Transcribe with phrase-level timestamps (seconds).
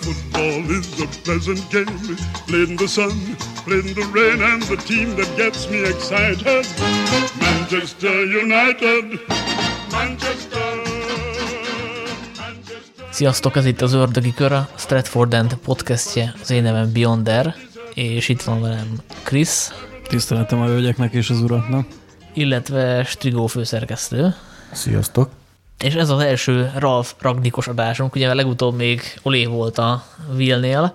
[0.00, 2.16] football is a pleasant game.
[2.46, 6.66] Played in the sun, played in the rain, and the team that gets me excited.
[7.40, 9.04] Manchester United.
[9.90, 10.96] Manchester.
[13.10, 17.54] Sziasztok, ez itt az Ördögi Kör, a Stratford End podcastje, az én nevem Beyonder,
[17.94, 18.92] és itt van velem
[19.22, 19.68] Chris,
[20.08, 21.86] Tiszteletem a hölgyeknek és az uraknak.
[22.34, 24.34] illetve Strigó főszerkesztő.
[24.72, 25.37] Sziasztok!
[25.84, 30.04] És ez az első Ralf Ragnikos adásunk, ugye legutóbb még Olé volt a
[30.34, 30.94] Vilnél,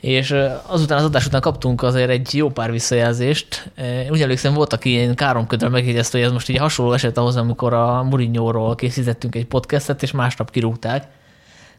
[0.00, 0.34] és
[0.66, 3.70] azután az adás után kaptunk azért egy jó pár visszajelzést.
[4.10, 7.72] Úgy emlékszem, volt, aki ilyen káromködvel megjegyezte, hogy ez most így hasonló eset ahhoz, amikor
[7.72, 11.02] a Mourinho-ról készítettünk egy podcastet, és másnap kirúgták.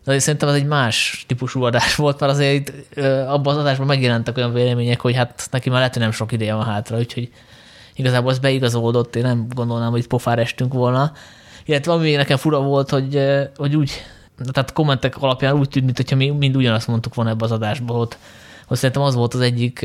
[0.03, 3.87] De azért szerintem ez egy más típusú adás volt, mert azért itt, abban az adásban
[3.87, 7.31] megjelentek olyan vélemények, hogy hát neki már lehet, hogy nem sok ideje van hátra, úgyhogy
[7.95, 11.11] igazából ez beigazolódott, én nem gondolnám, hogy itt pofára estünk volna.
[11.69, 13.21] Illetve ami nekem fura volt, hogy,
[13.55, 13.91] hogy úgy,
[14.51, 18.07] tehát kommentek alapján úgy tűnt, mintha mi mind ugyanazt mondtuk volna ebbe az adásba, hogy,
[18.67, 19.81] hogy szerintem az volt az egyik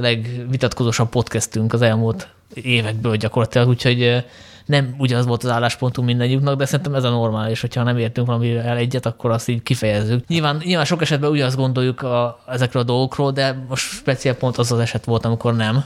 [0.00, 4.24] legvitatkozósabb podcastünk az elmúlt évekből gyakorlatilag, úgyhogy
[4.66, 8.76] nem ugyanaz volt az álláspontunk mindegyiknek, de szerintem ez a normális, hogyha nem értünk valamivel
[8.76, 10.26] egyet, akkor azt így kifejezzük.
[10.26, 14.72] Nyilván, nyilván sok esetben ugyanazt gondoljuk a, ezekről a dolgokról, de most speciál pont az
[14.72, 15.84] az eset volt, amikor nem.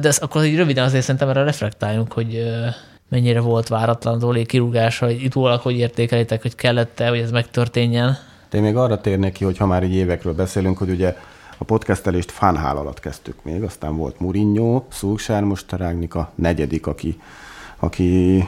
[0.00, 2.42] De ezt akkor így röviden azért szerintem erre reflektáljunk, hogy
[3.12, 8.16] mennyire volt váratlan az Olé kirúgása, hogy utólag hogy értékelitek, hogy kellett-e, hogy ez megtörténjen.
[8.50, 11.16] De én még arra térnék ki, hogy ha már így évekről beszélünk, hogy ugye
[11.58, 17.20] a podcastelést fánhál alatt kezdtük még, aztán volt Mourinho, Szulsár, most a a negyedik, aki,
[17.76, 18.44] aki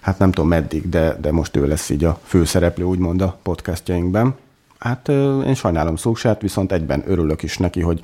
[0.00, 4.34] hát nem tudom meddig, de, de most ő lesz így a főszereplő, úgymond a podcastjainkben.
[4.78, 5.08] Hát
[5.46, 8.00] én sajnálom Szulsárt, viszont egyben örülök is neki, hogy,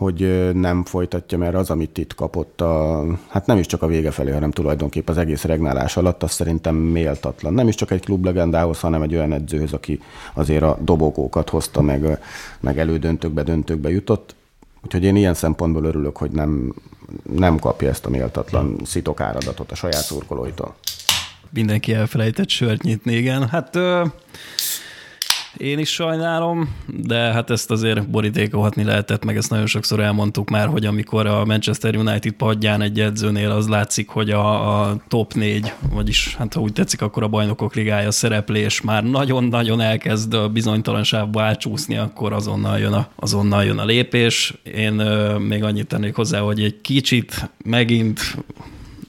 [0.00, 4.10] hogy nem folytatja, mert az, amit itt kapott, a, hát nem is csak a vége
[4.10, 7.54] felé, hanem tulajdonképp az egész regnálás alatt, az szerintem méltatlan.
[7.54, 10.00] Nem is csak egy klublegendához, hanem egy olyan edzőhöz, aki
[10.34, 12.18] azért a dobogókat hozta, meg,
[12.60, 14.34] meg elődöntőkbe, döntőkbe jutott.
[14.84, 16.74] Úgyhogy én ilyen szempontból örülök, hogy nem,
[17.32, 20.74] nem kapja ezt a méltatlan szitokáradatot a saját szurkolóitól.
[21.50, 23.48] Mindenki elfelejtett sört nyitni, igen.
[23.48, 24.04] Hát ö,
[25.60, 30.66] én is sajnálom, de hát ezt azért borítékolhatni lehetett, meg ezt nagyon sokszor elmondtuk már,
[30.66, 35.72] hogy amikor a Manchester United padján egy edzőnél az látszik, hogy a, a top négy,
[35.92, 41.42] vagyis hát ha úgy tetszik, akkor a bajnokok ligája szereplés már nagyon-nagyon elkezd a bizonytalanságba
[41.42, 44.54] átcsúszni, akkor azonnal jön a, azonnal jön a lépés.
[44.74, 48.20] Én ö, még annyit tennék hozzá, hogy egy kicsit megint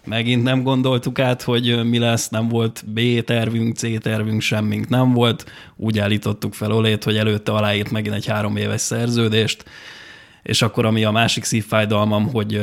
[0.06, 5.14] megint nem gondoltuk át, hogy mi lesz, nem volt B tervünk, C tervünk, semmink nem
[5.14, 5.52] volt.
[5.76, 9.64] Úgy állítottuk fel Olét, hogy előtte aláírt megint egy három éves szerződést,
[10.44, 12.62] és akkor ami a másik szívfájdalmam, hogy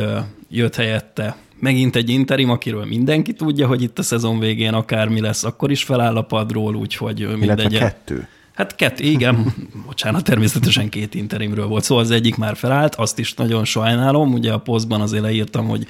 [0.49, 5.44] jött helyette megint egy interim, akiről mindenki tudja, hogy itt a szezon végén akármi lesz,
[5.44, 7.78] akkor is feláll a padról, úgyhogy ö, Illetve mindegy.
[7.78, 8.28] kettő.
[8.55, 9.55] Hát kettő, igen,
[9.87, 14.53] bocsánat, természetesen két interimről volt, szóval az egyik már felállt, azt is nagyon sajnálom, ugye
[14.53, 15.87] a posztban azért leírtam, hogy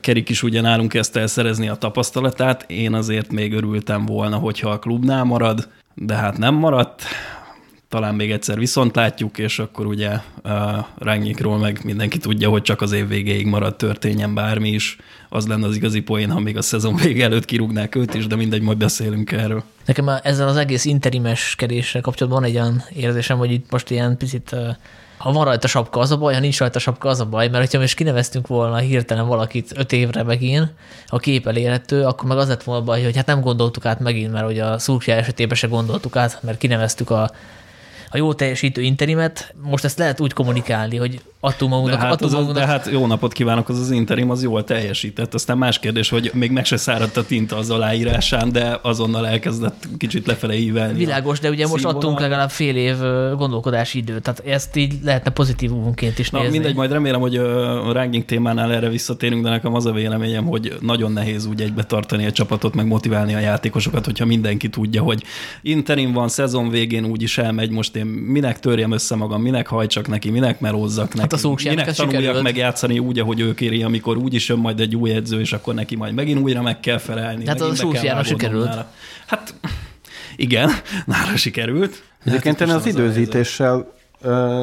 [0.00, 4.70] Kerik is ugye nálunk kezdte el szerezni a tapasztalatát, én azért még örültem volna, hogyha
[4.70, 7.02] a klubnál marad, de hát nem maradt,
[7.88, 10.10] talán még egyszer viszont látjuk, és akkor ugye
[10.44, 10.52] uh,
[10.98, 14.96] Rányikról meg mindenki tudja, hogy csak az év végéig marad történjen bármi is.
[15.28, 18.36] Az lenne az igazi poén, ha még a szezon vége előtt kirúgnák őt is, de
[18.36, 19.62] mindegy, majd beszélünk erről.
[19.84, 24.52] Nekem ezzel az egész interimeskedéssel kapcsolatban van egy olyan érzésem, hogy itt most ilyen picit,
[24.52, 24.68] ö,
[25.16, 27.64] ha van rajta sapka, az a baj, ha nincs rajta sapka, az a baj, mert
[27.64, 30.72] hogyha most kineveztünk volna hirtelen valakit öt évre megint,
[31.06, 34.00] a kép elérhető, akkor meg az lett volna a baj, hogy hát nem gondoltuk át
[34.00, 37.30] megint, mert hogy a szurkja esetében se gondoltuk át, mert kineveztük a,
[38.16, 39.54] a jó teljesítő interimet.
[39.62, 42.72] Most ezt lehet úgy kommunikálni, hogy adtunk De magunknak, hát, adtunk az, az, magunknak de
[42.72, 45.34] hát jó napot kívánok, az az interim az jól teljesített.
[45.34, 49.88] Aztán más kérdés, hogy még meg se száradt a tinta az aláírásán, de azonnal elkezdett
[49.98, 50.98] kicsit lefele ívelni.
[50.98, 52.00] Világos, de ugye most színvonal.
[52.00, 52.98] adtunk legalább fél év
[53.36, 56.52] gondolkodási időt, tehát ezt így lehetne pozitívunként is Na, nézni.
[56.52, 60.76] mindegy, majd remélem, hogy a ranking témánál erre visszatérünk, de nekem az a véleményem, hogy
[60.80, 65.22] nagyon nehéz úgy egybe tartani a csapatot, meg motiválni a játékosokat, hogyha mindenki tudja, hogy
[65.62, 70.08] interim van, szezon végén úgy is elmegy, most én minek törjem össze magam, minek hajtsak
[70.08, 72.42] neki, minek melózzak neki, Hát a minek tanuljak sikerült.
[72.42, 75.74] megjátszani úgy, ahogy ő kéri, amikor úgy is jön majd egy új edző, és akkor
[75.74, 77.46] neki majd megint újra meg kell felelni.
[77.46, 78.64] Hát az a vágódnom sikerült.
[78.68, 78.90] nála.
[79.26, 79.54] Hát
[80.36, 80.70] igen,
[81.06, 82.02] nála sikerült.
[82.24, 83.94] Egyébként én az időzítéssel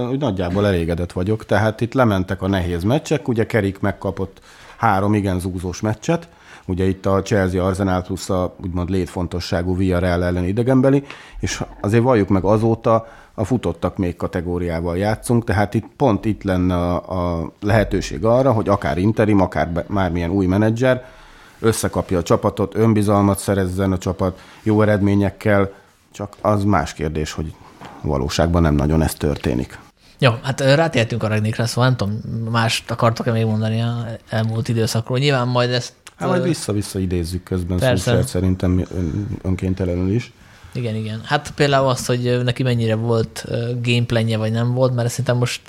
[0.09, 4.41] úgy nagyjából elégedett vagyok, tehát itt lementek a nehéz meccsek, ugye Kerik megkapott
[4.77, 6.27] három igen zúzós meccset,
[6.65, 11.03] ugye itt a Chelsea Arsenal plusz a úgymond létfontosságú Villarreal ellen idegenbeli,
[11.39, 16.75] és azért valljuk meg azóta a futottak még kategóriával játszunk, tehát itt pont itt lenne
[16.75, 21.05] a, a lehetőség arra, hogy akár interim, akár be, mármilyen új menedzser
[21.59, 25.71] összekapja a csapatot, önbizalmat szerezzen a csapat, jó eredményekkel,
[26.11, 27.53] csak az más kérdés, hogy
[28.01, 29.79] valóságban nem nagyon ez történik.
[30.19, 35.17] Jó, hát rátértünk a Ragnikra, szóval nem tudom, mást akartok-e még mondani a elmúlt időszakról.
[35.17, 35.93] Nyilván majd ezt...
[36.15, 38.03] Hát majd vissza-vissza idézzük közben Persze.
[38.03, 40.33] Szulsert szerintem ön, önkéntelenül is.
[40.73, 41.21] Igen, igen.
[41.23, 43.45] Hát például azt, hogy neki mennyire volt
[43.81, 45.61] gameplanje, vagy nem volt, mert szerintem most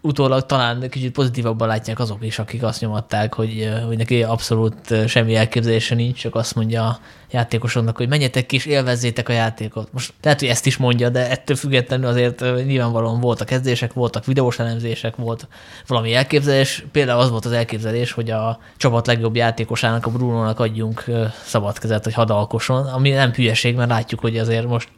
[0.00, 5.34] utólag talán kicsit pozitívabban látják azok is, akik azt nyomatták, hogy, hogy neki abszolút semmi
[5.34, 6.98] elképzelése nincs, csak azt mondja
[7.32, 9.92] a játékosoknak, hogy menjetek ki és élvezzétek a játékot.
[9.92, 14.58] Most lehet, hogy ezt is mondja, de ettől függetlenül azért nyilvánvalóan voltak kezdések, voltak videós
[14.58, 15.48] elemzések, volt
[15.86, 16.84] valami elképzelés.
[16.92, 21.04] Például az volt az elképzelés, hogy a csapat legjobb játékosának, a Brunónak adjunk
[21.44, 24.88] szabad kezet, hogy hadalkosson, ami nem hülyeség, mert látjuk, hogy azért most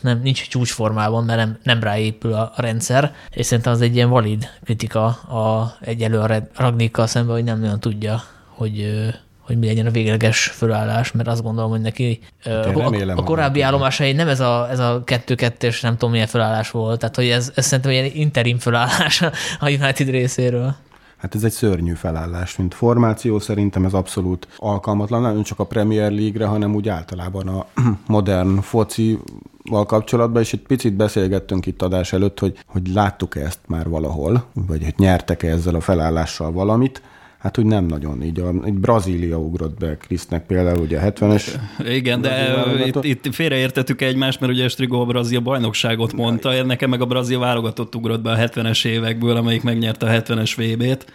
[0.00, 4.08] nem, nincs csúcsformában, mert nem, nem ráépül a, a rendszer, és szerintem az egy ilyen
[4.08, 9.08] valid kritika a, egyelő a Ragnikkal szemben, hogy nem nagyon tudja, hogy
[9.50, 13.24] hogy mi legyen a végleges fölállás, mert azt gondolom, hogy neki Hát remélem, a, a
[13.24, 17.28] korábbi állomásai nem ez a, ez a 2-2-es nem tudom milyen fölállás volt, tehát hogy
[17.28, 19.22] ez, ez szerintem ilyen interim fölállás
[19.60, 20.74] a United részéről.
[21.16, 26.10] Hát ez egy szörnyű felállás, mint formáció, szerintem ez abszolút alkalmatlan, nem csak a Premier
[26.10, 27.66] League-re, hanem úgy általában a
[28.06, 33.88] modern focival kapcsolatban, és egy picit beszélgettünk itt adás előtt, hogy, hogy láttuk ezt már
[33.88, 37.02] valahol, vagy hogy nyertek-e ezzel a felállással valamit,
[37.40, 38.22] Hát úgy nem nagyon.
[38.22, 41.54] Így a, egy Brazília ugrott be Krisznek például ugye a 70-es.
[41.84, 47.00] Igen, de itt, itt félreértettük egymást, mert ugye Strigo a brazil bajnokságot mondta, nekem meg
[47.00, 51.12] a brazil válogatott ugrott be a 70-es évekből, amelyik megnyerte a 70-es VB-t.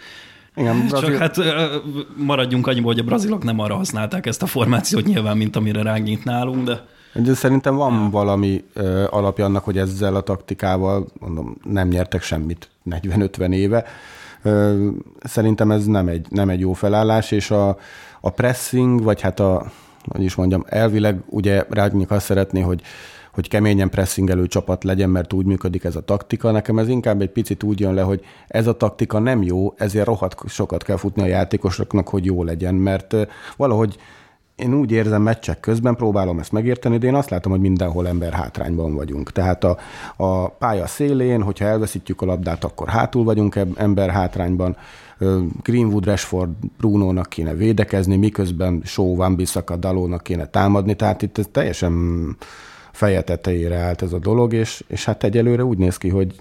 [0.55, 1.75] Igen, Csak Brazil, hát ö,
[2.15, 6.23] maradjunk annyiból, hogy a brazilok nem arra használták ezt a formációt nyilván, mint amire rágnyit
[6.23, 11.87] nálunk, de De szerintem van valami ö, alapja annak, hogy ezzel a taktikával mondom, nem
[11.87, 13.85] nyertek semmit 40-50 éve.
[15.19, 17.77] Szerintem ez nem egy, nem egy jó felállás, és a,
[18.21, 19.71] a pressing, vagy hát a,
[20.05, 22.81] hogy is mondjam, elvileg ugye Rágnyik azt szeretné, hogy
[23.35, 26.51] hogy keményen pressingelő csapat legyen, mert úgy működik ez a taktika.
[26.51, 30.05] Nekem ez inkább egy picit úgy jön le, hogy ez a taktika nem jó, ezért
[30.05, 33.15] rohadt sokat kell futni a játékosoknak, hogy jó legyen, mert
[33.57, 33.97] valahogy
[34.55, 38.33] én úgy érzem meccsek közben, próbálom ezt megérteni, de én azt látom, hogy mindenhol ember
[38.33, 39.31] hátrányban vagyunk.
[39.31, 39.77] Tehát a,
[40.15, 44.77] a pálya szélén, hogyha elveszítjük a labdát, akkor hátul vagyunk ember hátrányban.
[45.63, 51.45] Greenwood, Rashford, Bruno-nak kéne védekezni, miközben Shaw, Van Bissaka, Dalónak kéne támadni, tehát itt ez
[51.51, 52.37] teljesen
[52.91, 56.35] feje tetejére állt ez a dolog, és, és hát egyelőre úgy néz ki, hogy,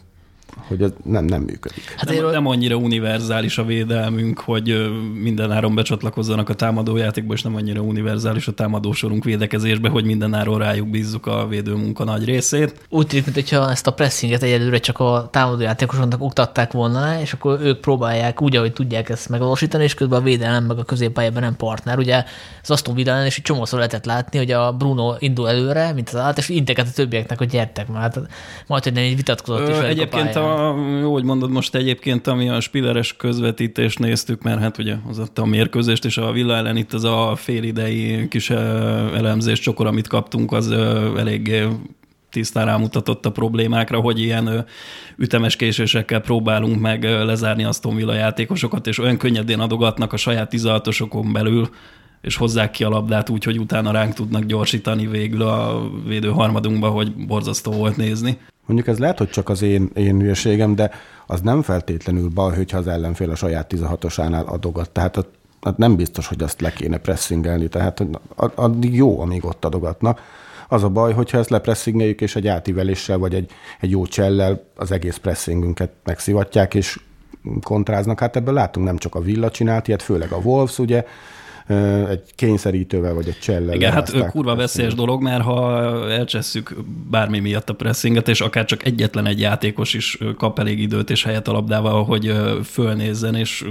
[0.69, 1.95] hogy ez nem, nem működik.
[1.97, 4.89] Hát nem, nem annyira univerzális a védelmünk, hogy ö,
[5.23, 10.59] minden áron becsatlakozzanak a támadójátékba, és nem annyira univerzális a támadósorunk védekezésbe, hogy minden áron
[10.59, 12.75] rájuk bízzuk a védőmunka nagy részét.
[12.89, 17.59] úgy tűnik, mintha ezt a pressinget egyelőre csak a támadójátékosoknak oktatták volna le, és akkor
[17.63, 21.57] ők próbálják úgy, ahogy tudják ezt megvalósítani, és közben a védelem meg a középpályában nem
[21.57, 21.99] partner.
[21.99, 22.25] Ugye
[22.63, 26.17] az Aston Villa is egy csomószor lehetett látni, hogy a Bruno indul előre, mint az
[26.17, 28.03] állat, és integet a többieknek, hogy gyertek már.
[28.03, 28.21] Hát
[28.67, 31.05] majd, hogy nem így vitatkozott is Ö, Egyébként, pályán.
[31.05, 35.43] a, hogy mondod most egyébként, ami a Spilleres közvetítést néztük, mert hát ugye az adta
[35.43, 40.53] a mérkőzést, és a Villa ellen itt az a félidei kis elemzés csokor, amit kaptunk,
[40.53, 41.67] az ö, elég
[42.31, 44.67] tisztán rámutatott a problémákra, hogy ilyen
[45.17, 51.31] ütemes késésekkel próbálunk meg lezárni Aston Villa játékosokat, és olyan könnyedén adogatnak a saját 16-osokon
[51.33, 51.69] belül,
[52.21, 56.89] és hozzák ki a labdát úgy, hogy utána ránk tudnak gyorsítani végül a védő harmadunkba,
[56.89, 58.39] hogy borzasztó volt nézni.
[58.67, 60.91] Mondjuk ez lehet, hogy csak az én, én hülyeségem, de
[61.27, 64.91] az nem feltétlenül baj, hogyha az ellenfél a saját 16-osánál adogat.
[64.91, 67.69] Tehát ott, ott nem biztos, hogy azt le kéne pressingelni.
[67.69, 70.21] Tehát ad- addig jó, amíg ott adogatnak.
[70.69, 74.93] Az a baj, hogyha ezt lepressingeljük, és egy átíveléssel, vagy egy, egy jó csellel az
[74.93, 77.01] egész pressingünket megszivatják, és
[77.63, 78.21] kontráznak.
[78.21, 81.05] Hát ebből látunk nem csak a Villa csinált ilyet, főleg a Wolves, ugye,
[82.09, 83.75] egy kényszerítővel, vagy egy csellel.
[83.75, 86.75] Igen, hát kurva veszélyes dolog, mert ha elcsesszük
[87.11, 91.25] bármi miatt a pressinget, és akár csak egyetlen egy játékos is kap elég időt és
[91.25, 92.33] helyet a labdával, hogy
[92.65, 93.65] fölnézzen, és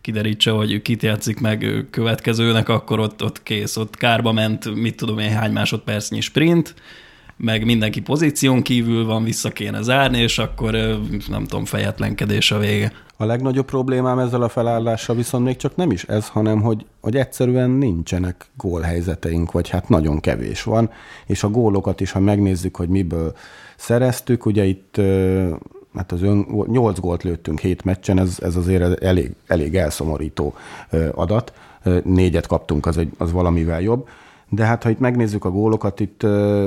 [0.00, 5.18] kiderítse, hogy kit játszik meg következőnek, akkor ott, ott kész, ott kárba ment, mit tudom
[5.18, 6.74] én, hány másodpercnyi sprint,
[7.38, 10.72] meg mindenki pozíción kívül van, vissza kéne zárni, és akkor
[11.28, 12.92] nem tudom, fejetlenkedés a vége.
[13.16, 17.16] A legnagyobb problémám ezzel a felállással viszont még csak nem is ez, hanem hogy, hogy
[17.16, 20.90] egyszerűen nincsenek gólhelyzeteink, vagy hát nagyon kevés van,
[21.26, 23.36] és a gólokat is, ha megnézzük, hogy miből
[23.76, 25.00] szereztük, ugye itt
[25.94, 30.54] hát az ön, 8 gólt lőttünk 7 meccsen, ez, ez azért elég, elég elszomorító
[31.14, 31.52] adat,
[32.04, 34.08] négyet kaptunk, az, egy, az valamivel jobb,
[34.50, 36.22] de hát ha itt megnézzük a gólokat, itt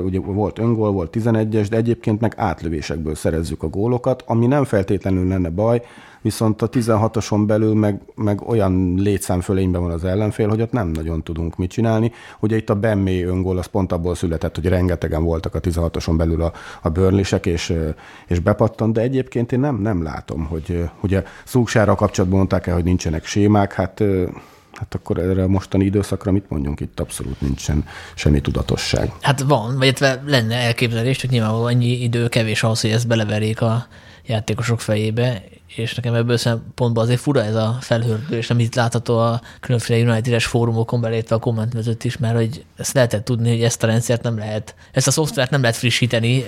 [0.05, 5.27] ugye volt öngól, volt 11-es, de egyébként meg átlövésekből szerezzük a gólokat, ami nem feltétlenül
[5.27, 5.81] lenne baj,
[6.21, 11.23] viszont a 16-oson belül meg, meg olyan létszámfölényben van az ellenfél, hogy ott nem nagyon
[11.23, 12.11] tudunk mit csinálni.
[12.39, 16.41] Ugye itt a Bemmé öngól az pont abból született, hogy rengetegen voltak a 16-oson belül
[16.41, 17.73] a, a bőrlisek, és,
[18.27, 22.83] és bepattant, de egyébként én nem, nem látom, hogy ugye Szúksára kapcsolatban mondták el, hogy
[22.83, 24.03] nincsenek sémák, hát
[24.81, 27.00] hát akkor erre a mostani időszakra mit mondjunk itt?
[27.00, 27.85] Abszolút nincsen
[28.15, 29.11] semmi tudatosság.
[29.21, 33.88] Hát van, vagy lenne elképzelés, csak nyilvánvalóan ennyi idő kevés ahhoz, hogy ezt beleverjék a
[34.25, 35.43] játékosok fejébe,
[35.75, 41.01] és nekem ebből szempontból azért fura ez a felhördülés, amit látható a különféle United-es fórumokon
[41.01, 44.37] belétve a komment között is, mert hogy ezt lehetett tudni, hogy ezt a rendszert nem
[44.37, 46.45] lehet, ezt a szoftvert nem lehet frissíteni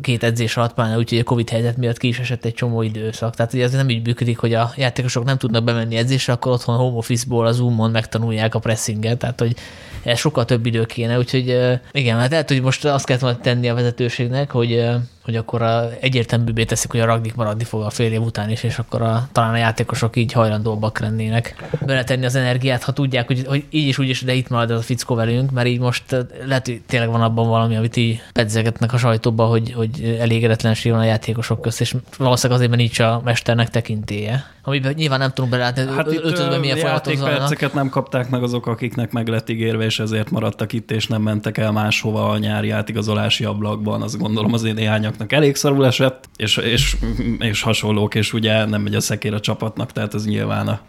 [0.00, 3.34] két edzés alatt, pláne úgyhogy a Covid helyzet miatt ki is esett egy csomó időszak.
[3.34, 6.76] Tehát ugye ez nem így működik, hogy a játékosok nem tudnak bemenni edzésre, akkor otthon
[6.76, 9.56] home office-ból a Zoom-on megtanulják a pressinget, tehát hogy
[10.02, 13.74] ez sokkal több idő kéne, úgyhogy igen, hát lehet, hogy most azt kellett tenni a
[13.74, 14.88] vezetőségnek, hogy
[15.26, 18.62] hogy akkor a, egyértelműbbé teszik, hogy a Ragnik maradni fog a fél év után is,
[18.62, 23.44] és akkor a, talán a játékosok így hajlandóbbak lennének beletenni az energiát, ha tudják, hogy,
[23.46, 26.26] hogy így is úgy is, de itt marad ez a fickó velünk, mert így most
[26.44, 31.00] lehet, hogy tényleg van abban valami, amit így pedzegetnek a sajtóba, hogy, hogy elégedetlenség van
[31.00, 35.52] a játékosok közt, és valószínűleg azért, mert nincs a mesternek tekintéje amiben nyilván nem tudunk
[35.52, 39.98] belátni, hát öltözőben milyen folyamatok perceket nem kapták meg azok, akiknek meg lett ígérve, és
[39.98, 44.02] ezért maradtak itt, és nem mentek el máshova a nyári átigazolási ablakban.
[44.02, 44.78] Azt gondolom az én
[45.18, 46.96] néhányaknak elég szarul esett, és, és,
[47.38, 50.80] és hasonlók, és ugye nem megy a szekér a csapatnak, tehát ez nyilván a,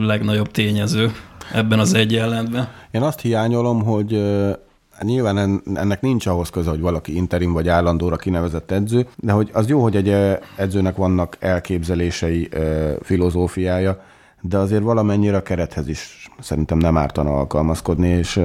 [0.00, 1.12] legnagyobb tényező
[1.52, 2.68] ebben az egy ellentben.
[2.90, 4.22] Én azt hiányolom, hogy
[5.00, 9.68] Nyilván ennek nincs ahhoz köze, hogy valaki interim vagy állandóra kinevezett edző, de hogy az
[9.68, 12.48] jó, hogy egy edzőnek vannak elképzelései,
[13.02, 14.02] filozófiája,
[14.40, 18.40] de azért valamennyire a kerethez is szerintem nem ártana alkalmazkodni, és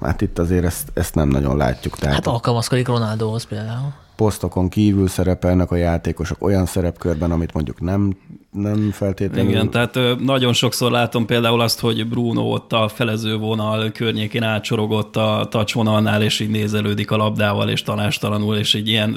[0.00, 1.98] hát itt azért ezt, ezt nem nagyon látjuk.
[1.98, 8.16] Tehát hát alkalmazkodik Ronaldohoz például posztokon kívül szerepelnek a játékosok olyan szerepkörben, amit mondjuk nem,
[8.50, 9.50] nem feltétlenül...
[9.50, 15.16] Igen, tehát nagyon sokszor látom például azt, hogy Bruno ott a felező vonal környékén átsorogott
[15.16, 19.16] a touch vonalnál, és így nézelődik a labdával, és tanástalanul, és egy ilyen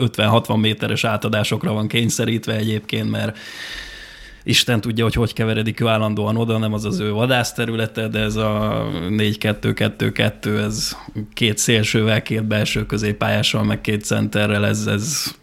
[0.00, 3.38] 50-60 méteres átadásokra van kényszerítve egyébként, mert
[4.48, 8.36] Isten tudja, hogy hogy keveredik ő állandóan oda, nem az az ő vadászterülete, de ez
[8.36, 10.96] a 4-2-2-2, ez
[11.34, 15.34] két szélsővel, két belső középpályással, meg két centerrel, ez, ez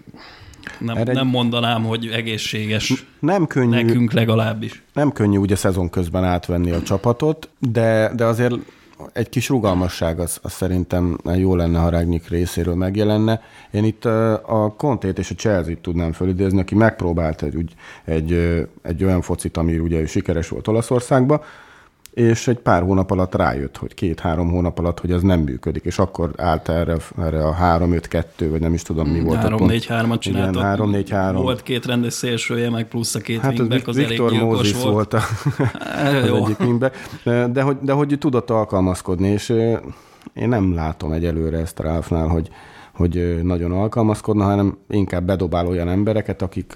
[0.79, 3.05] nem, Erre nem mondanám, hogy egészséges.
[3.19, 3.69] Nem könnyű.
[3.69, 4.83] Nekünk legalábbis.
[4.93, 8.55] Nem könnyű ugye szezon közben átvenni a csapatot, de, de azért
[9.13, 13.41] egy kis rugalmasság az, az szerintem jó lenne, ha Rágnyik részéről megjelenne.
[13.71, 17.73] Én itt a Kontét és a Chelsea-t tudnám fölidézni, aki megpróbált egy,
[18.05, 18.31] egy,
[18.81, 21.41] egy olyan focit, ami ugye sikeres volt Olaszországban,
[22.15, 25.99] és egy pár hónap alatt rájött, hogy két-három hónap alatt, hogy ez nem működik, és
[25.99, 30.79] akkor állt erre, erre a 3-5-2, vagy nem is tudom, mi volt 3-4-3-at csináltak.
[30.79, 31.31] 3-4-3.
[31.33, 34.93] Volt két rendes szélsője, meg plusz a két hát wingback, az Viktor elég Mózis volt.
[34.93, 35.21] volt a,
[36.21, 36.35] az Jó.
[36.35, 36.95] egyik wingback,
[37.51, 39.49] de hogy, de hogy tudott alkalmazkodni, és
[40.33, 42.49] én nem látom egyelőre ezt Ralphnál, hogy,
[42.95, 46.73] hogy nagyon alkalmazkodna, hanem inkább bedobál olyan embereket, akik,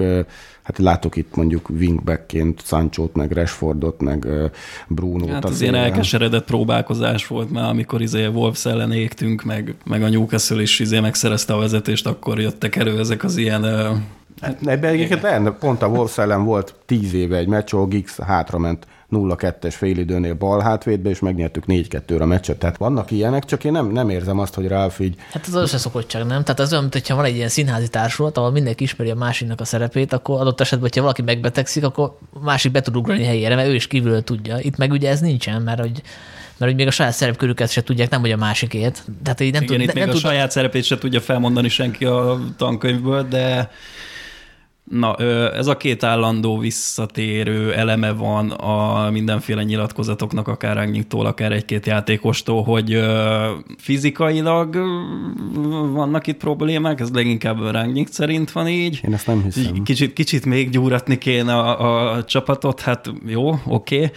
[0.61, 4.27] hát látok itt mondjuk wingbackként Sanchót, meg Rashfordot, meg
[4.87, 5.29] Bruno-t.
[5.29, 10.09] Hát az ilyen elkeseredett próbálkozás volt már, amikor izé Wolves ellen égtünk, meg, meg a
[10.09, 13.63] Newcastle is izé megszerezte a vezetést, akkor jöttek elő ezek az ilyen
[14.41, 18.87] Hát ebben egyébként pont a Wolves ellen volt tíz éve egy meccs, ahol Giggs hátrament
[19.11, 22.57] 0-2-es félidőnél bal hátvédbe, és megnyertük 4-2-re a meccset.
[22.57, 25.15] Tehát vannak ilyenek, csak én nem, nem érzem azt, hogy Ralf így...
[25.31, 26.43] Hát az összeszokottság, nem?
[26.43, 29.61] Tehát az olyan, mint hogyha van egy ilyen színházi társulat, ahol mindenki ismeri a másiknak
[29.61, 33.67] a szerepét, akkor adott esetben, hogyha valaki megbetegszik, akkor másik be tud ugrani helyére, mert
[33.67, 34.59] ő is kívülről tudja.
[34.59, 36.01] Itt meg ugye ez nincsen, mert hogy
[36.57, 39.03] mert hogy még a saját szerepkörüket se tudják, nem hogy a másikét.
[39.23, 40.23] Tehát így nem Igen, tud, itt nem még tud...
[40.23, 43.71] a saját szerepét se tudja felmondani senki a tankönyvből, de
[44.89, 45.15] Na,
[45.53, 52.63] ez a két állandó visszatérő eleme van a mindenféle nyilatkozatoknak, akár Rányiktól, akár egy-két játékostól,
[52.63, 53.03] hogy
[53.77, 54.75] fizikailag
[55.93, 58.99] vannak itt problémák, ez leginkább Rányik szerint van így.
[59.03, 59.83] Én ezt nem hiszem.
[59.83, 63.95] Kicsit, kicsit még gyúratni kéne a, a csapatot, hát jó, oké.
[63.95, 64.11] Okay.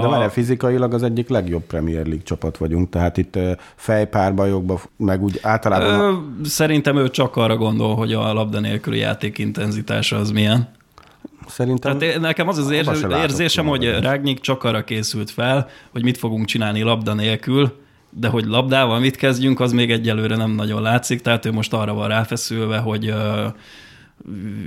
[0.00, 0.10] De a...
[0.10, 3.38] már fizikailag az egyik legjobb Premier League csapat vagyunk, tehát itt
[3.76, 6.00] fejpárbajokban, meg úgy általában...
[6.00, 10.68] Ö, szerintem ő csak arra gondol, hogy a labda nélküli játék intenzitása az milyen.
[11.46, 11.98] Szerintem...
[11.98, 16.46] Tehát nekem az az ér- érzésem, hogy Rágnyik csak arra készült fel, hogy mit fogunk
[16.46, 17.72] csinálni labda nélkül,
[18.10, 21.94] de hogy labdával mit kezdjünk, az még egyelőre nem nagyon látszik, tehát ő most arra
[21.94, 23.16] van ráfeszülve, hogy uh,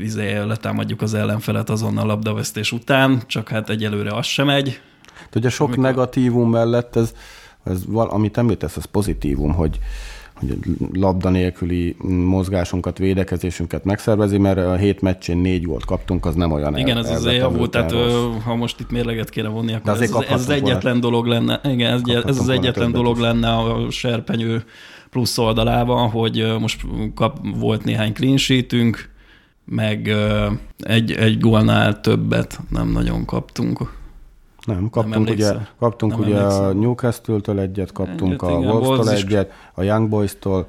[0.01, 4.81] izé, letámadjuk az ellenfelet azonnal labdavesztés után, csak hát egyelőre az sem megy,
[5.31, 5.83] de ugye sok Amikor...
[5.83, 7.13] negatívum mellett ez
[7.63, 9.79] ez, val- amit említesz, az pozitívum, hogy,
[10.33, 10.57] hogy
[10.93, 16.77] labda nélküli mozgásunkat, védekezésünket megszervezi, mert a hét meccsén négy gólt kaptunk, az nem olyan
[16.77, 18.43] Igen, ez az javult, tehát rossz.
[18.43, 21.93] ha most itt mérleget kéne vonni, akkor ez, azért ez az egyetlen dolog lenne, igen,
[21.93, 23.21] ez, ez az volna egyetlen dolog is.
[23.21, 24.63] lenne a serpenyő
[25.09, 26.85] plusz oldalában, hogy most
[27.15, 29.09] kap, volt néhány clean sheetünk,
[29.65, 30.15] meg
[30.79, 33.99] egy, egy gólnál többet nem nagyon kaptunk.
[34.73, 35.67] Nem, kaptunk ugye, emlékszel?
[35.79, 36.79] kaptunk Nem ugye a emlékszem.
[36.79, 40.67] Newcastle-től egyet, kaptunk Egyet, a igen, Wolves-tól egyet, a Young Boys-tól,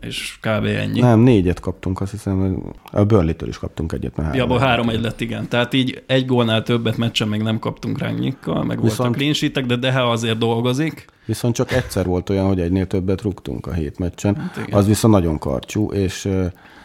[0.00, 0.64] És kb.
[0.64, 1.00] ennyi.
[1.00, 4.88] nem, négyet kaptunk, azt hiszem, a Burnley-től is kaptunk egyet, mert Ja, abból három.
[4.88, 5.48] egy lett, igen.
[5.48, 9.66] Tehát így egy gólnál többet meccsen még nem kaptunk rányikkal, meg voltak Viszont- clean sheetek,
[9.66, 11.04] de Deha azért dolgozik.
[11.24, 14.36] Viszont csak egyszer volt olyan, hogy egynél többet rúgtunk a hét meccsen.
[14.36, 14.78] Hát igen.
[14.78, 16.28] az viszont nagyon karcsú, és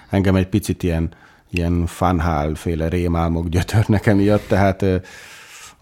[0.09, 1.09] engem egy picit ilyen,
[1.49, 4.85] ilyen fanhál féle rémálmok gyötörnek emiatt, tehát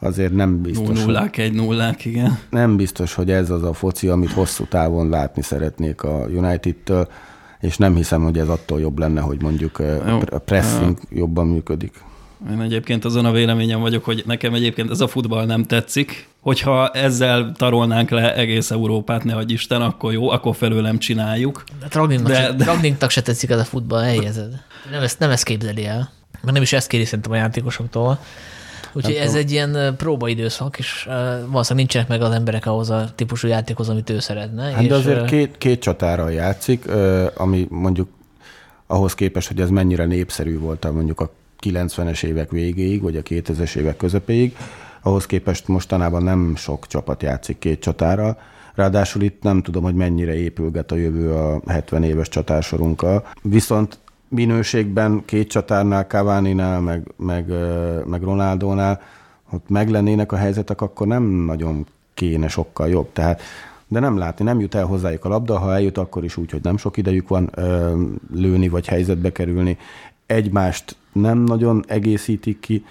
[0.04, 2.40] azért nem biztos, Nullák, egy nullák, igen.
[2.50, 7.08] nem biztos, hogy ez az a foci, amit hosszú távon látni szeretnék a United-től,
[7.60, 10.20] és nem hiszem, hogy ez attól jobb lenne, hogy mondjuk Jó.
[10.30, 11.94] a pressing jobban működik.
[12.52, 16.28] Én egyébként azon a véleményem vagyok, hogy nekem egyébként ez a futball nem tetszik.
[16.40, 21.64] Hogyha ezzel tarolnánk le egész Európát, ne adj Isten, akkor jó, akkor felőlem csináljuk.
[21.82, 24.64] Hát Ragninknak, De- se, de- Ragninknak se tetszik ez a futball, helyezed.
[24.92, 26.12] Nem ezt, nem ezt képzeli el.
[26.42, 28.20] Mert nem is ezt kéri szerintem a játékosoktól.
[28.94, 29.42] Úgyhogy ez tudom.
[29.42, 34.10] egy ilyen próbaidőszak, és uh, valószínűleg nincsenek meg az emberek ahhoz a típusú játékhoz, amit
[34.10, 34.64] ő szeretne.
[34.64, 36.92] Hát és, de azért két, két csatára játszik,
[37.36, 38.10] ami mondjuk
[38.88, 41.32] ahhoz képest, hogy ez mennyire népszerű volt mondjuk a
[41.62, 44.56] 90-es évek végéig, vagy a 2000-es évek közepéig,
[45.02, 48.38] ahhoz képest mostanában nem sok csapat játszik két csatára.
[48.76, 53.28] Ráadásul itt nem tudom, hogy mennyire épülget a jövő a 70 éves csatársorunkkal.
[53.42, 54.00] Viszont
[54.32, 57.54] minőségben két csatárnál, Cavani-nál, meg, meg,
[58.06, 59.02] meg Ronaldónál,
[59.52, 63.10] ott meglennének a helyzetek, akkor nem nagyon kéne sokkal jobb.
[63.14, 63.42] Tehát
[63.88, 66.64] de nem látni, nem jut el hozzájuk a labda, ha eljut, akkor is úgy, hogy
[66.64, 68.02] nem sok idejük van ö,
[68.34, 69.78] lőni vagy helyzetbe kerülni.
[70.26, 72.86] Egymást nem nagyon egészítik ki.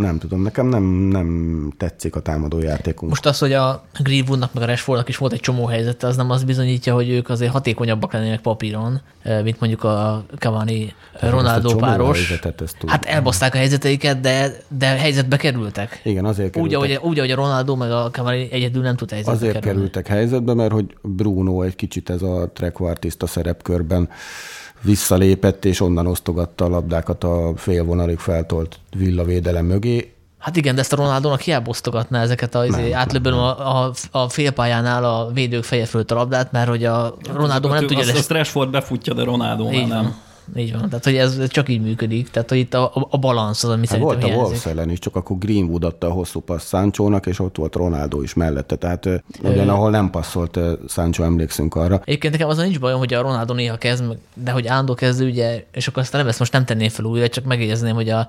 [0.00, 3.10] Nem tudom, nekem nem, nem tetszik a támadó játékunk.
[3.10, 6.30] Most az, hogy a Greenwoodnak meg a Rashfordnak is volt egy csomó helyzete, az nem
[6.30, 12.16] azt bizonyítja, hogy ők azért hatékonyabbak lennének papíron, eh, mint mondjuk a Cavani Ronaldo páros.
[12.16, 12.76] helyzetet, ezt.
[12.86, 16.00] Hát elbaszták a helyzeteiket, de, de helyzetbe kerültek.
[16.04, 19.10] Igen, azért Úgy kerültek, ahogy, úgy, ahogy a Ronaldo meg a Cavani egyedül nem tud
[19.10, 19.76] helyzetbe azért kerülni.
[19.76, 24.08] kerültek helyzetbe, mert hogy Bruno egy kicsit ez a trequartista szerepkörben
[24.82, 30.14] visszalépett, és onnan osztogatta a labdákat a félvonalig feltolt villavédelem mögé.
[30.38, 35.04] Hát igen, de ezt a Ronaldónak hiába osztogatná ezeket az átlöbben a, a, a félpályánál
[35.04, 38.18] a védők feje fölött a labdát, mert hogy a Ronaldo nem tudja azt, lesz.
[38.18, 39.88] azt Rashford befutja, de Ronaldo nem.
[39.88, 40.14] van.
[40.56, 40.88] Így van.
[40.88, 42.30] Tehát, hogy ez csak így működik.
[42.30, 44.36] Tehát, hogy itt a, a, a balansz az, ami Hát szerintem volt a.
[44.36, 48.22] Wolves ellen is, csak akkor Greenwood adta a hosszú passz Sanchónak, és ott volt Ronaldo
[48.22, 48.76] is mellette.
[48.76, 49.08] Tehát
[49.42, 50.58] ugyanahol nem passzolt
[50.88, 52.00] Sancho, emlékszünk arra.
[52.04, 55.64] Egyébként nekem azon nincs bajom, hogy a Ronaldo néha kezd, de hogy állandó kezdő, ugye,
[55.72, 58.28] és akkor aztán nem ezt most nem tenném fel újra, csak megjegyezném, hogy a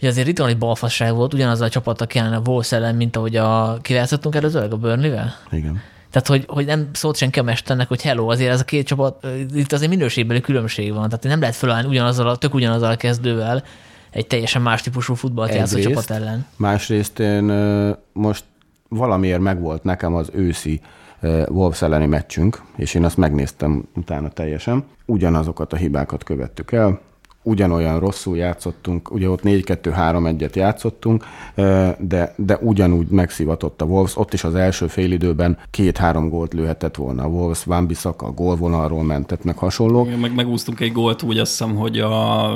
[0.00, 3.36] hogy azért ritkán egy balfasság volt, ugyanaz a csapattal kellene a Wolves ellen, mint ahogy
[3.36, 5.36] a kiváltottunk előzőleg a Burnley-vel.
[5.50, 5.80] Igen.
[6.10, 9.26] Tehát, hogy, hogy nem szólt senki a mesternek, hogy hello, azért ez a két csapat,
[9.54, 11.08] itt azért minőségbeli különbség van.
[11.08, 13.62] Tehát nem lehet felállni ugyanazzal a, tök ugyanazzal a kezdővel
[14.10, 16.46] egy teljesen más típusú futballt játszó csapat ellen.
[16.56, 17.42] Másrészt én
[18.12, 18.44] most
[18.88, 20.80] valamiért megvolt nekem az őszi
[21.48, 24.84] Wolves elleni meccsünk, és én azt megnéztem utána teljesen.
[25.06, 27.00] Ugyanazokat a hibákat követtük el,
[27.42, 31.24] ugyanolyan rosszul játszottunk, ugye ott 4-2-3-1-et játszottunk,
[31.98, 37.22] de, de ugyanúgy megszivatott a Wolves, ott is az első félidőben két-három gólt lőhetett volna
[37.22, 40.06] a Wolves, Van Bissaka a gólvonalról mentett, meg hasonlók.
[40.06, 42.54] Igen, Meg megúsztunk egy gólt úgy, azt hiszem, hogy a,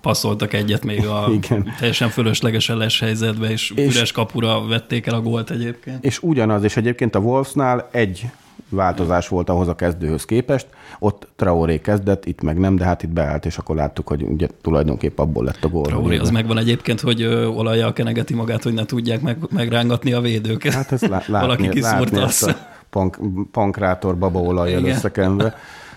[0.00, 1.72] passzoltak egyet még a Igen.
[1.78, 6.04] teljesen fölöslegesen les helyzetbe, és, És- üres kapura vették el a gólt egyébként.
[6.04, 8.30] És ugyanaz, és egyébként a Wolvesnál egy
[8.72, 10.66] változás volt ahhoz a kezdőhöz képest.
[10.98, 14.48] Ott Traoré kezdett, itt meg nem, de hát itt beállt, és akkor láttuk, hogy ugye
[14.62, 15.82] tulajdonképp abból lett a gól.
[15.82, 17.24] Traoré, az megvan egyébként, hogy
[17.56, 20.72] olajjal kenegeti magát, hogy ne tudják meg, megrángatni a védőket.
[20.72, 22.42] Hát ezt lá- Valaki látni, kiszúrta látni azt.
[22.42, 22.56] a
[22.90, 23.18] pank,
[23.52, 24.94] pankrátor babaolajjal Igen.
[24.94, 25.54] összekenve.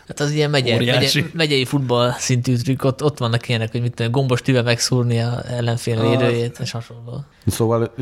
[0.07, 4.11] Hát az ilyen megye, megye, megyei futball szintű trükk, ott, ott vannak ilyenek, hogy mit
[4.11, 7.23] gombos tűvel megszúrni a ellenfél védőjét, és hasonló.
[7.45, 7.93] Szóval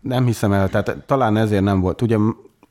[0.00, 2.02] nem hiszem el, tehát talán ezért nem volt.
[2.02, 2.16] Ugye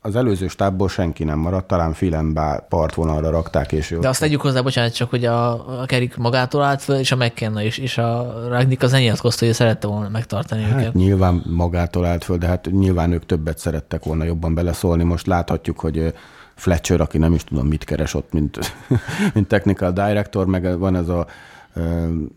[0.06, 4.00] az előző stábból senki nem maradt, talán Filembe partvonalra rakták, és jó.
[4.00, 7.16] De azt tegyük hozzá, bocsánat, csak hogy a, a Kerik magától állt föl, és a
[7.16, 10.94] McKenna is, és a Ragnik az nyilatkozta, hogy szerette volna megtartani Hát őket.
[10.94, 15.02] nyilván magától állt föl, de hát nyilván ők többet szerettek volna jobban beleszólni.
[15.02, 16.14] Most láthatjuk, hogy
[16.54, 18.58] Fletcher, aki nem is tudom mit keres ott, mint,
[19.34, 21.26] mint technical director, meg van ez a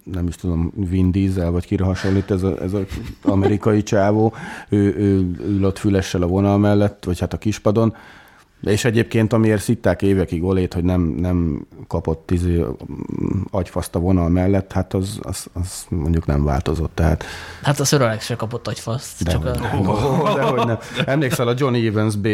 [0.03, 2.75] nem is tudom, Vin Diesel, vagy kire hasonlít ez az
[3.21, 4.33] amerikai csávó,
[4.69, 7.95] ő, ő ül ott fülessel a vonal mellett, vagy hát a kispadon,
[8.61, 12.63] és egyébként, amiért szitták évekig Olét, hogy nem, nem kapott tízé
[13.51, 16.91] agyfaszt a vonal mellett, hát az, az, az mondjuk nem változott.
[16.93, 17.23] Tehát...
[17.61, 19.23] Hát a Sir Alex se kapott agyfaszt.
[19.23, 19.81] De, csak hogy, a...
[19.81, 20.77] no, hogy nem.
[21.05, 22.29] Emlékszel a Johnny Evans BL...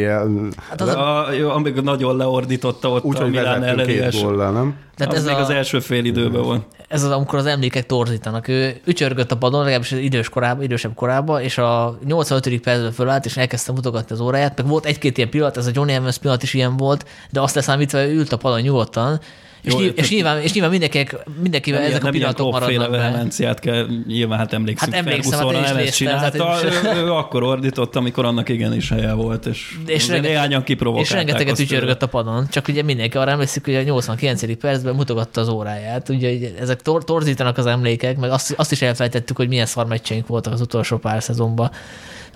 [0.69, 3.85] Hát az a, jó, amikor nagyon leordította ott úgy, a Milán ellen.
[3.85, 4.75] két góllal, nem?
[4.95, 5.39] Tehát az ez még a...
[5.39, 6.65] az első fél időben volt.
[6.87, 8.47] Ez az, amikor az emlékek torzítanak.
[8.47, 12.59] Ő ücsörgött a padon, legalábbis az idős korában, idősebb korában, és a 85.
[12.59, 15.93] percben fölállt, és elkezdte mutogatni az óráját, meg volt egy-két ilyen pillanat, ez a Johnny
[15.93, 19.19] Evans pillanat is ilyen volt, de azt leszámítva ült a padon nyugodtan,
[19.65, 22.97] és, Jó, és, nyilván, és nyilván mindenkinek, mindenkivel nem ezek nem a pillanatok maradnak be.
[22.97, 27.43] vehemenciát kell, nyilván hát emlékszünk, hát emlékszem, hát nem ezt csinálta, hát ő, ő, akkor
[27.43, 31.11] ordított, amikor annak igenis helye volt, és, és renget, néhányan kiprovokálták.
[31.11, 34.57] És rengeteget ücsörgött a padon, csak ugye mindenki arra emlékszik, hogy a 89.
[34.57, 36.09] percben mutogatta az óráját.
[36.09, 40.53] Ugye ezek tor- torzítanak az emlékek, meg azt, azt is elfelejtettük, hogy milyen szarmeccseink voltak
[40.53, 41.71] az utolsó pár szezonban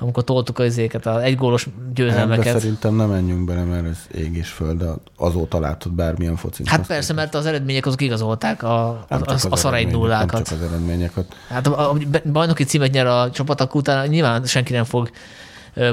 [0.02, 2.46] amikor toltuk az éket, az egygólos győzelmeket.
[2.46, 6.36] Nem, de szerintem nem menjünk bele, mert ez ég és föld, de azóta látod bármilyen
[6.36, 6.68] focit.
[6.68, 10.32] Hát persze, mert az eredmények azok igazolták a, a, az, a szar egy nullákat.
[10.32, 11.36] Nem csak az eredményeket.
[11.50, 11.98] Hát a, a
[12.32, 15.10] bajnoki címet nyer a csapatok után, nyilván senki nem fog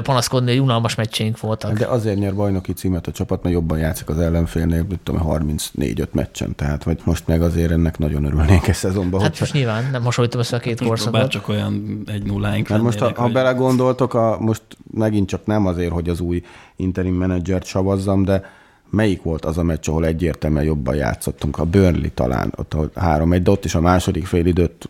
[0.03, 1.77] panaszkodni, hogy unalmas meccseink voltak.
[1.77, 6.11] De azért nyer bajnoki címet a csapat, mert jobban játszik az ellenfélnél, mit tudom, 34-5
[6.11, 9.19] meccsen, tehát vagy most meg azért ennek nagyon örülnénk egy szezonban.
[9.19, 9.43] Hát hogyha...
[9.43, 11.19] most nyilván nem hasonlítom össze a két korszakot.
[11.19, 15.65] Bár csak olyan egy nulláink Mert most, ha, ha belegondoltok, a, most megint csak nem
[15.65, 16.43] azért, hogy az új
[16.75, 18.41] interim menedzsert savazzam, de
[18.89, 21.57] melyik volt az a meccs, ahol egyértelműen jobban játszottunk?
[21.57, 24.89] A Burnley talán, ott a három egy, de ott is a második fél időt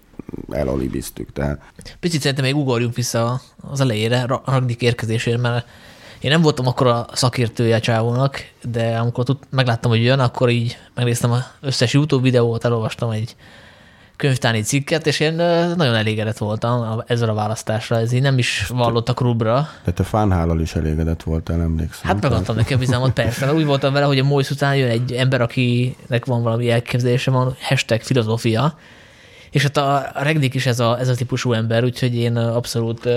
[0.49, 1.33] elolibiztük.
[1.33, 1.61] Tehát...
[1.99, 5.67] Picit szerintem még ugorjunk vissza az elejére, Ragdik érkezésére, mert
[6.19, 8.37] én nem voltam akkor a szakértője a csávónak,
[8.71, 13.35] de amikor tud, megláttam, hogy jön, akkor így megnéztem az összes YouTube videót, elolvastam egy
[14.15, 15.33] könyvtáni cikket, és én
[15.75, 17.99] nagyon elégedett voltam ezzel a választásra.
[17.99, 19.69] Ez így nem is vallott a klubra.
[19.83, 22.07] De te fánhállal is elégedett voltál, emlékszem.
[22.07, 23.53] Hát megadtam neki a bizalmat, persze.
[23.53, 27.55] Úgy voltam vele, hogy a Moisz után jön egy ember, akinek van valami elképzelése, van
[27.61, 28.77] hashtag filozófia,
[29.57, 33.09] és hát a, a Regnik is ez a, ez a típusú ember, úgyhogy én abszolút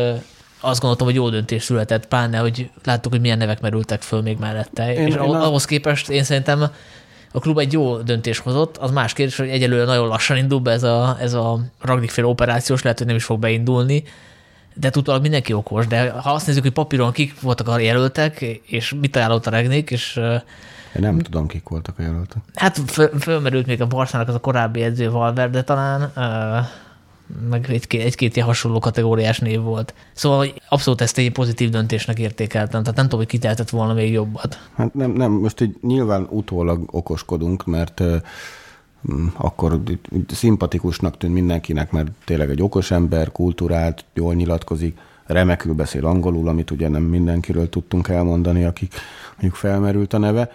[0.60, 4.38] azt gondoltam, hogy jó döntés született, pláne, hogy láttuk, hogy milyen nevek merültek föl még
[4.38, 4.94] mellette.
[4.94, 5.66] Én, és én ahhoz a...
[5.66, 6.70] képest én szerintem
[7.32, 8.76] a klub egy jó döntés hozott.
[8.76, 12.24] Az más kérdés, hogy egyelőre nagyon lassan indul be ez a, ez a Ragnik fél
[12.24, 14.04] operációs, lehet, hogy nem is fog beindulni,
[14.74, 18.94] de tudod, mindenki okos, de ha azt nézzük, hogy papíron kik voltak a jelöltek, és
[19.00, 20.20] mit ajánlott a Regnik, és
[20.94, 22.42] én nem tudom, kik voltak a jelöltek.
[22.54, 26.12] Hát föl, fölmerült még a Barszának az a korábbi edző Valverde talán,
[27.50, 29.94] meg egy-két, egy-két ilyen hasonló kategóriás név volt.
[30.12, 34.12] Szóval hogy abszolút ezt egy pozitív döntésnek értékeltem, tehát nem tudom, hogy kiteltett volna még
[34.12, 34.68] jobbat.
[34.74, 38.14] Hát nem, nem, most így nyilván utólag okoskodunk, mert uh,
[39.34, 39.80] akkor
[40.28, 46.70] szimpatikusnak tűnt mindenkinek, mert tényleg egy okos ember, kultúrált, jól nyilatkozik, remekül beszél angolul, amit
[46.70, 48.94] ugye nem mindenkiről tudtunk elmondani, akik
[49.30, 50.50] mondjuk felmerült a neve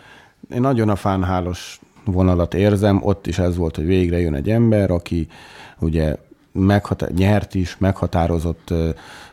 [0.54, 4.92] én nagyon a fánhálos vonalat érzem, ott is ez volt, hogy végre jön egy ember,
[4.92, 5.28] aki
[5.80, 6.16] ugye
[6.52, 8.74] meghat- nyert is, meghatározott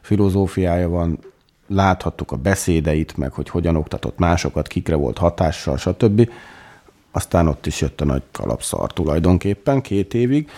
[0.01, 1.18] filozófiája van,
[1.66, 6.31] láthattuk a beszédeit, meg hogy hogyan oktatott másokat, kikre volt hatással, stb.
[7.11, 10.51] Aztán ott is jött a nagy kalapszar tulajdonképpen két évig.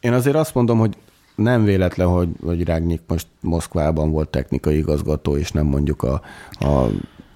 [0.00, 0.96] Én azért azt mondom, hogy
[1.34, 6.86] nem véletlen, hogy, hogy Rágnyik most Moszkvában volt technikai igazgató, és nem mondjuk a, a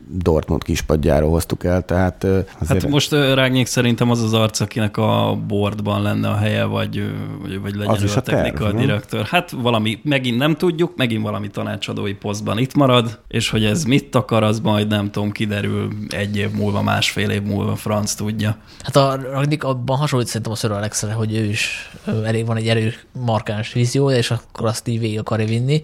[0.08, 2.82] Dortmund kispadjára hoztuk el, tehát azért...
[2.82, 7.02] Hát most Rágnyék szerintem az az arc, akinek a boardban lenne a helye, vagy,
[7.42, 9.24] vagy, vagy legyen az is a, a technika terv, direktor.
[9.24, 14.14] Hát valami, megint nem tudjuk, megint valami tanácsadói posztban itt marad, és hogy ez mit
[14.14, 18.56] akar, az majd nem tudom, kiderül egy év múlva, másfél év múlva, franc tudja.
[18.82, 21.90] Hát a Ragnik abban hasonlít szerintem a Sir Alexre, hogy ő is
[22.24, 25.82] elég van egy erő markáns víziója, és akkor azt így végig akarja vinni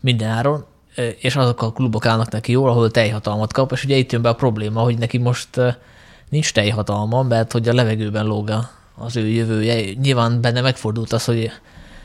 [0.00, 0.64] minden áron
[1.18, 4.28] és azok a klubok állnak neki jól, ahol teljhatalmat kap, és ugye itt jön be
[4.28, 5.48] a probléma, hogy neki most
[6.28, 8.52] nincs teljhatalma, mert hogy a levegőben lóg
[8.94, 9.92] az ő jövője.
[10.02, 11.52] Nyilván benne megfordult az, hogy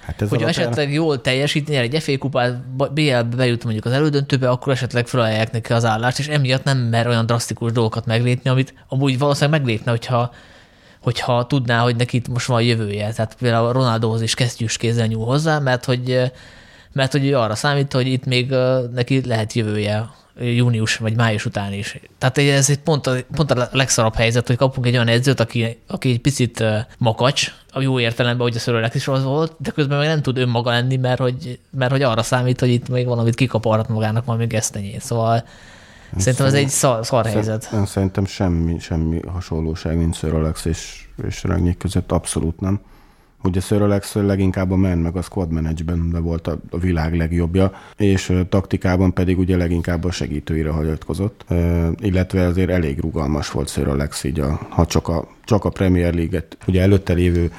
[0.07, 4.49] Hát ez Hogyha esetleg jól teljesít, nyer egy FA kupát, BL-be bejut mondjuk az elődöntőbe,
[4.49, 8.73] akkor esetleg felajánlják neki az állást, és emiatt nem mer olyan drasztikus dolgokat meglépni, amit
[8.87, 10.33] amúgy valószínűleg meglépne, hogyha,
[11.01, 13.11] hogyha tudná, hogy neki itt most van jövője.
[13.11, 16.31] Tehát például Ronaldohoz is kesztyűs kézzel nyúl hozzá, mert hogy
[16.97, 18.53] mert hogy ő arra számít, hogy itt még
[18.93, 21.99] neki lehet jövője június vagy május után is.
[22.17, 25.79] Tehát ez egy pont a, pont a legszarabb helyzet, hogy kapunk egy olyan edzőt, aki,
[25.87, 26.63] aki egy picit
[26.97, 30.37] makacs, a jó értelemben, hogy a szörölek is az volt, de közben meg nem tud
[30.37, 34.45] önmaga lenni, mert hogy, mert hogy arra számít, hogy itt még valamit kikaparhat magának valami
[34.45, 35.01] gesztenyét.
[35.01, 35.43] Szóval
[36.13, 37.69] én szerintem ez egy szar, szar helyzet.
[37.73, 42.81] Én szerintem semmi, semmi hasonlóság nincs Sir Alex és, és Rangnick között, abszolút nem
[43.47, 47.71] Ugye Sir Alex leginkább a man meg a squad managementben volt a, a világ legjobbja,
[47.97, 51.45] és taktikában pedig ugye leginkább a segítőire hagyatkozott,
[51.99, 56.13] illetve azért elég rugalmas volt Sir Alex, így a, ha csak a, csak a Premier
[56.13, 57.51] League-et, ugye előtte lévő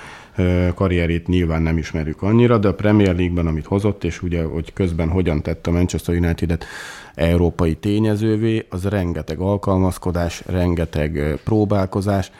[0.75, 5.09] karrierét nyilván nem ismerjük annyira, de a Premier League-ben, amit hozott, és ugye, hogy közben
[5.09, 6.65] hogyan tette a Manchester United-et
[7.15, 12.31] európai tényezővé, az rengeteg alkalmazkodás, rengeteg próbálkozás,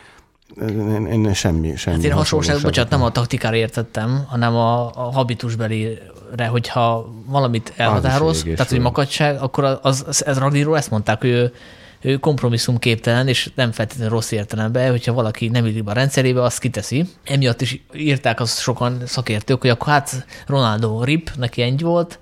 [0.61, 1.95] én, én semmi, semmi.
[1.95, 8.43] Hát én hasonlóság, bocsánat, nem a taktikára értettem, hanem a, a habitusbelire, hogyha valamit elhatároz,
[8.43, 11.53] tehát hogy makadság, akkor az, az, ez Ragniról ezt mondták, hogy ő
[12.01, 17.05] ő kompromisszumképtelen, és nem feltétlenül rossz értelemben, hogyha valaki nem illik a rendszerébe, azt kiteszi.
[17.23, 22.19] Emiatt is írták azt sokan szakértők, hogy akkor hát Ronaldo rip, neki ennyi volt,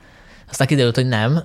[0.50, 1.44] aztán kiderült, hogy nem,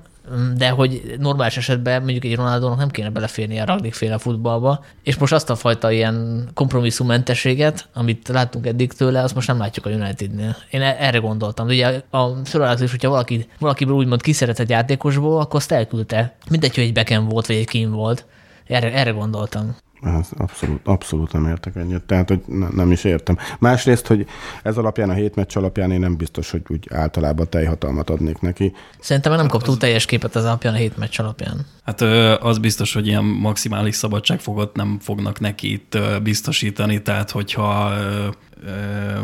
[0.56, 5.32] de hogy normális esetben mondjuk egy Ronaldónak nem kéne beleférni a féle futballba, és most
[5.32, 10.56] azt a fajta ilyen kompromisszummentességet, amit láttunk eddig tőle, azt most nem látjuk a Unitednél.
[10.70, 11.66] Én e- erre gondoltam.
[11.66, 16.36] Ugye a Sir is, hogyha valaki, valakiből úgymond kiszeretett játékosból, akkor azt elküldte.
[16.50, 18.26] Mindegy, hogy egy beken volt, vagy egy kim volt.
[18.66, 19.76] Erre, erre gondoltam.
[20.04, 22.42] Ez abszolút, abszolút nem értek ennyit, tehát hogy
[22.74, 23.38] nem is értem.
[23.58, 24.26] Másrészt, hogy
[24.62, 28.72] ez alapján, a hét meccs alapján én nem biztos, hogy úgy általában teljhatalmat adnék neki.
[29.00, 31.66] Szerintem nem kaptunk teljes képet az alapján a hét meccs alapján.
[31.84, 32.00] Hát
[32.42, 37.92] az biztos, hogy ilyen maximális szabadságfogot nem fognak neki itt biztosítani, tehát hogyha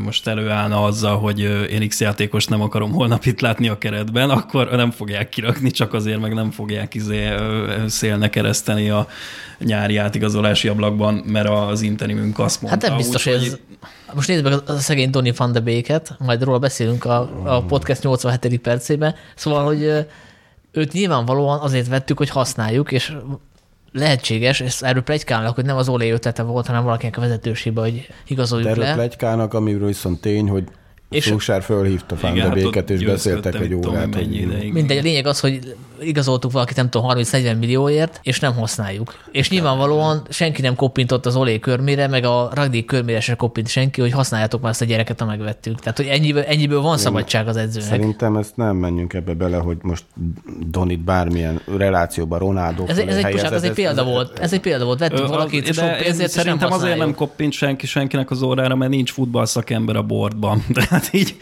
[0.03, 4.71] most előállna azzal, hogy én X játékos nem akarom holnap itt látni a keretben, akkor
[4.71, 7.29] nem fogják kirakni, csak azért meg nem fogják izé
[7.87, 9.09] szélne kereszteni a
[9.59, 12.81] nyári átigazolási ablakban, mert az interimünk azt mondta.
[12.81, 13.59] Hát nem biztos, hogy ez...
[14.15, 18.03] Most nézd meg a szegény Donny van de Beek-et, majd róla beszélünk a, a podcast
[18.03, 18.59] 87.
[18.59, 19.15] percében.
[19.35, 20.07] Szóval, hogy
[20.73, 23.13] őt nyilvánvalóan azért vettük, hogy használjuk, és
[23.93, 28.09] lehetséges, és erről plegykálnak, hogy nem az Olé ötlete volt, hanem valakinek a vezetősébe, hogy
[28.27, 28.95] igazoljuk De erről le.
[28.95, 30.65] plegykálnak, amiről viszont tény, hogy
[31.11, 34.15] és Szúsár fölhívta Fándebéket, és beszéltek egy órát.
[34.15, 34.71] Hogy...
[34.73, 39.15] Mindegy, a lényeg az, hogy igazoltuk valakit, nem tudom, 30-40 millióért, és nem használjuk.
[39.33, 44.01] És nyilvánvalóan senki nem koppintott az Olé körmére, meg a Ragdi körmére se koppint senki,
[44.01, 45.79] hogy használjátok már ezt a gyereket, ha megvettük.
[45.79, 47.89] Tehát, hogy ennyiből, ennyiből van szabadság az edzőnek.
[47.89, 50.05] Szerintem ezt nem menjünk ebbe bele, hogy most
[50.67, 54.39] Donit bármilyen relációban Ronaldo ez, ez, egy, ez, egy példa ez, volt.
[54.39, 54.99] Ez egy példa volt.
[54.99, 59.13] Vettük ö, valakit, sok pénzért, Szerintem azért nem koppint senki senkinek az órára, mert nincs
[59.13, 60.65] futballszakember a bordban.
[60.99, 61.37] Tehát így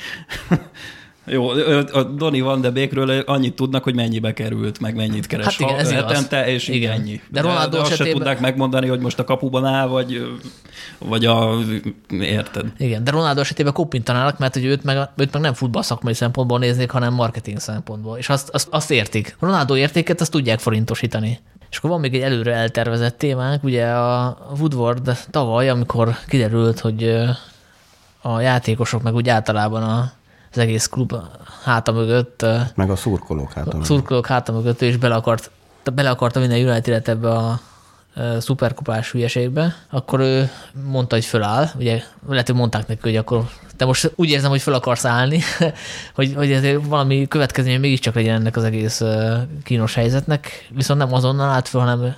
[1.26, 1.48] jó,
[1.92, 5.78] a Donny Van de Beekről annyit tudnak, hogy mennyibe került, meg mennyit keres hát igen,
[5.78, 6.92] ez hetente, és igen.
[6.92, 7.20] ennyi.
[7.28, 8.12] De, Ronaldo de azt esetében...
[8.12, 10.38] se tudnák megmondani, hogy most a kapuban áll, vagy,
[10.98, 11.58] vagy a...
[12.10, 12.66] Érted?
[12.78, 16.58] Igen, de Ronaldo esetében koppintanának, mert hogy őt meg, őt meg nem futball szakmai szempontból
[16.58, 18.18] néznék, hanem marketing szempontból.
[18.18, 19.36] És azt, azt, azt értik.
[19.40, 21.38] Ronaldo értéket, azt tudják forintosítani.
[21.70, 27.14] És akkor van még egy előre eltervezett témánk, ugye a Woodward tavaly, amikor kiderült, hogy
[28.26, 30.12] a játékosok, meg úgy általában a,
[30.52, 31.14] az egész klub
[31.64, 32.46] háta mögött.
[32.74, 33.82] Meg a szurkolók háta mögött.
[33.82, 35.50] A szurkolók háta mögött, és bele, akart,
[35.94, 37.60] bele akarta vinni a United ebbe a
[38.38, 40.50] szuperkupás hülyeségbe, akkor ő
[40.90, 44.62] mondta, hogy föláll, ugye lehet, hogy mondták neki, hogy akkor de most úgy érzem, hogy
[44.62, 45.40] föl akarsz állni,
[46.14, 49.02] hogy, hogy ezért valami következménye mégiscsak legyen ennek az egész
[49.62, 52.14] kínos helyzetnek, viszont nem azonnal állt föl, hanem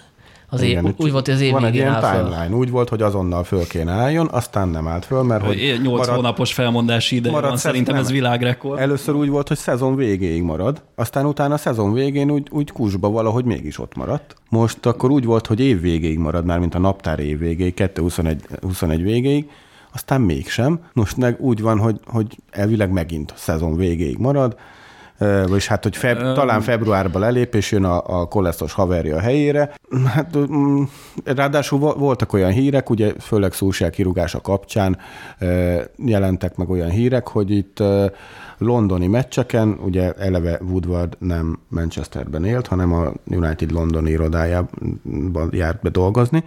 [0.50, 2.46] az Igen, év, úgy volt, hogy az év Van egy ilyen timeline.
[2.46, 2.56] Föl.
[2.56, 5.56] Úgy volt, hogy azonnal föl kéne álljon, aztán nem állt föl, mert hogy...
[5.82, 8.80] 8 marad, hónapos felmondási ide marad, van, szerintem nem, ez világrekord.
[8.80, 13.10] Először úgy volt, hogy szezon végéig marad, aztán utána a szezon végén úgy, úgy kusba
[13.10, 14.34] valahogy mégis ott maradt.
[14.48, 18.42] Most akkor úgy volt, hogy év végéig marad, már mint a naptár év végéig, 2021
[18.60, 19.50] 21 végéig,
[19.92, 20.80] aztán mégsem.
[20.92, 24.56] Most meg úgy van, hogy, hogy elvileg megint a szezon végéig marad,
[25.18, 29.74] vagyis hát, hogy feb, talán februárban lelép, és jön a, a kolesztos haverja a helyére.
[30.14, 30.82] Hát, mm,
[31.24, 34.98] ráadásul voltak olyan hírek, ugye főleg szóság kirúgása kapcsán
[35.96, 37.82] jelentek meg olyan hírek, hogy itt
[38.58, 45.88] londoni meccseken, ugye eleve Woodward nem Manchesterben élt, hanem a United londoni irodájában járt be
[45.88, 46.44] dolgozni,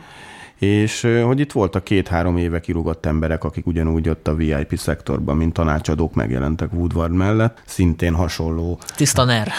[0.62, 5.54] és hogy itt voltak két-három éve kirúgott emberek, akik ugyanúgy ott a VIP szektorban, mint
[5.54, 8.80] tanácsadók megjelentek Woodward mellett, szintén hasonló.
[8.96, 9.52] Tiszta ner.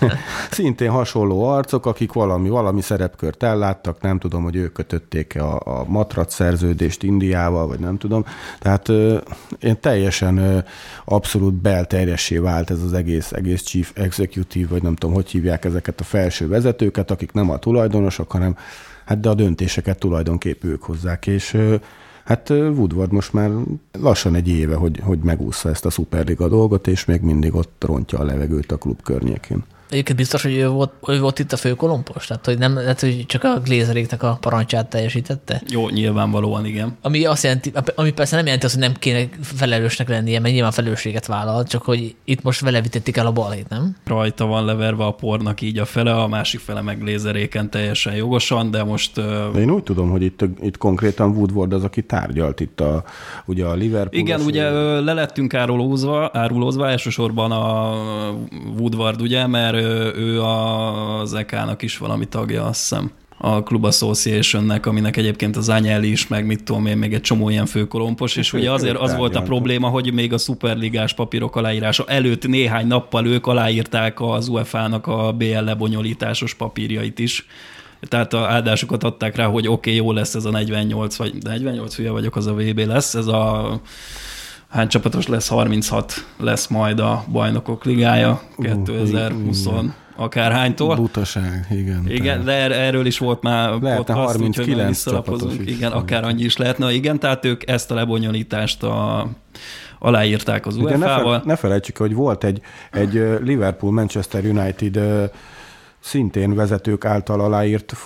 [0.50, 5.84] szintén hasonló arcok, akik valami, valami szerepkört elláttak, nem tudom, hogy ők kötötték a, a
[5.88, 8.24] matrac szerződést Indiával, vagy nem tudom.
[8.58, 9.18] Tehát ö,
[9.60, 10.58] én teljesen ö,
[11.04, 16.00] abszolút belterjessé vált ez az egész, egész chief executive, vagy nem tudom, hogy hívják ezeket
[16.00, 18.56] a felső vezetőket, akik nem a tulajdonosok, hanem
[19.06, 21.56] hát de a döntéseket tulajdonképp ők hozzák, és
[22.24, 23.50] hát Woodward most már
[24.00, 28.18] lassan egy éve, hogy, hogy megúszza ezt a Superliga dolgot, és még mindig ott rontja
[28.18, 29.64] a levegőt a klub környékén.
[29.90, 32.26] Egyébként biztos, hogy ő volt, ő volt itt a főkolompos?
[32.26, 35.62] Tehát, hogy nem, lehet, hogy csak a glézeréknek a parancsát teljesítette?
[35.68, 36.96] Jó, nyilvánvalóan igen.
[37.02, 40.72] Ami azt jelenti, ami persze nem jelenti azt, hogy nem kéne felelősnek lennie, mert nyilván
[40.72, 43.96] felelősséget vállal, csak hogy itt most vele vitették el a balhét, nem?
[44.04, 48.70] Rajta van leverve a pornak így a fele, a másik fele meg lézeréken teljesen jogosan,
[48.70, 49.14] de most...
[49.52, 53.04] De én úgy tudom, hogy itt, itt konkrétan Woodward az, aki tárgyalt itt a,
[53.46, 54.22] ugye a Liverpool.
[54.22, 54.70] Igen, ugye
[55.00, 57.94] le lettünk árulózva, árulózva, elsősorban a
[58.78, 59.75] Woodward, ugye, mert
[60.16, 66.10] ő az EK-nak is valami tagja, azt hiszem a Club Association-nek, aminek egyébként az Anyeli
[66.10, 69.36] is, meg mit tudom én, még egy csomó ilyen főkolompos, és ugye azért az volt
[69.36, 75.06] a probléma, hogy még a szuperligás papírok aláírása előtt néhány nappal ők aláírták az UEFA-nak
[75.06, 77.46] a BL lebonyolításos papírjait is,
[78.00, 81.94] tehát a áldásokat adták rá, hogy oké, okay, jó lesz ez a 48, vagy 48
[81.94, 83.80] hülye vagyok, az a VB lesz, ez a
[84.68, 89.84] hány csapatos lesz, 36 lesz majd a bajnokok ligája 2020 uh,
[90.16, 90.96] akárhánytól.
[90.96, 92.04] Butaság, igen.
[92.08, 95.74] Igen, de er- erről is volt már Lehetne podcast, 39 csapatos is.
[95.74, 96.92] Igen, akár annyi is lehetne.
[96.92, 99.28] Igen, tehát ők ezt a lebonyolítást a,
[99.98, 101.36] aláírták az UEFA-val.
[101.36, 105.00] Ne, ne felejtsük, hogy volt egy, egy Liverpool-Manchester United
[106.00, 107.96] szintén vezetők által aláírt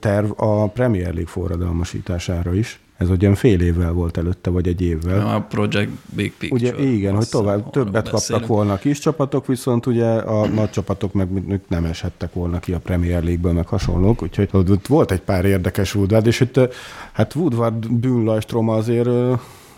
[0.00, 2.80] terv a Premier League forradalmasítására is.
[2.98, 5.34] Ez ugyan fél évvel volt előtte, vagy egy évvel.
[5.34, 6.76] A Project Big Picture.
[6.76, 11.12] Ugye igen, hogy tovább többet kaptak volna a kis csapatok, viszont ugye a nagy csapatok
[11.12, 11.28] meg
[11.68, 15.94] nem eshettek volna ki a Premier League-ből, meg hasonlók, úgyhogy ott volt egy pár érdekes
[15.94, 16.60] Woodward, és itt
[17.12, 19.08] hát Woodward bűnlajstrom azért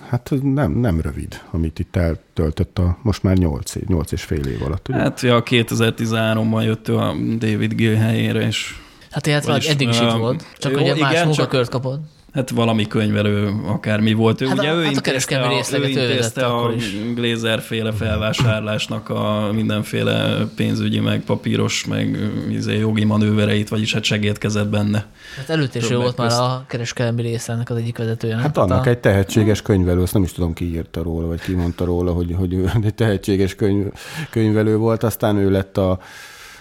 [0.08, 4.62] hát nem, nem rövid, amit itt eltöltött a most már 8, 8 és fél év
[4.62, 4.88] alatt.
[4.88, 4.98] Ugye?
[4.98, 8.74] Hát ja, 2013-ban jött a David Gill helyére, és
[9.10, 12.00] Hát hát eddig is itt volt, csak jó, ugye más igen, munkakört kapott.
[12.32, 14.40] Hát valami könyvelő, akármi volt.
[14.40, 16.72] Ő, hát ugye a, ő hát intézte a, ő intézte a
[17.14, 22.18] Glazer féle felvásárlásnak a mindenféle pénzügyi, meg papíros, meg
[22.50, 25.06] izé, jogi manővereit, vagyis hát segítkezett benne.
[25.36, 28.36] Hát előtt is ő volt már a kereskedelmi részének az egyik vezetője.
[28.36, 28.88] Hát annak a...
[28.88, 32.34] egy tehetséges könyvelő, azt nem is tudom ki írta róla, vagy ki mondta róla, hogy,
[32.38, 33.86] hogy ő egy tehetséges könyv,
[34.30, 35.98] könyvelő volt, aztán ő lett a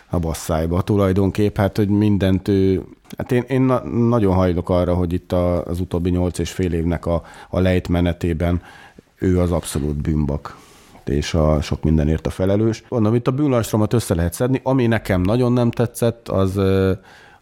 [0.09, 2.81] a basszájba tulajdonképp, hát hogy mindent ő,
[3.17, 6.73] hát én, én na, nagyon hajlok arra, hogy itt a, az utóbbi nyolc és fél
[6.73, 8.61] évnek a, a lejtmenetében
[9.15, 10.57] ő az abszolút bűnbak
[11.05, 12.83] és a sok mindenért a felelős.
[12.89, 14.59] Mondom, itt a bűnlajstromat össze lehet szedni.
[14.63, 16.57] Ami nekem nagyon nem tetszett, az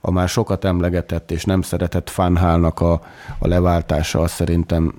[0.02, 3.02] a már sokat emlegetett és nem szeretett Fanhálnak a,
[3.40, 4.94] a leváltása, az szerintem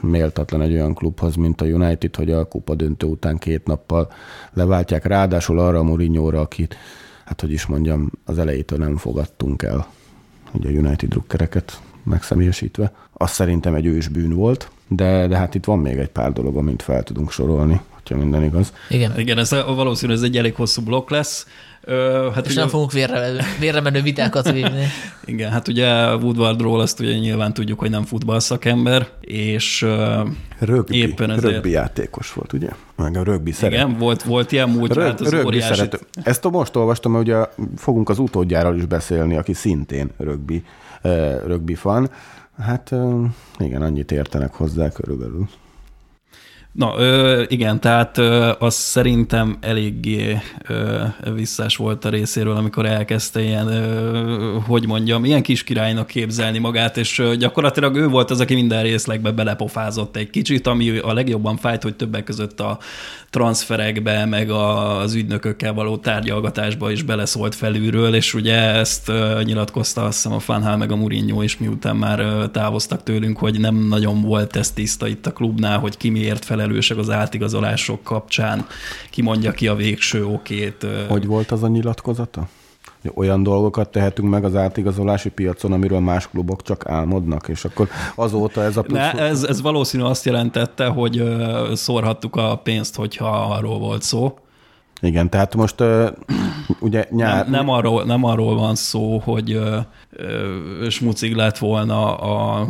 [0.00, 4.12] méltatlan egy olyan klubhoz, mint a United, hogy a kupa döntő után két nappal
[4.52, 6.76] leváltják, ráadásul arra a Mourinho-ra, akit
[7.24, 9.86] hát hogy is mondjam, az elejétől nem fogadtunk el,
[10.52, 12.92] ugye a United drukkereket megszemélyesítve.
[13.12, 16.56] Az szerintem egy ős bűn volt, de, de hát itt van még egy pár dolog,
[16.56, 18.72] amit fel tudunk sorolni, hogyha minden igaz.
[18.88, 19.18] Igen.
[19.18, 21.46] Igen, ez valószínűleg ez egy elég hosszú blokk lesz.
[21.84, 24.86] Ö, hát és ugye, nem fogunk vérre, vérre menő vitákat vívni.
[25.24, 29.86] Igen, hát ugye Woodwardról azt ugye nyilván tudjuk, hogy nem futballszakember, és
[30.58, 31.52] rögbi, éppen ezért...
[31.52, 32.68] Rögbi játékos volt, ugye?
[32.96, 33.72] Meg a rögbi szeret.
[33.72, 35.98] Igen, volt, volt ilyen múlt, Rög, hát az rögbi szerető.
[36.22, 37.44] Ezt most olvastam, mert ugye
[37.76, 40.64] fogunk az utódjáról is beszélni, aki szintén rögbi,
[41.46, 42.10] rögbi fan.
[42.58, 42.94] Hát
[43.58, 45.48] igen, annyit értenek hozzá körülbelül.
[46.72, 51.02] Na, ö, igen, tehát ö, az szerintem eléggé ö,
[51.34, 56.96] visszás volt a részéről, amikor elkezdte ilyen, ö, hogy mondjam, ilyen kis királynak képzelni magát,
[56.96, 61.56] és ö, gyakorlatilag ő volt az, aki minden részlegbe belepofázott egy kicsit, ami a legjobban
[61.56, 62.78] fájt, hogy többek között a
[63.30, 70.22] transferekbe, meg az ügynökökkel való tárgyalgatásba is beleszólt felülről, és ugye ezt ö, nyilatkozta azt
[70.22, 74.20] hiszem a Fanhal meg a Mourinho is, miután már ö, távoztak tőlünk, hogy nem nagyon
[74.22, 78.66] volt ez tiszta itt a klubnál, hogy ki miért fel felelősek az átigazolások kapcsán,
[79.10, 80.86] ki mondja ki a végső okét.
[81.08, 82.48] Hogy volt az a nyilatkozata?
[83.14, 88.62] olyan dolgokat tehetünk meg az átigazolási piacon, amiről más klubok csak álmodnak, és akkor azóta
[88.62, 88.98] ez a plusz...
[88.98, 91.22] Ne, ez, ez valószínű azt jelentette, hogy
[91.72, 94.38] szórhattuk a pénzt, hogyha arról volt szó.
[95.00, 95.82] Igen, tehát most
[96.78, 97.42] ugye nyár...
[97.42, 102.66] Nem, nem, arról, nem arról van szó, hogy uh, smucig lett volna a,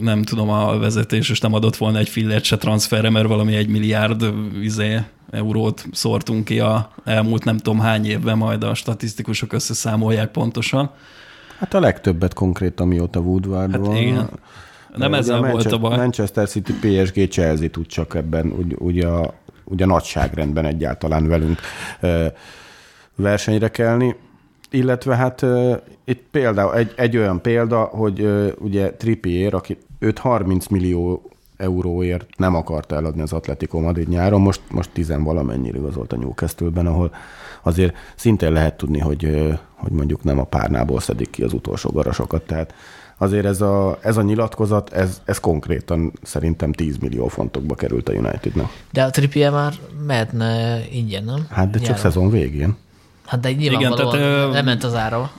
[0.00, 3.68] nem tudom, a vezetés, és nem adott volna egy fillért se transferre, mert valami egy
[3.68, 4.98] milliárd izé,
[5.30, 10.90] eurót szórtunk ki a elmúlt nem tudom hány évben, majd a statisztikusok összeszámolják pontosan.
[11.58, 13.98] Hát a legtöbbet konkrétan mióta Woodward hát.
[14.00, 14.30] Igen.
[14.96, 15.96] Nem ezzel a volt a baj.
[15.96, 21.60] Manchester City, PSG, Chelsea tud csak ebben úgy, úgy a ugye nagyságrendben egyáltalán velünk
[23.20, 24.16] versenyre kelni.
[24.70, 25.46] Illetve hát
[26.04, 32.96] itt például egy, egy olyan példa, hogy ugye Trippier, aki 5-30 millió euróért nem akarta
[32.96, 37.14] eladni az Atletico Madrid nyáron, most, most 10 valamennyire igazolt a Newcastle-ben, ahol
[37.62, 42.42] azért szintén lehet tudni, hogy, hogy mondjuk nem a párnából szedik ki az utolsó garasokat,
[42.46, 42.74] tehát
[43.16, 48.12] azért ez a, ez a nyilatkozat, ez, ez konkrétan szerintem 10 millió fontokba került a
[48.12, 48.66] Unitednek.
[48.92, 49.74] De a Trippier már
[50.06, 51.46] mehetne ingyen, nem?
[51.50, 52.00] Hát de csak Nyáron.
[52.00, 52.76] szezon végén.
[53.30, 55.30] Hát de nyilvánvalóan Igen, tehát, lement az ára.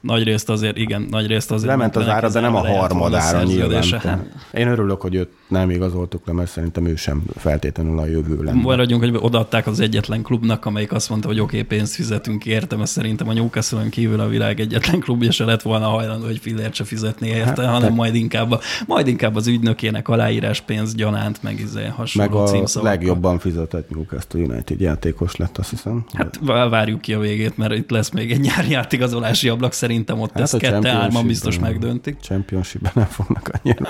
[0.00, 1.68] Nagy részt azért, igen, nagy részt azért.
[1.68, 3.82] Lement az ára, de nem a harmadára nyilván.
[4.00, 8.42] Tehát Én örülök, hogy őt nem igazoltuk le, mert szerintem ő sem feltétlenül a jövő
[8.42, 8.60] lenne.
[8.60, 12.76] Maradjunk, hogy odaadták az egyetlen klubnak, amelyik azt mondta, hogy oké, okay, pénzt fizetünk érte,
[12.76, 16.74] mert szerintem a newcastle kívül a világ egyetlen klubja se lett volna hajlandó, hogy fillért
[16.74, 21.42] se fizetni érte, hát, hanem majd inkább, a, majd inkább az ügynökének aláírás pénz gyanánt,
[21.42, 22.96] meg izé hasonló Meg a címszavakkal.
[22.96, 26.04] legjobban fizetett Newcastle United játékos lett, azt hiszem.
[26.12, 30.20] Hát vá- várjuk ki a végét, mert itt lesz még egy nyári átigazolási ablak, szerintem
[30.20, 32.16] ott hát ezt kette-hárman biztos Championship-ben- megdöntik.
[32.20, 33.88] Championship-ben nem fognak annyira.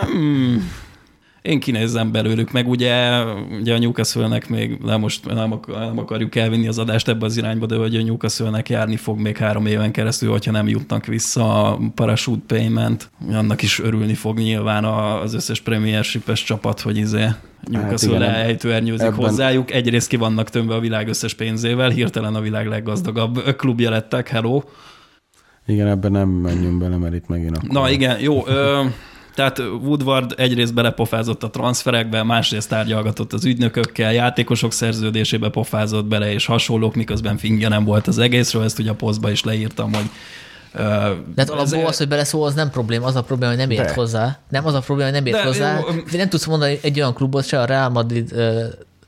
[1.43, 3.25] Én kinézem belőlük, meg ugye,
[3.61, 7.37] ugye a Newcastle-nek még nem, most nem, ak- nem akarjuk elvinni az adást ebbe az
[7.37, 11.69] irányba, de hogy a Newcastle-nek járni fog még három éven keresztül, hogyha nem jutnak vissza
[11.73, 13.11] a parachute payment.
[13.33, 17.27] Annak is örülni fog nyilván az összes premiership csapat, hogy izé
[17.71, 19.71] Newcastle hát elejtőernyőzik ebben- hozzájuk.
[19.73, 24.63] Egyrészt ki vannak tömve a világ összes pénzével, hirtelen a világ leggazdagabb klubja lettek, hello.
[25.67, 27.69] Igen, ebben nem menjünk bele, mert itt megint akkor...
[27.69, 28.47] Na igen, jó.
[28.47, 28.85] Ö,
[29.35, 36.47] tehát Woodward egyrészt belepofázott a transferekbe, másrészt tárgyalgatott az ügynökökkel, játékosok szerződésébe pofázott bele, és
[36.47, 40.11] hasonlók, miközben fingja nem volt az egészről, ezt ugye a posztba is leírtam, hogy
[40.75, 40.81] De
[41.37, 43.93] hát alapból az, hogy beleszól, az nem probléma, az a probléma, hogy nem ért De.
[43.95, 44.39] hozzá.
[44.49, 45.79] Nem az a probléma, hogy nem ért De hozzá.
[45.79, 48.35] jó, nem tudsz mondani egy olyan klubot, se a Real Madrid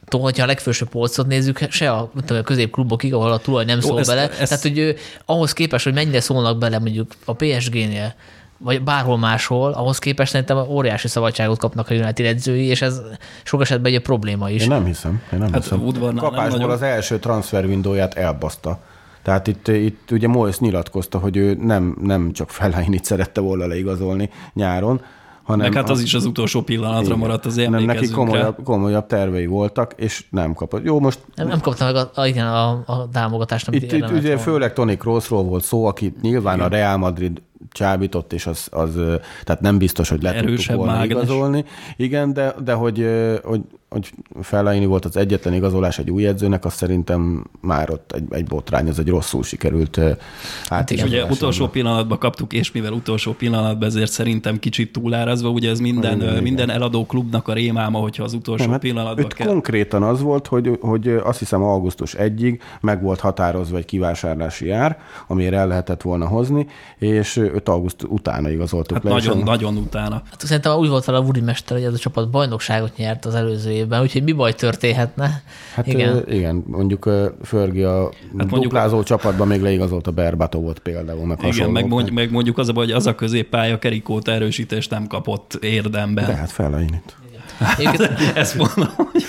[0.08, 3.80] tól, hogyha a legfősebb polcot nézzük, se a, tudom, a középklubokig, ahol a tulaj nem
[3.80, 4.22] szól ezt- bele.
[4.30, 8.14] ezt- Tehát, hogy ő, ahhoz képest, hogy mennyire szólnak bele mondjuk a PSG-nél,
[8.58, 13.00] vagy bárhol máshol, ahhoz képest szerintem óriási szabadságot kapnak a United edzői, és ez
[13.42, 14.62] sok esetben egy probléma is.
[14.62, 15.22] Én nem hiszem.
[15.32, 15.80] Én nem Hát hiszem.
[15.80, 16.74] Woodwardnál nem Kapásból nagyon.
[16.74, 18.78] az első transfer windowját elbaszta.
[19.22, 24.30] Tehát itt, itt ugye Moyes nyilatkozta, hogy ő nem, nem csak Fellainit szerette volna leigazolni
[24.52, 25.00] nyáron,
[25.44, 25.66] hanem...
[25.66, 27.18] meg hát az is az utolsó pillanatra Igen.
[27.18, 30.84] maradt az Nem, neki komolyabb, komolyabb tervei voltak, és nem kapott.
[30.84, 34.10] Jó, most Nem, nem kapta meg a, a, igen, a, a támogatást, amit itt, itt
[34.10, 34.38] ugye volna.
[34.38, 36.66] főleg Toni Kroosról volt szó, akit nyilván Igen.
[36.66, 37.42] a Real Madrid
[37.72, 38.94] csábított, és az, az
[39.44, 41.10] tehát nem biztos, hogy le tudtuk Erősebb volna mágnes.
[41.10, 41.64] igazolni.
[41.96, 43.06] Igen, de, de hogy,
[43.42, 43.60] hogy,
[43.94, 44.10] hogy
[44.42, 48.88] Fellaini volt az egyetlen igazolás egy új edzőnek, az szerintem már ott egy, egy botrány,
[48.88, 50.16] az egy rosszul sikerült ö, És
[50.68, 51.22] átigazolás.
[51.22, 56.16] ugye utolsó pillanatban kaptuk, és mivel utolsó pillanatban ezért szerintem kicsit túlárazva, ugye ez minden,
[56.16, 56.42] Igen, igen.
[56.42, 59.46] minden eladó klubnak a rémáma, hogyha az utolsó Nem, hát pillanatban kell.
[59.46, 64.98] konkrétan az volt, hogy, hogy azt hiszem augusztus 1-ig meg volt határozva egy kivásárlási ár,
[65.26, 66.66] amire el lehetett volna hozni,
[66.98, 69.16] és őt augusztus utána igazoltuk Hát le.
[69.16, 70.22] és nagyon, nagyon utána.
[70.30, 73.34] Hát szerintem úgy volt vele a Woody Mester, hogy ez a csapat bajnokságot nyert az
[73.34, 75.42] előző évben, úgyhogy mi baj történhetne?
[75.74, 76.24] Hát igen.
[76.28, 81.38] igen, mondjuk ö, Fergi a hát mondjuk- duplázó csapatban még leigazolt a Berbatovot például, meg
[81.42, 85.06] Igen, meg, mondjuk, meg mondjuk az a baj, hogy az a középpálya kerikót erősítést nem
[85.06, 86.26] kapott érdemben.
[86.26, 87.16] De hát Fellainit.
[87.78, 89.22] Egyébként, Ezt mondom, hogy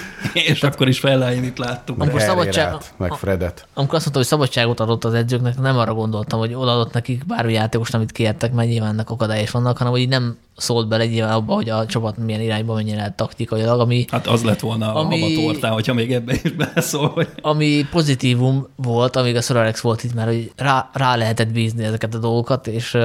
[0.51, 2.01] és akkor is Fellainit láttuk.
[2.01, 3.67] Amikor szabadság- Herrerát, meg Fredet.
[3.73, 7.53] amikor azt mondta, hogy szabadságot adott az edzőknek, nem arra gondoltam, hogy odaadott nekik bármi
[7.53, 11.05] játékost, amit kértek, mert nyilván ennek akadály is vannak, hanem hogy így nem szólt bele
[11.05, 14.93] nyilván abba, hogy a csapat milyen irányba menjen el taktikailag, ami, Hát az lett volna
[14.93, 19.55] Ami- a tortán, hogyha még ebbe is beleszól, hogy ami pozitívum volt, amíg a Sir
[19.55, 22.97] Alex volt itt, mert hogy rá, rá lehetett bízni ezeket a dolgokat, és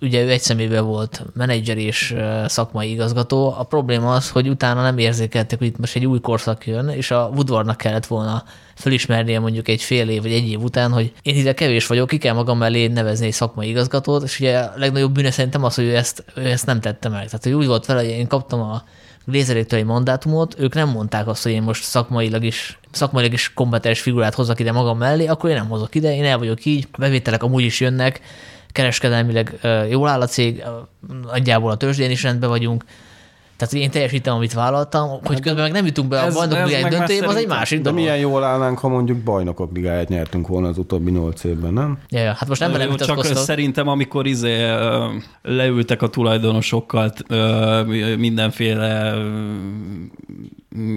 [0.00, 2.14] ugye ő egy személyben volt menedzser és
[2.46, 3.54] szakmai igazgató.
[3.58, 7.10] A probléma az, hogy utána nem érzékelték, hogy itt most egy új korszak jön, és
[7.10, 8.44] a Woodwardnak kellett volna
[8.76, 12.18] fölismernie mondjuk egy fél év vagy egy év után, hogy én ide kevés vagyok, ki
[12.18, 15.84] kell magam mellé nevezni egy szakmai igazgatót, és ugye a legnagyobb bűne szerintem az, hogy
[15.84, 17.24] ő ezt, ő ezt nem tette meg.
[17.24, 18.82] Tehát hogy úgy volt vele, hogy én kaptam a
[19.24, 24.00] Glézeréktől egy mandátumot, ők nem mondták azt, hogy én most szakmailag is, szakmailag is kompetens
[24.00, 27.42] figurát hozzak ide magam mellé, akkor én nem hozok ide, én el vagyok így, bevételek
[27.42, 28.20] amúgy is jönnek,
[28.72, 29.58] kereskedelmileg
[29.90, 30.62] jól áll a cég,
[31.32, 32.84] nagyjából a tőzsdén is rendben vagyunk,
[33.56, 36.58] tehát hogy én teljesítem, amit vállaltam, hogy közben meg nem jutunk be a ez- bajnok
[36.58, 37.98] ez ligáj döntőjébe, az egy másik De dolog.
[37.98, 41.98] milyen jól állnánk, ha mondjuk bajnokok ligáját nyertünk volna az utóbbi nyolc évben, nem?
[42.08, 44.66] Ja, ja, hát most nem velem csak szerintem, amikor izé,
[45.42, 47.12] leültek a tulajdonosokkal
[48.16, 49.14] mindenféle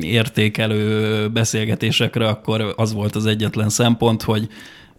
[0.01, 4.47] értékelő beszélgetésekre, akkor az volt az egyetlen szempont, hogy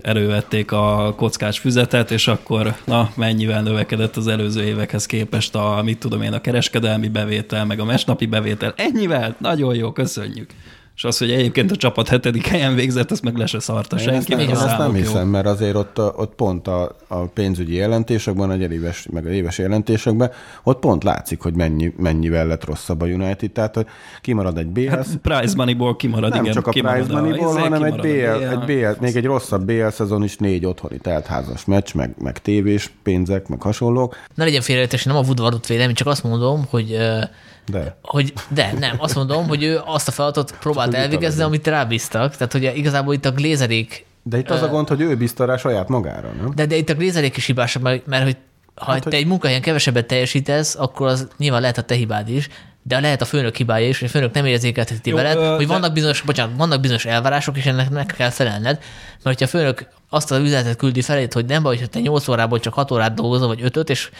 [0.00, 5.98] elővették a kockás füzetet, és akkor na, mennyivel növekedett az előző évekhez képest a, mit
[5.98, 8.74] tudom én, a kereskedelmi bevétel, meg a mesnapi bevétel.
[8.76, 9.36] Ennyivel?
[9.38, 10.50] Nagyon jó, köszönjük.
[10.96, 14.02] És az, hogy egyébként a csapat hetedik helyen végzett, azt meg le se szarta Én
[14.02, 14.18] senki.
[14.18, 17.74] ezt, nem, meg a ezt nem hiszem, mert azért ott, ott pont a, a pénzügyi
[17.74, 20.30] jelentésekben, a éves, meg a éves jelentésekben,
[20.62, 23.50] ott pont látszik, hogy mennyi, mennyivel lett rosszabb a United.
[23.50, 23.86] Tehát hogy
[24.20, 26.54] kimarad egy BL, Hát prize moneyból kimarad, nem igen.
[26.54, 29.88] csak a kimarad prize moneyból, izé, hanem egy BL, egy BL, még egy rosszabb BL
[29.88, 35.04] szezon is négy otthoni teltházas meccs, meg, meg tévés pénzek, meg hasonlók, Ne legyen félreértés,
[35.04, 37.18] nem a Woodwardot védem, csak azt mondom, hogy ö,
[37.66, 42.36] de hogy de, nem, azt mondom, hogy ő azt a feladatot próbált elvégezni, amit rábíztak.
[42.36, 45.56] Tehát, hogy igazából itt a glézerék, de itt az a gond, hogy ő bízta rá
[45.56, 46.52] saját magára, nem?
[46.54, 48.36] de, de itt a glézerék is hibásabb, mert, mert hogy
[48.74, 52.28] ha hát, te hogy- egy munkahelyen kevesebbet teljesítesz, akkor az nyilván lehet a te hibád
[52.28, 52.48] is,
[52.82, 55.66] de lehet a főnök hibája is, hogy a főnök nem érzékelteti Jó, veled, ö, hogy
[55.66, 58.78] de- vannak bizonyos, bocsánat, vannak bizonyos elvárások, és ennek meg kell felelned,
[59.22, 62.28] mert hogyha a főnök azt az üzenetet küldi felét, hogy nem baj, hogy te 8
[62.28, 64.10] órából csak 6 órát dolgozol, vagy 5 és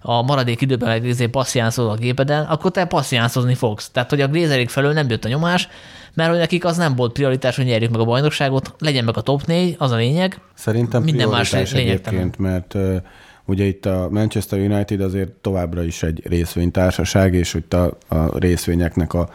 [0.00, 3.90] a maradék időben meg izé passziánszol a gépeden, akkor te passziánszozni fogsz.
[3.90, 5.68] Tehát, hogy a glézerék felől nem jött a nyomás,
[6.14, 9.20] mert hogy nekik az nem volt prioritás, hogy nyerjük meg a bajnokságot, legyen meg a
[9.20, 10.40] top 4, az a lényeg.
[10.54, 11.88] Szerintem Minden más lényegtelen.
[11.88, 12.96] egyébként, mert uh,
[13.44, 19.14] ugye itt a Manchester United azért továbbra is egy részvénytársaság, és hogy a, a részvényeknek
[19.14, 19.28] a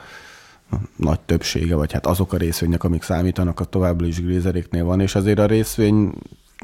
[0.95, 5.15] nagy többsége, vagy hát azok a részvények, amik számítanak, a továbbra is grézeréknél van, és
[5.15, 6.13] azért a részvény,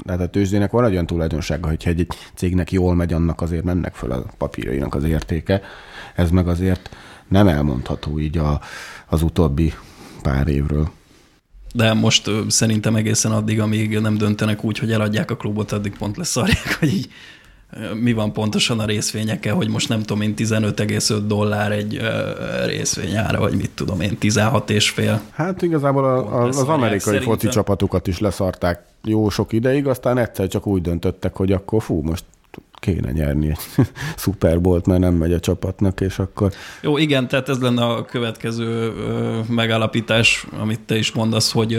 [0.04, 3.94] tehát a tőzsdének van egy olyan tulajdonsága, hogyha egy cégnek jól megy, annak azért mennek
[3.94, 5.60] föl a papírjainak az értéke.
[6.14, 6.96] Ez meg azért
[7.28, 8.60] nem elmondható így a,
[9.06, 9.72] az utóbbi
[10.22, 10.90] pár évről.
[11.76, 16.16] De most szerintem egészen addig, amíg nem döntenek úgy, hogy eladják a klubot, addig pont
[16.16, 17.08] leszarják, hogy így
[18.00, 22.30] mi van pontosan a részvényekkel, hogy most nem tudom én 15,5 dollár egy ö,
[22.66, 25.20] részvény ára, vagy mit tudom én, 16 és fél.
[25.30, 27.28] Hát igazából a, a, az amerikai szerintem.
[27.28, 32.00] foci csapatukat is leszarták jó sok ideig, aztán egyszer csak úgy döntöttek, hogy akkor fú,
[32.02, 32.24] most
[32.84, 37.58] kéne nyerni egy szuperbolt, mert nem megy a csapatnak, és akkor Jó, igen, tehát ez
[37.58, 38.92] lenne a következő
[39.48, 41.78] megállapítás, amit te is mondasz, hogy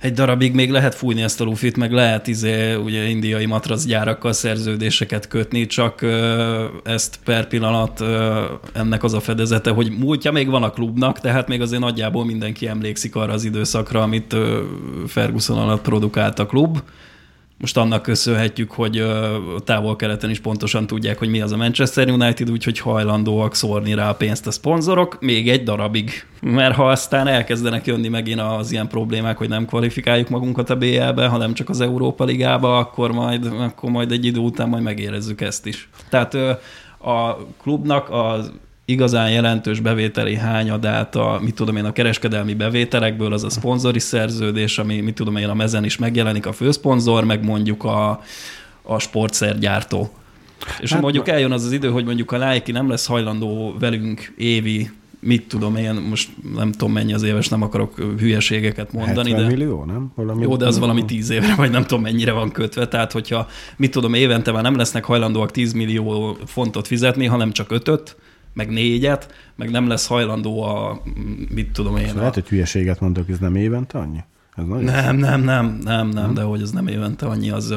[0.00, 5.28] egy darabig még lehet fújni ezt a lufit, meg lehet izé, ugye indiai matracgyárakkal szerződéseket
[5.28, 10.62] kötni, csak ö, ezt per pillanat ö, ennek az a fedezete, hogy múltja még van
[10.62, 14.62] a klubnak, tehát még azért nagyjából mindenki emlékszik arra az időszakra, amit ö,
[15.06, 16.78] Ferguson alatt produkált a klub.
[17.58, 19.04] Most annak köszönhetjük, hogy
[19.64, 24.14] távol-keleten is pontosan tudják, hogy mi az a Manchester United, úgyhogy hajlandóak szórni rá a
[24.14, 26.26] pénzt a szponzorok még egy darabig.
[26.40, 31.26] Mert ha aztán elkezdenek jönni megint az ilyen problémák, hogy nem kvalifikáljuk magunkat a BL-be,
[31.26, 35.66] hanem csak az Európa Ligába, akkor majd, akkor majd egy idő után majd megérezzük ezt
[35.66, 35.88] is.
[36.08, 36.34] Tehát
[36.98, 38.52] a klubnak az
[38.86, 44.78] igazán jelentős bevételi hányadát a, mit tudom én, a kereskedelmi bevételekből, az a szponzori szerződés,
[44.78, 48.22] ami, mit tudom én, a mezen is megjelenik a főszponzor, meg mondjuk a,
[48.82, 50.10] a sportszergyártó.
[50.80, 54.34] És hát, mondjuk eljön az az idő, hogy mondjuk a Nike nem lesz hajlandó velünk
[54.36, 59.48] évi, mit tudom én, most nem tudom mennyi az éves, nem akarok hülyeségeket mondani, 70
[59.48, 59.56] de...
[59.56, 60.12] millió, nem?
[60.14, 62.88] Valami Jó, de az valami tíz évre, vagy nem tudom mennyire van kötve.
[62.88, 67.70] Tehát, hogyha, mit tudom, évente már nem lesznek hajlandóak 10 millió fontot fizetni, hanem csak
[67.70, 68.16] ötöt,
[68.56, 71.02] meg négyet, meg nem lesz hajlandó a,
[71.54, 72.14] mit tudom én.
[72.14, 72.34] Lehet, A...
[72.34, 74.18] hogy hülyeséget mondok, ez nem évente annyi?
[74.54, 77.74] Ez nagyon Nem, nem, nem, nem, nem, de hogy ez nem évente annyi, az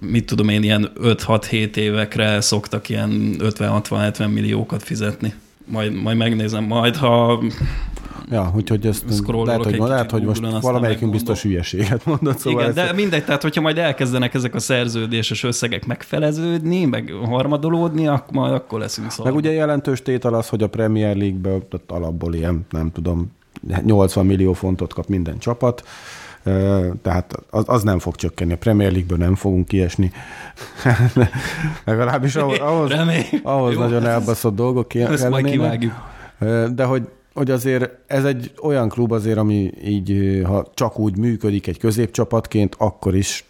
[0.00, 5.34] mit tudom én, ilyen 5-6-7 évekre szoktak ilyen 50-60-70 milliókat fizetni.
[5.64, 7.42] Majd, majd megnézem, majd ha
[8.32, 9.04] Ja, úgyhogy ezt
[9.44, 13.42] lehet, hogy, lehet, hogy most valamelyikünk biztos hülyeséget mondott, szóval Igen, ezt- de mindegy, tehát
[13.42, 19.30] hogyha majd elkezdenek ezek a szerződéses összegek megfeleződni, meg harmadolódni, akkor majd akkor leszünk szarva.
[19.30, 23.32] Meg ugye jelentős tétel az, hogy a Premier League-ből ott alapból ilyen, nem tudom,
[23.84, 25.82] 80 millió fontot kap minden csapat,
[27.02, 28.52] tehát az, az nem fog csökkenni.
[28.52, 30.12] A Premier League-ből nem fogunk kiesni.
[31.84, 32.92] Legalábbis ahhoz, ahhoz,
[33.42, 35.92] ahhoz Jó, nagyon elbaszott dolgok Ezt majd kivágjuk.
[36.74, 41.66] De hogy, hogy azért ez egy olyan klub azért, ami így, ha csak úgy működik
[41.66, 43.44] egy középcsapatként, akkor is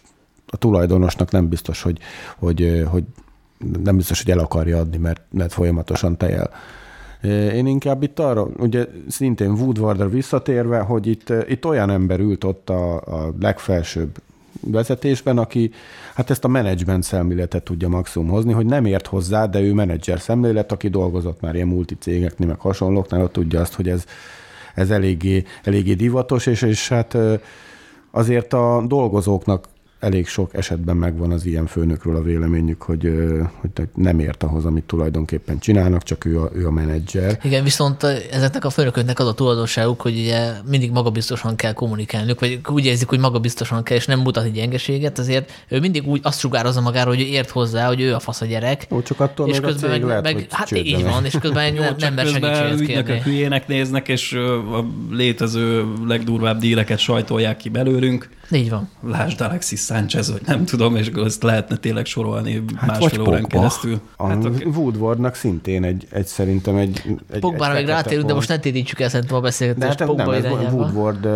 [0.45, 1.99] a tulajdonosnak nem biztos, hogy,
[2.37, 3.03] hogy, hogy
[3.83, 6.49] nem biztos, hogy el akarja adni, mert, mert folyamatosan tejel.
[7.53, 12.69] Én inkább itt arra, ugye szintén Woodwardra visszatérve, hogy itt, itt olyan ember ült ott
[12.69, 14.17] a, a legfelsőbb
[14.65, 15.71] vezetésben, aki
[16.13, 20.19] hát ezt a menedzsment szemléletet tudja maximum hozni, hogy nem ért hozzá, de ő menedzser
[20.19, 24.05] szemlélet, aki dolgozott már ilyen multicégeknél, meg hasonlóknál, ott tudja azt, hogy ez,
[24.75, 27.17] ez eléggé, eléggé divatos, és, és hát
[28.11, 29.67] azért a dolgozóknak
[30.03, 33.13] elég sok esetben megvan az ilyen főnökről a véleményük, hogy,
[33.55, 37.39] hogy nem ért ahhoz, amit tulajdonképpen csinálnak, csak ő a, ő a menedzser.
[37.43, 42.59] Igen, viszont ezeknek a főnököknek az a tulajdonságuk, hogy ugye mindig magabiztosan kell kommunikálniuk, vagy
[42.69, 46.81] úgy érzik, hogy magabiztosan kell, és nem mutatni gyengeséget, ezért ő mindig úgy azt sugározza
[46.81, 48.87] magáról, hogy ő ért hozzá, hogy ő a fasz a gyerek.
[48.91, 51.03] Ó, csak attól és még a közben cég meg, lehet, meg hogy hát csődbe így
[51.03, 53.21] van, és közben Jó, nem, nem mer segítséget kérni.
[53.21, 58.29] hülyének néznek, és a létező legdurvább díleket sajtolják ki belőlünk.
[58.51, 58.89] Így van.
[59.07, 63.41] Lásd Alexis Sánchez, vagy nem tudom, és ezt lehetne tényleg sorolni Hát vagy másfél órán
[63.41, 63.57] Pogba.
[63.57, 63.99] keresztül.
[64.17, 64.63] A Hát oké.
[64.65, 67.01] Woodwardnak szintén egy, egy szerintem egy...
[67.31, 70.07] egy Pogbára még rátérünk, de most ne térítsük el szerintem a De beszélgetést hát nem,
[70.07, 70.75] Pogba irányába.
[70.75, 71.27] Woodward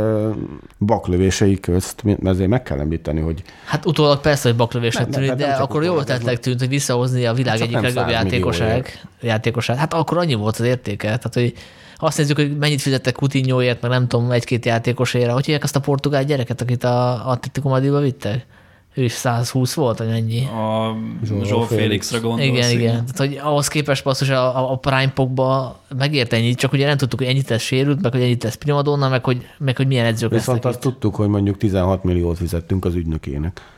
[0.79, 5.49] baklövései közt, ezért meg kell említeni, hogy Hát utólag persze, hogy baklövésnek tűnik, nem, nem
[5.49, 9.07] de akkor ez tettleg tűnt, hogy visszahozni a világ csak egyik legjobb 100 millió játékoság,
[9.21, 9.77] játékosát.
[9.77, 11.07] Hát akkor annyi volt az értéke.
[11.07, 11.53] Tehát, hogy
[11.97, 15.31] azt nézzük, hogy mennyit fizettek Coutinhoért, meg nem tudom, egy-két játékosért.
[15.31, 18.45] Hogy hívják azt a portugál gyereket, akit a Atletico Madridba vittek?
[18.93, 20.45] Ő is 120 volt, vagy mennyi?
[20.45, 20.95] A
[21.43, 21.67] Zsó Félix.
[21.67, 22.47] Félixre gondolsz.
[22.47, 23.05] igen, igen.
[23.05, 27.19] Tehát, hogy ahhoz képest basszus a, a, Prime Pogba megért ennyit, csak ugye nem tudtuk,
[27.19, 30.31] hogy ennyit lesz sérült, meg hogy ennyit lesz primadonna, meg hogy, meg hogy milyen edzők
[30.31, 33.76] viszont azt tudtuk, hogy mondjuk 16 milliót fizettünk az ügynökének, itt.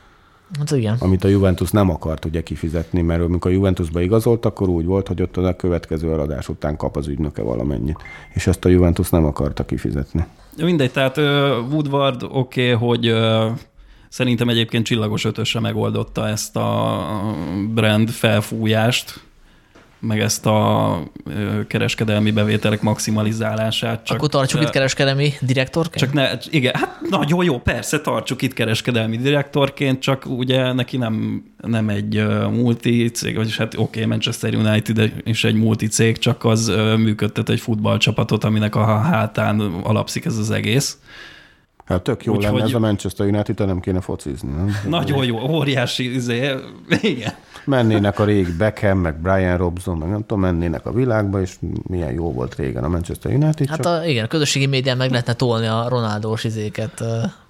[0.58, 0.96] Hát igen.
[0.98, 5.08] amit a Juventus nem akart ugye kifizetni, mert amikor a Juventusba igazolt, akkor úgy volt,
[5.08, 7.98] hogy ott a következő eladás után kap az ügynöke valamennyit.
[8.34, 10.24] És ezt a Juventus nem akarta kifizetni.
[10.56, 11.16] Mindegy, tehát
[11.72, 13.14] Woodward oké, okay, hogy
[14.08, 17.00] szerintem egyébként csillagos ötösre megoldotta ezt a
[17.74, 19.20] brand felfújást,
[20.00, 21.02] meg ezt a
[21.66, 24.04] kereskedelmi bevételek maximalizálását.
[24.04, 26.04] Csak, Akkor tartsuk itt kereskedelmi direktorként?
[26.04, 31.44] Csak ne, igen, hát nagyon jó, persze, tartsuk itt kereskedelmi direktorként, csak ugye neki nem,
[31.56, 36.44] nem egy multi cég, vagyis hát oké, okay, Manchester United is egy multi cég, csak
[36.44, 40.98] az működtet egy futballcsapatot, aminek a hátán alapszik ez az egész.
[41.90, 44.50] Hát tök jó Úgyhogy- lenne ez a Manchester United, nem kéne focizni.
[44.50, 44.76] Nem?
[44.88, 46.54] Nagyon jó, óriási, izé,
[47.02, 47.32] igen.
[47.64, 52.12] Mennének a régi Beckham, meg Brian Robson, meg nem tudom, mennének a világba, és milyen
[52.12, 53.68] jó volt régen a Manchester United.
[53.68, 57.04] Hát csak a, igen, a közösségi médián meg lehetne tolni a Ronaldós izéket,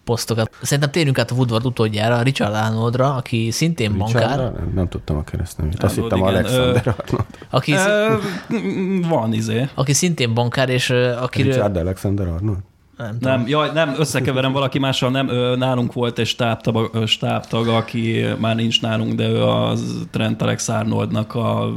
[0.05, 0.51] posztokat.
[0.63, 4.65] Szerintem térjünk át a Woodward utódjára, Richard Arnoldra, aki szintén bankár, Richardra?
[4.75, 5.83] Nem, tudtam a keresztnevét.
[5.83, 6.45] Azt Arnold, hittem igen.
[6.45, 7.27] Alexander Ö, Arnold.
[7.51, 9.69] aki, Ö, Van izé.
[9.75, 11.53] aki szintén bankár, és akiről...
[11.53, 12.59] Richard Alexander Arnold?
[13.01, 13.33] Nem, tudom.
[13.39, 18.57] Nem, jaj, nem, összekeverem valaki mással, nem, ö, nálunk volt egy stábtag, stábtag, aki már
[18.57, 21.73] nincs nálunk, de ő az Trent Alex Arnoldnak a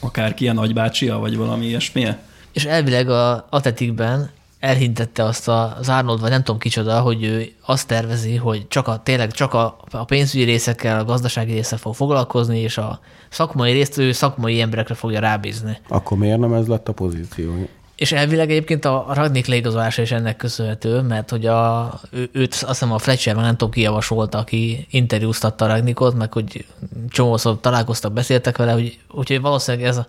[0.00, 2.06] akár a nagybácsia, vagy valami ilyesmi.
[2.52, 7.46] És elvileg a Atletikben elhintette azt a- az Arnold, vagy nem tudom kicsoda, hogy ő
[7.66, 11.94] azt tervezi, hogy csak a, tényleg csak a, a pénzügyi részekkel, a gazdasági része fog
[11.94, 15.78] foglalkozni, és a szakmai részt ő szakmai emberekre fogja rábízni.
[15.88, 17.68] Akkor miért nem ez lett a pozíció?
[18.02, 22.66] És elvileg egyébként a Ragnik leigazolása is ennek köszönhető, mert hogy a, ő, őt azt
[22.66, 26.66] hiszem a Fletcher, meg nem tudom ki javasolta, aki interjúztatta Ragnikot, meg hogy
[27.08, 30.06] csomószor találkoztak, beszéltek vele, hogy, úgyhogy valószínűleg ez a,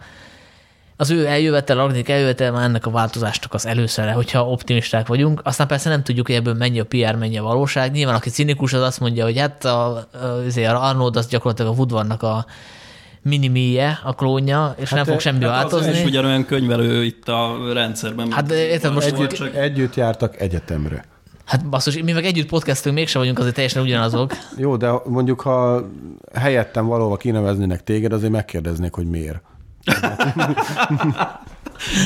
[0.97, 5.41] az ő eljövetel, Ragnik eljövetel már ennek a változásnak az előszere, hogyha optimisták vagyunk.
[5.43, 7.91] Aztán persze nem tudjuk, hogy ebből mennyi a PR, mennyi a valóság.
[7.91, 10.07] Nyilván, aki cinikus, az azt mondja, hogy hát a,
[10.47, 12.45] azért a Arnold az gyakorlatilag a Woodwardnak a
[13.24, 15.99] minimie, a klónja, és hát nem fog semmi Hát az változni.
[15.99, 18.32] is ugyanolyan könyvelő itt a rendszerben.
[18.32, 21.05] Hát, érted, most együtt- csak- Együtt jártak egyetemre.
[21.45, 24.32] Hát basszus, mi meg együtt podcastünk, mégsem vagyunk azért teljesen ugyanazok.
[24.57, 25.89] Jó, de mondjuk, ha
[26.34, 29.41] helyettem valóva kineveznének téged, azért megkérdeznék, hogy miért.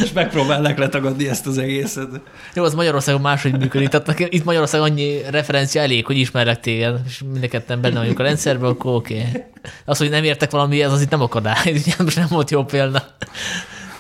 [0.04, 2.08] és megpróbálnak letagadni ezt az egészet.
[2.54, 3.88] Jó, az Magyarországon máshogy működik.
[3.88, 8.70] Tehát itt Magyarországon annyi referencia elég, hogy ismerlek téged, és mindenketten benne vagyunk a rendszerben,
[8.70, 9.26] akkor oké.
[9.30, 9.44] Okay.
[9.86, 11.74] Az, hogy nem értek valamihez, az itt nem akadály.
[11.98, 13.04] Most nem volt jó példa.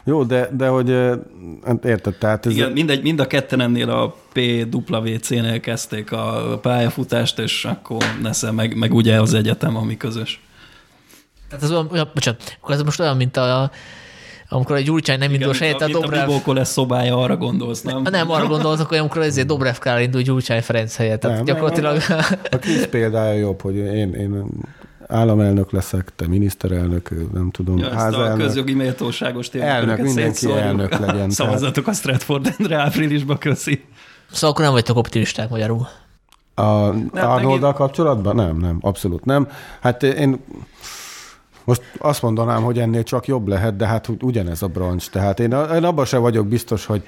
[0.04, 1.18] Jó, de, de hogy eh,
[1.66, 7.40] hát érted, tehát ez Igen, mindegy, mind a ketten ennél a PWC-nél kezdték a pályafutást,
[7.40, 10.42] és akkor nesze meg, meg ugye az egyetem, ami közös.
[11.50, 13.72] Tehát ez olyan, olyan bocsánat, akkor ez most olyan, mint a,
[14.50, 16.30] amikor egy Gyurcsány nem indul helyett, a, a a Dobrev...
[16.46, 18.02] Lesz szobája, arra gondolsz, nem?
[18.02, 21.20] Nem, arra gondoltok, hogy amikor ezért Dobrev Kár indul Gyurcsány Ferenc helyett.
[21.20, 22.02] Tehát Nem, gyakorlatilag...
[22.52, 24.46] a Krisz példája jobb, hogy én, én
[25.08, 28.46] államelnök leszek, te miniszterelnök, nem tudom, Ja, ezt a házelnök.
[28.46, 33.84] közjogi méltóságos Elnök, mindenki elnök legyen, Szavazatok a Stratford Endre áprilisba, köszi.
[34.32, 35.88] Szóval akkor nem vagytok optimisták magyarul.
[36.56, 38.36] A Arnolddal megint- kapcsolatban?
[38.36, 39.48] Nem, nem, abszolút nem.
[39.80, 40.40] Hát én
[41.68, 45.10] most azt mondanám, hogy ennél csak jobb lehet, de hát ugyanez a brancs.
[45.10, 47.04] Tehát én, én abban sem vagyok biztos, hogy,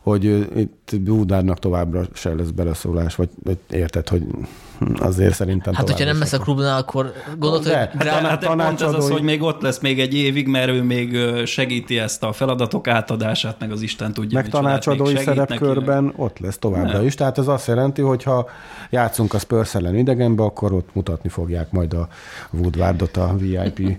[0.00, 0.24] hogy
[0.56, 3.28] itt Búdárnak továbbra se lesz beleszólás, vagy
[3.70, 4.26] érted, hogy
[4.98, 8.92] azért szerintem Hát, hogyha nem lesz a klubnál, akkor gondolod, hogy Hát, hát pont ez
[8.92, 12.88] az, hogy még ott lesz még egy évig, mert ő még segíti ezt a feladatok
[12.88, 14.40] átadását, meg az Isten tudja.
[14.40, 16.16] Meg tanácsadói szerepkörben neki.
[16.16, 17.06] ott lesz továbbra nem.
[17.06, 17.14] is.
[17.14, 18.48] Tehát ez azt jelenti, hogy ha
[18.90, 22.08] játszunk a Spurs ellen idegenbe, akkor ott mutatni fogják majd a
[22.50, 23.80] Woodwardot a VIP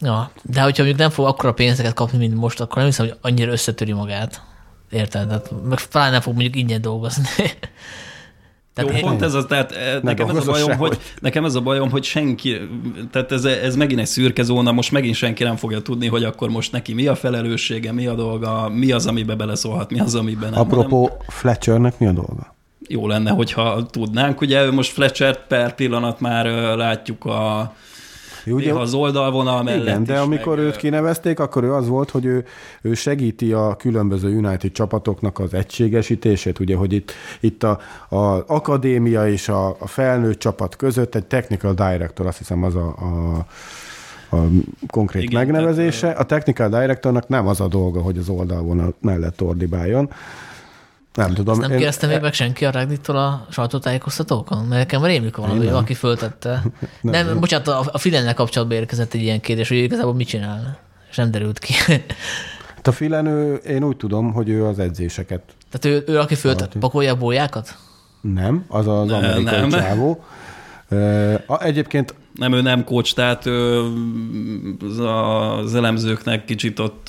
[0.00, 3.16] Ja, de hogyha mondjuk nem fog akkora pénzeket kapni, mint most, akkor nem hiszem, hogy
[3.20, 4.42] annyira összetöri magát.
[4.90, 5.26] Érted?
[5.26, 7.24] Tehát meg talán nem fog mondjuk ingyen dolgozni.
[8.84, 11.54] Tehát Jó, pont ez az, tehát eh, nekem ez a bajom, hogy, hogy, nekem ez
[11.54, 12.56] a bajom, hogy senki,
[13.10, 16.48] tehát ez, ez megint egy szürke zóna, most megint senki nem fogja tudni, hogy akkor
[16.48, 20.50] most neki mi a felelőssége, mi a dolga, mi az, amibe beleszólhat, mi az, amiben
[20.50, 20.60] nem.
[20.60, 21.18] Apropó, hanem...
[21.28, 22.54] Fletchernek mi a dolga?
[22.88, 24.40] Jó lenne, hogyha tudnánk.
[24.40, 27.72] Ugye most Fletcher per pillanat már látjuk a
[28.46, 32.10] Ugye, néha az oldalvonal mellett Igen, de amikor meg, őt kinevezték, akkor ő az volt,
[32.10, 32.44] hogy ő,
[32.82, 37.78] ő segíti a különböző United csapatoknak az egységesítését, ugye, hogy itt, itt a,
[38.08, 42.86] a akadémia és a, a felnőtt csapat között egy technical director, azt hiszem az a,
[42.86, 43.44] a
[44.30, 44.36] a
[44.90, 46.00] konkrét Igen, megnevezése.
[46.00, 50.10] Tehát, a technical directornak nem az a dolga, hogy az oldalvonal mellett ordibáljon,
[51.18, 51.52] nem tudom.
[51.52, 51.76] Ezt nem én...
[51.76, 54.64] kérdezte még meg senki a Ragnittól a sajtótájékoztatókon?
[54.64, 56.62] Mert nekem rémlik valami, hogy aki föltette.
[57.00, 60.78] nem, nem, bocsánat, a, a Filennel kapcsolatban érkezett egy ilyen kérdés, hogy igazából mit csinál,
[61.10, 61.72] és nem derült ki.
[62.74, 65.42] Hát a Filen, ő, én úgy tudom, hogy ő az edzéseket.
[65.70, 67.76] Tehát ő, ő aki föltett, pakolja a bójákat?
[68.20, 69.68] Nem, az az amerikai nem.
[69.68, 70.24] csávó.
[71.60, 73.82] Egyébként nem, ő nem coach, tehát ő,
[75.60, 77.06] az elemzőknek kicsit ott,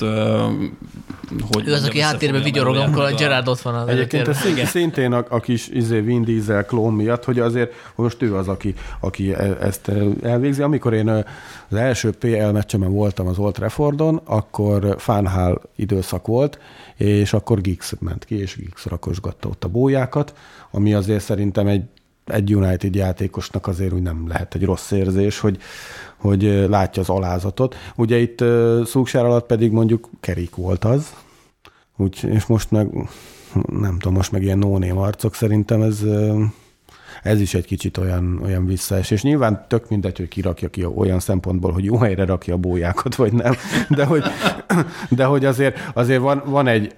[1.50, 3.74] hogy Ő az, aki háttérben vigyorog, amikor a Gerard ott van.
[3.74, 4.66] Az Egyébként ez igen.
[4.66, 8.74] szintén a, a kis izé Vin Diesel klón miatt, hogy azért most ő az, aki,
[9.00, 9.90] aki e, ezt
[10.22, 10.62] elvégzi.
[10.62, 16.58] Amikor én az első PL meccsemen voltam az Old Traffordon, akkor Fánhál időszak volt,
[16.96, 20.34] és akkor Giggs ment ki, és Giggs rakosgatta ott a bójákat,
[20.70, 21.82] ami azért szerintem egy
[22.30, 25.58] egy United játékosnak azért úgy nem lehet egy rossz érzés, hogy,
[26.16, 27.76] hogy látja az alázatot.
[27.96, 28.44] Ugye itt
[28.84, 31.14] szúksár alatt pedig mondjuk kerék volt az,
[31.96, 33.08] úgy, és most meg
[33.66, 36.00] nem tudom, most meg ilyen nóném arcok, szerintem ez,
[37.22, 39.22] ez is egy kicsit olyan, olyan visszaesés.
[39.22, 43.32] Nyilván tök mindegy, hogy kirakja ki olyan szempontból, hogy jó helyre rakja a bójákat, vagy
[43.32, 43.54] nem,
[43.88, 44.22] de hogy,
[45.08, 46.94] de hogy azért, azért van, van egy,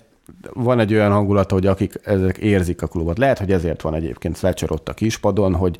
[0.52, 3.18] van egy olyan hangulata, hogy akik ezek érzik a klubot.
[3.18, 5.78] Lehet, hogy ezért van egyébként Fletcher ott a kispadon, hogy,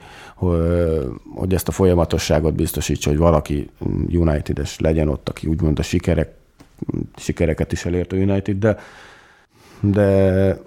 [1.35, 3.71] hogy ezt a folyamatosságot biztosítsa, hogy valaki
[4.09, 6.35] United-es legyen ott, aki úgymond a sikerek,
[7.17, 8.79] sikereket is elért a United, de,
[9.81, 10.59] de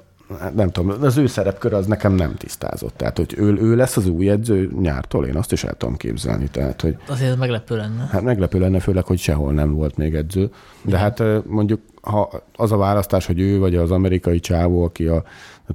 [0.55, 2.97] nem tudom, az ő szerepkör az nekem nem tisztázott.
[2.97, 6.47] Tehát, hogy ő, ő lesz az új edző nyártól, én azt is el tudom képzelni.
[6.47, 8.07] Tehát, hogy, Azért ez meglepő lenne.
[8.11, 10.49] Hát meglepő lenne, főleg, hogy sehol nem volt még edző.
[10.81, 15.23] De hát mondjuk, ha az a választás, hogy ő vagy az amerikai csávó, aki a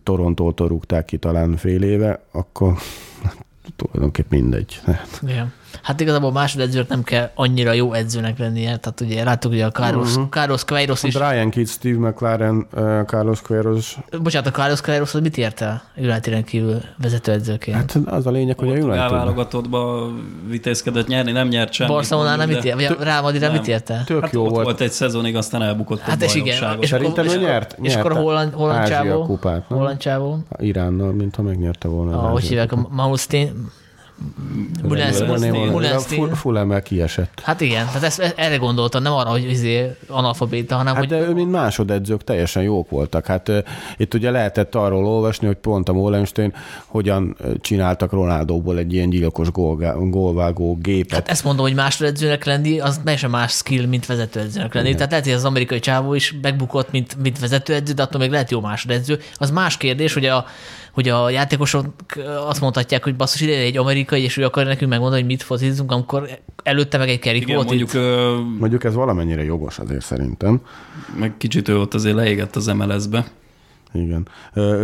[0.02, 2.74] Torontótól rúgták ki talán fél éve, akkor
[3.76, 4.80] tulajdonképpen mindegy.
[5.22, 5.52] Igen.
[5.82, 10.08] Hát igazából másodedzőnek nem kell annyira jó edzőnek lennie, tehát ugye láttuk, hogy a Carlos,
[10.08, 10.28] uh-huh.
[10.28, 11.14] Carlos Queiroz is...
[11.14, 13.96] Brian Kidd, Steve McLaren, uh, Carlos Queiroz...
[14.22, 17.76] Bocsánat, a Carlos Queiroz az mit ért el United kívül vezetőedzőként?
[17.76, 19.10] Hát az a lényeg, hogy a United...
[19.10, 20.10] válogatottba
[20.48, 21.92] vitézkedett nyerni, nem nyert semmit.
[21.92, 24.04] Barcelona nem mit ért, vagy a Real Madrid nem mit ért el?
[24.04, 24.64] Tök hát jó volt.
[24.64, 26.78] volt egy szezonig, aztán elbukott Hát és igen.
[26.80, 27.76] És Szerintem ő nyert.
[27.82, 29.24] És akkor a holland, holland csávó.
[29.24, 30.38] kupát, Holland csávó.
[30.58, 32.22] Iránnal, mintha megnyerte volna.
[32.22, 32.88] Ah, hogy hívják, a
[35.90, 37.40] Maustin, Fulemmel kiesett.
[37.42, 41.18] Hát igen, tehát ezt, erre gondoltam, nem arra, hogy izé analfabéta, hanem hát hogy...
[41.18, 43.26] de ő, mint másodedzők teljesen jók voltak.
[43.26, 43.52] Hát
[43.96, 46.54] itt ugye lehetett arról olvasni, hogy pont a Molenstein
[46.86, 51.12] hogyan csináltak Ronaldóból egy ilyen gyilkos gólgá, gólvágó gépet.
[51.12, 54.86] Hát ezt mondom, hogy másodedzőnek lenni, az teljesen más skill, mint vezetőedzőnek lenni.
[54.86, 54.96] Igen.
[54.96, 58.50] Tehát lehet, hogy az amerikai csávó is megbukott, mint, mint vezetőedző, de attól még lehet
[58.50, 59.18] jó másodedző.
[59.34, 60.44] Az más kérdés, hogy a
[60.92, 61.86] hogy a játékosok
[62.46, 65.92] azt mondhatják, hogy basszus ide egy amerikai, és ő akar nekünk megmondani, hogy mit focizunk,
[65.92, 66.28] amikor
[66.62, 67.94] előtte meg egy kerik Igen, volt mondjuk, itt.
[67.94, 68.38] Ö...
[68.58, 70.60] Mondjuk ez valamennyire jogos azért szerintem.
[71.18, 73.24] Meg kicsit ő ott azért leégett az MLS-be.
[73.92, 74.28] Igen.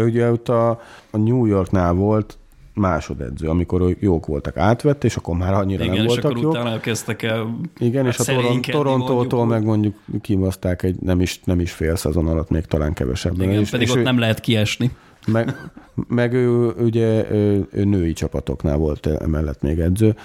[0.04, 0.68] Ugye ott a,
[1.10, 2.38] a New Yorknál volt
[2.76, 6.52] másodedző, amikor jók voltak, átvett, és akkor már annyira Igen, nem és voltak akkor jók.
[6.52, 11.60] utána kezdtek el Igen, és a Toron- Torontótól meg mondjuk kivaszták egy nem is, nem
[11.60, 13.48] is fél szezon alatt, még talán kevesebben.
[13.48, 14.90] Igen, és, pedig és ott ő, nem lehet kiesni.
[15.26, 15.70] Meg,
[16.08, 20.16] meg ő ugye ő, ő női csapatoknál volt emellett még edző.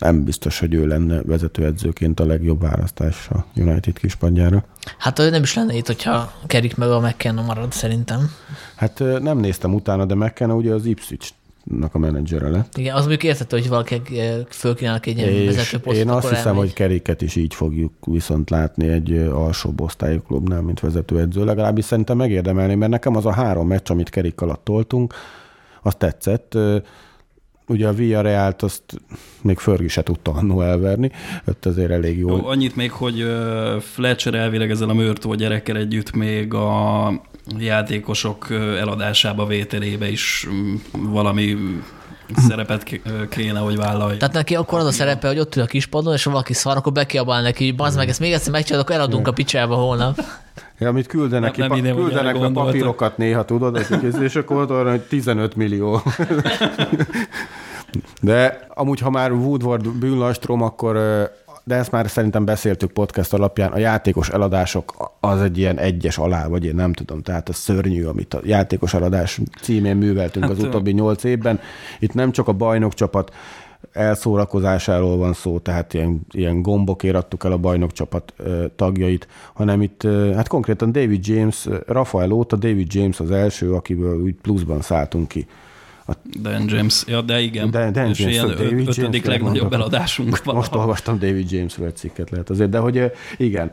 [0.00, 4.64] Nem biztos, hogy ő lenne vezetőedzőként a legjobb választás a United kispadjára.
[4.98, 8.30] Hát ő nem is lenne itt, hogyha kerik meg a McKenna marad, szerintem.
[8.74, 11.30] Hát nem néztem utána, de McKenna ugye az Ipswich
[11.92, 12.76] a menedzsere lett.
[12.76, 16.28] Igen, az mondjuk értető, hogy valaki eh, fölkínálnak egy ilyen És vezető posztot, én azt
[16.28, 16.62] hiszem, elmegy.
[16.62, 21.44] hogy Keriket is így fogjuk viszont látni egy ö, alsóbb osztályú klubnál, mint vezetőedző.
[21.44, 25.14] Legalábbis szerintem megérdemelni, mert nekem az a három meccs, amit Kerik alatt toltunk,
[25.82, 26.54] az tetszett.
[26.54, 26.76] Ö,
[27.66, 28.82] Ugye a Villarrealt azt
[29.42, 31.10] még Fergie se tudta annó elverni,
[31.46, 32.28] ott azért elég jó.
[32.28, 33.26] Jó, annyit még, hogy
[33.80, 37.06] Fletcher elvileg ezzel a Mörtó gyerekkel együtt még a
[37.58, 41.56] játékosok eladásába, vételébe is mm, valami
[42.36, 44.16] szerepet kéne, hogy vállalja.
[44.16, 46.76] Tehát neki akkor az a szerepe, hogy ott ül a kispadon, és ha valaki szar,
[46.76, 50.20] akkor bekiabál neki, hogy bazd meg, ezt még egyszer megcsinálod, akkor eladunk a picsába holnap.
[50.78, 53.86] Ja, amit küldenek, Nem- nem, ki, küldenek be papírokat néha, tudod,
[54.20, 56.02] és akkor ott arra, hogy 15 millió.
[58.20, 60.96] De amúgy, ha már Woodward bűnlastrom, akkor
[61.64, 66.46] de ezt már szerintem beszéltük podcast alapján, a játékos eladások az egy ilyen egyes alá,
[66.46, 70.62] vagy én nem tudom, tehát ez szörnyű, amit a játékos eladás címén műveltünk hát, az
[70.62, 71.60] utóbbi nyolc évben.
[71.98, 73.32] Itt nem csak a bajnokcsapat
[73.92, 80.02] elszórakozásáról van szó, tehát ilyen, ilyen gombokért adtuk el a bajnokcsapat ö, tagjait, hanem itt
[80.34, 85.46] hát konkrétan David James, Rafael óta David James az első, akiből úgy pluszban szálltunk ki.
[86.42, 87.70] Dan James, ja, de igen.
[87.70, 90.54] Dan- Dan és James, ilyen David ö- James, ötödik legnagyobb eladásunk van.
[90.54, 93.70] Most olvastam David Jamesről egy cikket lehet azért, de hogy igen,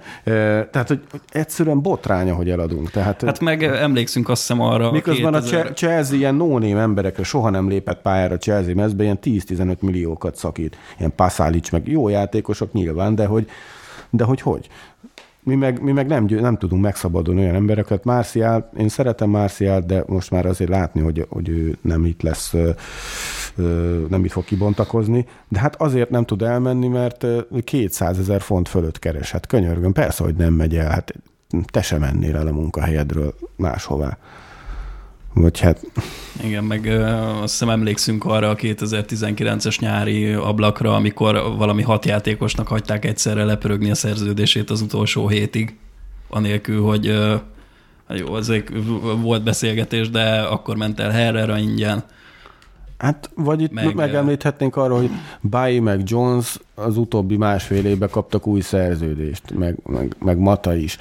[0.72, 1.00] tehát hogy
[1.30, 2.92] egyszerűen botránya, hogy eladunk.
[2.92, 4.92] Tehát, Hát meg emlékszünk azt hiszem arra.
[4.92, 9.20] Miközben a 2000 Che- Chelsea ilyen no emberekre soha nem lépett pályára Chelsea mezbe, ilyen
[9.24, 10.78] 10-15 milliókat szakít.
[10.98, 13.50] Ilyen Pasálics, meg jó játékosok nyilván, de hogy,
[14.10, 14.68] de hogy hogy?
[15.50, 18.04] Mi meg, mi meg nem, nem tudunk megszabadulni olyan embereket.
[18.04, 22.54] Marcial, én szeretem Marcial, de most már azért látni, hogy, hogy ő nem itt lesz,
[24.10, 25.26] nem itt fog kibontakozni.
[25.48, 29.32] De hát azért nem tud elmenni, mert ö, 200 ezer font fölött keres.
[29.32, 30.90] Hát könyörgöm, persze, hogy nem megy el.
[30.90, 31.14] Hát
[31.66, 34.18] te sem mennél el a munkahelyedről máshová.
[35.40, 35.86] Vagy hát,
[36.44, 42.68] Igen, meg ö, azt hiszem emlékszünk arra a 2019-es nyári ablakra, amikor valami hat játékosnak
[42.68, 45.76] hagyták egyszerre lepörögni a szerződését az utolsó hétig,
[46.30, 47.36] anélkül, hogy ö,
[48.10, 48.70] jó, azért
[49.22, 52.04] volt beszélgetés, de akkor ment el Herrera ingyen.
[53.00, 55.10] Hát vagy itt Meg, meg, megemlíthetnénk arra, hogy
[55.42, 60.98] Bay meg Jones az utóbbi másfél évben kaptak új szerződést, meg, meg, meg Mata is.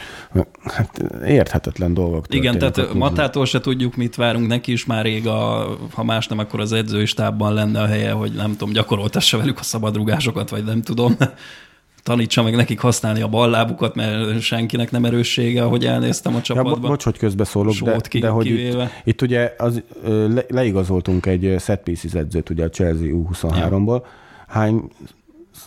[0.62, 2.94] Hát érthetetlen dolgok Igen, tehát.
[2.94, 6.72] Matától se tudjuk, mit várunk neki is már rég, a, ha más nem, akkor az
[6.72, 11.16] edzői stábban lenne a helye, hogy nem tudom, gyakoroltassa velük a szabadrugásokat, vagy nem tudom.
[12.09, 16.80] Tanítsa meg nekik használni a ballábukat, mert senkinek nem erőssége, ahogy elnéztem a Ja, csapatban.
[16.80, 18.90] bo- bocs, hogy közbeszólok, de, ki- de hogy itt, kivéve.
[19.04, 24.02] itt ugye az, le, leigazoltunk egy set pieces edzőt ugye a Chelsea U23-ból.
[24.48, 24.82] Hány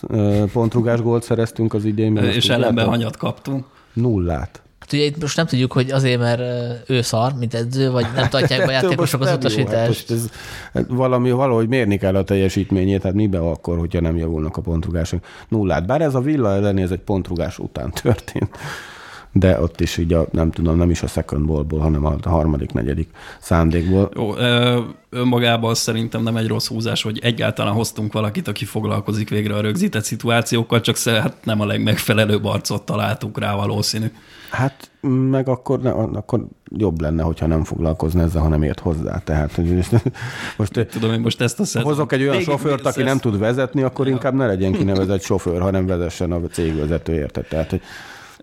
[0.08, 2.16] ö, pontrugás gólt szereztünk az idén?
[2.16, 3.64] és ellenben hanyat kaptunk.
[3.92, 4.61] Nullát.
[4.82, 6.40] Hát ugye itt most nem tudjuk, hogy azért, mert
[6.88, 9.88] ő szar, mint edző, vagy nem tartják be játékosok most az Hát utasítást.
[9.88, 10.30] most ez,
[10.72, 15.24] hát valami, valahogy mérni kell a teljesítményét, hát mibe akkor, hogyha nem javulnak a pontrugások.
[15.48, 15.86] Nullát.
[15.86, 18.56] Bár ez a villa elleni, ez egy pontrugás után történt.
[19.32, 22.72] De ott is így a, nem tudom, nem is a second ballból, hanem a harmadik,
[22.72, 23.08] negyedik
[23.40, 24.10] szándékból.
[24.14, 24.34] Jó,
[25.10, 30.04] önmagában szerintem nem egy rossz húzás, hogy egyáltalán hoztunk valakit, aki foglalkozik végre a rögzített
[30.04, 34.06] szituációkkal, csak hát nem a legmegfelelőbb arcot találtuk rá valószínű.
[34.50, 34.90] Hát
[35.30, 39.18] meg akkor, ne, akkor jobb lenne, hogyha nem foglalkozna ezzel, hanem ért hozzá.
[39.18, 39.60] Tehát
[40.56, 41.88] most Tudom, én most ezt a szezon...
[41.88, 45.22] hozok egy olyan Végig sofőrt, aki ezt- nem tud vezetni, akkor inkább ne legyen kinevezett
[45.22, 47.46] sofőr, hanem vezessen a cégvezető, érted?
[47.48, 47.80] Tehát, hogy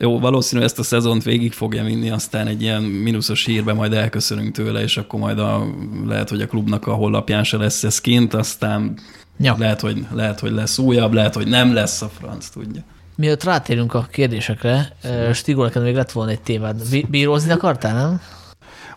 [0.01, 4.51] Jó, valószínű ezt a szezont végig fogja vinni, aztán egy ilyen mínuszos hírbe majd elköszönünk
[4.51, 5.65] tőle, és akkor majd a,
[6.07, 8.99] lehet, hogy a klubnak a honlapján se lesz ez kint, aztán
[9.37, 9.55] Ja.
[9.57, 12.81] lehet, hogy, lehet, hogy lesz újabb, lehet, hogy nem lesz a franc, tudja.
[13.15, 14.95] Mielőtt rátérünk a kérdésekre,
[15.45, 16.81] neked még lett volna egy témád.
[16.89, 18.21] Bí- Bírózni akartál, nem?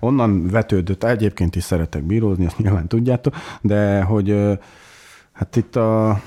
[0.01, 4.35] onnan vetődött, egyébként is szeretek bírózni, ezt nyilván tudjátok, de hogy
[5.33, 6.21] hát itt a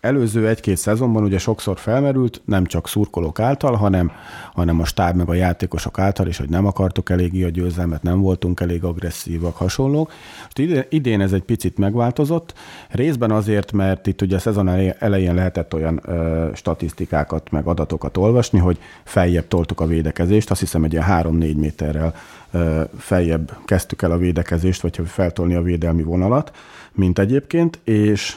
[0.00, 4.12] előző egy-két szezonban ugye sokszor felmerült, nem csak szurkolók által, hanem,
[4.52, 8.20] hanem a stáb meg a játékosok által is, hogy nem akartok eléggé a győzelmet, nem
[8.20, 10.12] voltunk elég agresszívak, hasonlók.
[10.42, 12.54] Most idén, ez egy picit megváltozott,
[12.88, 18.16] részben azért, mert itt ugye a szezon elej- elején lehetett olyan ö, statisztikákat, meg adatokat
[18.16, 22.14] olvasni, hogy feljebb toltuk a védekezést, azt hiszem egy ilyen 3-4 méterrel
[22.50, 26.52] ö, feljebb kezdtük el a védekezést, vagy feltolni a védelmi vonalat,
[26.92, 28.36] mint egyébként, és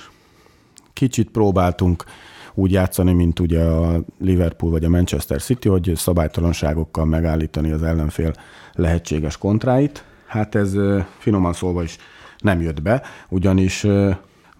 [0.93, 2.03] kicsit próbáltunk
[2.53, 8.33] úgy játszani, mint ugye a Liverpool vagy a Manchester City, hogy szabálytalanságokkal megállítani az ellenfél
[8.73, 10.03] lehetséges kontráit.
[10.27, 10.75] Hát ez
[11.17, 11.97] finoman szólva is
[12.37, 13.87] nem jött be, ugyanis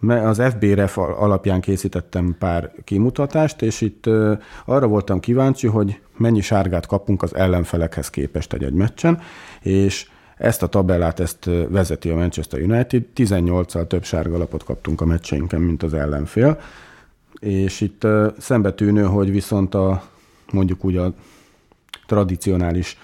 [0.07, 4.05] az FBRF alapján készítettem pár kimutatást, és itt
[4.65, 9.21] arra voltam kíváncsi, hogy mennyi sárgát kapunk az ellenfelekhez képest egy-egy meccsen,
[9.61, 10.09] és
[10.43, 15.83] ezt a tabellát ezt vezeti a Manchester United, 18-al több sárgalapot kaptunk a meccseinken, mint
[15.83, 16.59] az ellenfél,
[17.39, 20.03] és itt szembetűnő, hogy viszont a
[20.51, 21.13] mondjuk úgy a
[22.07, 22.97] tradicionális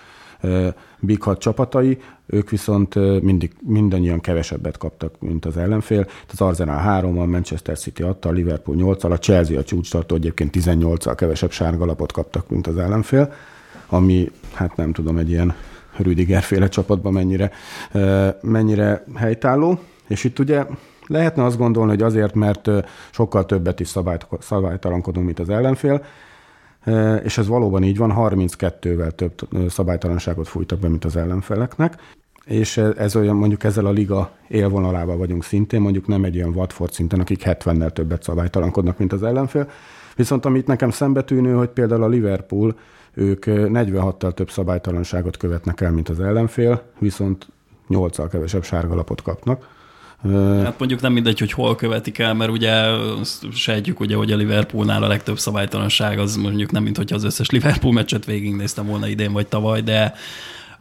[1.00, 6.08] Big Hat csapatai, ők viszont mindig, mindannyian kevesebbet kaptak, mint az ellenfél.
[6.32, 11.14] Az Arsenal 3 a Manchester City adta, Liverpool 8 a Chelsea a csúcstartó egyébként 18-al
[11.16, 13.34] kevesebb sárgalapot kaptak, mint az ellenfél,
[13.88, 15.56] ami, hát nem tudom, egy ilyen
[16.04, 17.52] Rüdiger féle csapatban mennyire,
[18.42, 19.80] mennyire helytálló.
[20.08, 20.66] És itt ugye
[21.08, 22.70] lehetne azt gondolni, hogy azért, mert
[23.12, 26.06] sokkal többet is szabályt, szabálytalankodunk, mint az ellenfél,
[27.24, 29.34] és ez valóban így van, 32-vel több
[29.70, 31.94] szabálytalanságot fújtak be, mint az ellenfeleknek,
[32.46, 36.92] és ez olyan, mondjuk ezzel a liga élvonalában vagyunk szintén, mondjuk nem egy olyan Watford
[36.92, 39.70] szinten, akik 70-nel többet szabálytalankodnak, mint az ellenfél.
[40.16, 42.78] Viszont amit nekem szembetűnő, hogy például a Liverpool,
[43.14, 47.48] ők 46-tal több szabálytalanságot követnek el, mint az ellenfél, viszont
[47.90, 49.78] 8-al kevesebb sárgalapot kapnak.
[50.64, 52.74] Hát mondjuk nem mindegy, hogy hol követik el, mert ugye
[53.54, 57.50] sejtjük, ugye, hogy a Liverpoolnál a legtöbb szabálytalanság az mondjuk nem, mint hogyha az összes
[57.50, 60.14] Liverpool meccset végignéztem volna idén vagy tavaly, de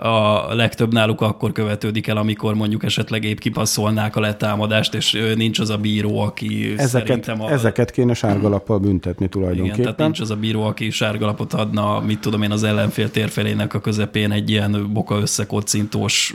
[0.01, 5.59] a legtöbb náluk akkor követődik el, amikor mondjuk esetleg épp kipasszolnák a letámadást, és nincs
[5.59, 7.43] az a bíró, aki ezeket, szerintem...
[7.43, 7.51] A...
[7.51, 9.79] Ezeket kéne sárgalappal büntetni tulajdonképpen.
[9.79, 13.75] Igen, tehát nincs az a bíró, aki sárgalapot adna, mit tudom én, az ellenfél térfelének
[13.75, 16.35] a közepén egy ilyen boka összekocintós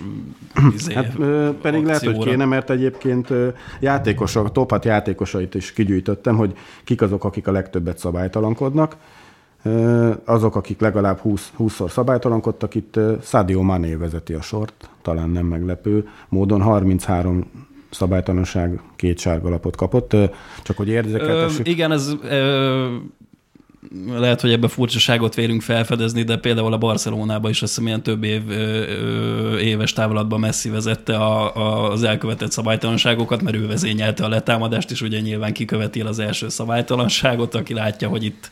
[0.76, 1.16] izé, hát,
[1.62, 3.28] pedig lehet, hogy kéne, mert egyébként
[3.80, 6.54] játékosok, top játékosait is kigyűjtöttem, hogy
[6.84, 8.96] kik azok, akik a legtöbbet szabálytalankodnak,
[10.26, 16.08] azok, akik legalább 20, 20-szor szabálytalankodtak, itt Sadio Mané vezeti a sort, talán nem meglepő,
[16.30, 17.46] módon 33
[17.90, 20.16] szabálytalanság, két sárgalapot kapott,
[20.64, 21.68] csak hogy érzékeltessük.
[21.68, 22.96] Igen, ez ö,
[24.18, 28.24] lehet, hogy ebbe furcsaságot vérünk felfedezni, de például a Barcelonában is azt hiszem ilyen több
[28.24, 28.42] év,
[29.60, 35.02] éves távlatban Messi vezette a, a, az elkövetett szabálytalanságokat, mert ő vezényelte a letámadást, és
[35.02, 38.48] ugye nyilván kiköveti az első szabálytalanságot, aki látja, hogy itt,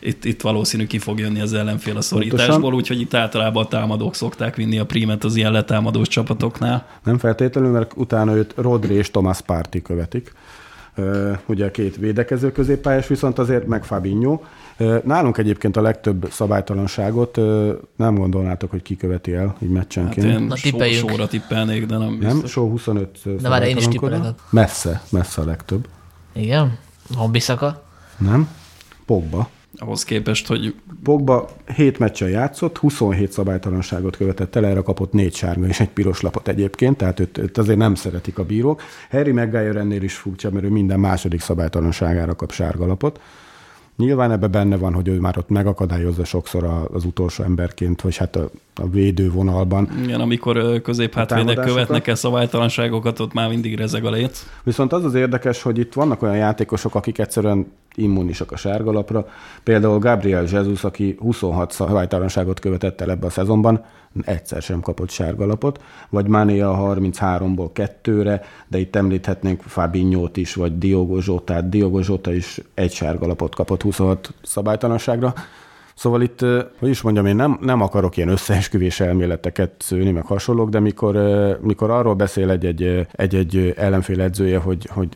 [0.00, 4.14] itt, itt valószínű ki fog jönni az ellenfél a szorításból, úgyhogy itt általában a támadók
[4.14, 6.86] szokták vinni a prímet az ilyen letámadós csapatoknál.
[7.04, 10.32] Nem feltétlenül, mert utána őt Rodri és Thomas Party követik
[11.46, 14.40] ugye a két védekező középpályás, viszont azért meg Fabinho,
[15.04, 17.36] Nálunk egyébként a legtöbb szabálytalanságot
[17.96, 20.26] nem gondolnátok, hogy kiköveti el, így meccsenként.
[20.26, 21.08] Hát én Na, tippeljük.
[21.08, 22.38] sóra tippelnék, de nem biztos.
[22.38, 24.20] Nem, só 25 De már én is tippelek.
[24.50, 25.88] Messze, messze a legtöbb.
[26.32, 26.78] Igen?
[27.16, 27.82] Van Biszaka?
[28.18, 28.48] Nem.
[29.06, 29.48] Pogba.
[29.84, 30.74] Ahhoz képest, hogy...
[31.02, 36.20] Pogba 7 meccsen játszott, 27 szabálytalanságot követett el, erre kapott négy sárga és egy piros
[36.20, 38.82] lapot egyébként, tehát őt, őt azért nem szeretik a bírók.
[39.10, 43.20] Harry Maguire ennél is furcsa, mert ő minden második szabálytalanságára kap sárga lapot.
[43.96, 48.36] Nyilván ebben benne van, hogy ő már ott megakadályozza sokszor az utolsó emberként, vagy hát
[48.36, 49.88] a, a védő vonalban.
[50.02, 54.46] Igen, amikor középhátvédek követnek el szabálytalanságokat, ott már mindig rezeg a léc.
[54.62, 59.26] Viszont az az érdekes, hogy itt vannak olyan játékosok, akik egyszerűen immunisak a sárgalapra.
[59.62, 63.84] Például Gabriel Jesus, aki 26 szabálytalanságot követett el ebbe a szezonban,
[64.22, 70.78] egyszer sem kapott sárgalapot, vagy Mané a 33-ból kettőre, de itt említhetnénk Fabinho-t is, vagy
[70.78, 71.68] Diogo Zsótát.
[71.68, 75.34] Diogo Zsóta is egy sárgalapot kapott 26 szabálytalanságra.
[75.94, 76.40] Szóval itt,
[76.78, 81.16] hogy is mondjam, én nem, nem akarok ilyen összeesküvés elméleteket szőni, meg hasonlók, de mikor,
[81.62, 85.08] mikor arról beszél egy-egy, egy-egy ellenfél edzője, hogy, hogy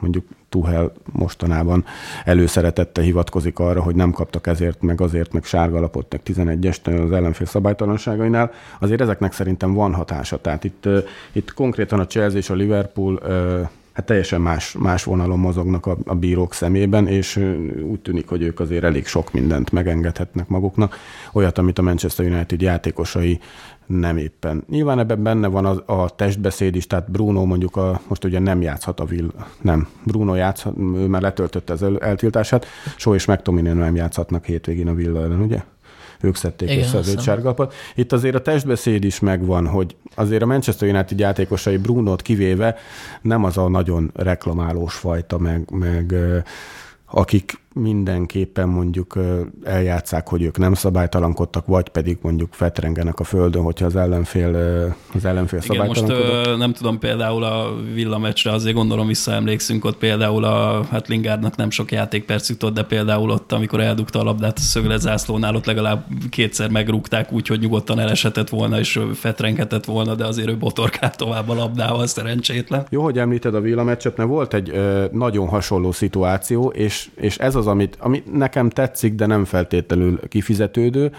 [0.00, 1.84] mondjuk Tuhel mostanában
[2.24, 7.46] előszeretette hivatkozik arra, hogy nem kaptak ezért, meg azért, meg sárgalapot, meg 11-est az ellenfél
[7.46, 10.40] szabálytalanságainál, azért ezeknek szerintem van hatása.
[10.40, 10.88] Tehát itt,
[11.32, 13.20] itt konkrétan a Chelsea és a Liverpool
[13.96, 17.36] hát teljesen más, más vonalon mozognak a, a bírók szemében, és
[17.82, 20.96] úgy tűnik, hogy ők azért elég sok mindent megengedhetnek maguknak.
[21.32, 23.40] Olyat, amit a Manchester United játékosai
[23.86, 24.64] nem éppen.
[24.68, 28.62] Nyilván ebben benne van a, a testbeszéd is, tehát Bruno mondjuk a, most ugye nem
[28.62, 32.66] játszhat a Will, nem, Bruno játszhat, ő már letöltötte az eltiltását,
[32.96, 35.62] Só és McTominay nem játszhatnak hétvégén a Will ellen, ugye?
[36.20, 37.74] Ők szedték Igen, össze az öt sárgalapot.
[37.94, 42.76] Itt azért a testbeszéd is megvan, hogy azért a Manchester United játékosai Brunót kivéve
[43.22, 46.14] nem az a nagyon reklamálós fajta, meg, meg
[47.06, 49.18] akik mindenképpen mondjuk
[49.64, 54.54] eljátszák, hogy ők nem szabálytalankodtak, vagy pedig mondjuk fetrengenek a földön, hogyha az ellenfél,
[55.14, 56.06] az ellenfél Igen, most
[56.58, 61.92] nem tudom, például a villamecsre azért gondolom visszaemlékszünk, ott például a hát Lingardnak nem sok
[61.92, 67.32] játékperc jutott, de például ott, amikor eldugta a labdát a szöglezászlónál, ott legalább kétszer megrúgták
[67.32, 72.06] úgy, hogy nyugodtan elesetett volna, és fetrengetett volna, de azért ő botorkált tovább a labdával,
[72.06, 72.86] szerencsétlen.
[72.90, 74.80] Jó, hogy említed a villameccset, mert volt egy
[75.12, 80.20] nagyon hasonló szituáció, és, és ez az az, amit, ami nekem tetszik, de nem feltétlenül
[80.28, 81.12] kifizetődő.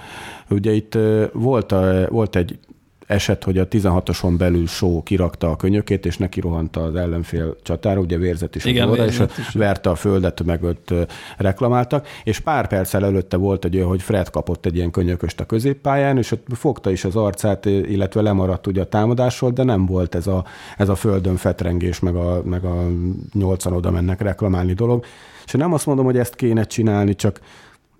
[0.49, 0.97] Ugye itt
[1.33, 2.59] volt, a, volt egy
[3.07, 7.99] eset, hogy a 16-oson belül Só kirakta a könyökét, és neki rohant az ellenfél csatára,
[7.99, 9.49] ugye vérzett is Igen, a óra, és is.
[9.53, 10.93] verte a földet, meg ott
[11.37, 15.45] reklamáltak, és pár perccel előtte volt egy olyan, hogy Fred kapott egy ilyen könyököst a
[15.45, 20.15] középpályán, és ott fogta is az arcát, illetve lemaradt ugye a támadásról, de nem volt
[20.15, 20.45] ez a,
[20.77, 22.87] ez a földön fetrengés, meg a, meg a
[23.33, 25.05] nyolcan oda mennek reklamálni dolog.
[25.47, 27.39] És nem azt mondom, hogy ezt kéne csinálni, csak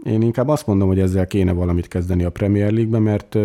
[0.04, 3.38] én inkább azt mondom, hogy ezzel kéne valamit kezdeni a Premier League-be, mert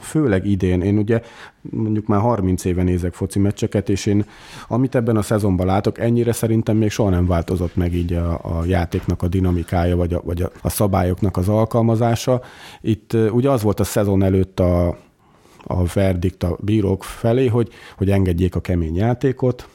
[0.00, 1.22] főleg idén, én ugye
[1.60, 4.24] mondjuk már 30 éve nézek foci meccseket, és én
[4.68, 8.64] amit ebben a szezonban látok, ennyire szerintem még soha nem változott meg így a, a
[8.64, 12.42] játéknak a dinamikája, vagy, a, vagy a, a szabályoknak az alkalmazása.
[12.80, 14.88] Itt ugye az volt a szezon előtt a,
[15.64, 19.68] a verdikt a bírók felé, hogy, hogy engedjék a kemény játékot,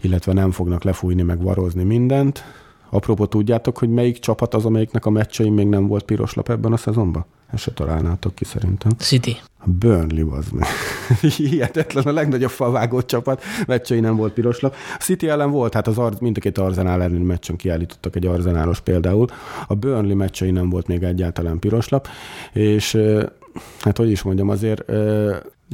[0.00, 2.44] illetve nem fognak lefújni, meg varozni mindent.
[2.90, 6.72] Apropó, tudjátok, hogy melyik csapat az, amelyiknek a meccsein még nem volt piros lap ebben
[6.72, 7.24] a szezonban?
[7.52, 8.90] Ezt se találnátok ki szerintem.
[8.98, 9.36] City.
[9.58, 10.66] A Burnley az meg.
[11.36, 14.74] Hihetetlen, a legnagyobb falvágott csapat, meccsei nem volt piros lap.
[14.98, 18.26] A City ellen volt, hát az Ar- mind a két Arzenál elleni meccsen kiállítottak egy
[18.26, 19.26] Arzenálos például.
[19.66, 22.08] A Burnley meccsei nem volt még egyáltalán piros lap,
[22.52, 22.98] és
[23.80, 24.92] hát hogy is mondjam, azért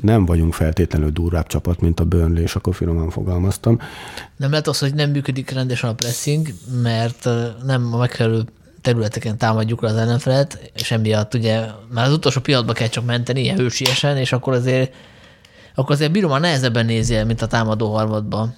[0.01, 3.79] nem vagyunk feltétlenül durvább csapat, mint a Burnley, és akkor finoman fogalmaztam.
[4.37, 6.49] Nem lehet az, hogy nem működik rendesen a pressing,
[6.83, 7.29] mert
[7.65, 8.45] nem a megfelelő
[8.81, 13.41] területeken támadjuk le az ellenfelet, és emiatt ugye már az utolsó pillanatban kell csak menteni,
[13.41, 14.95] ilyen hősiesen, és akkor azért
[15.75, 18.55] akkor azért bírom a nehezebben nézi mint a támadó harmadban.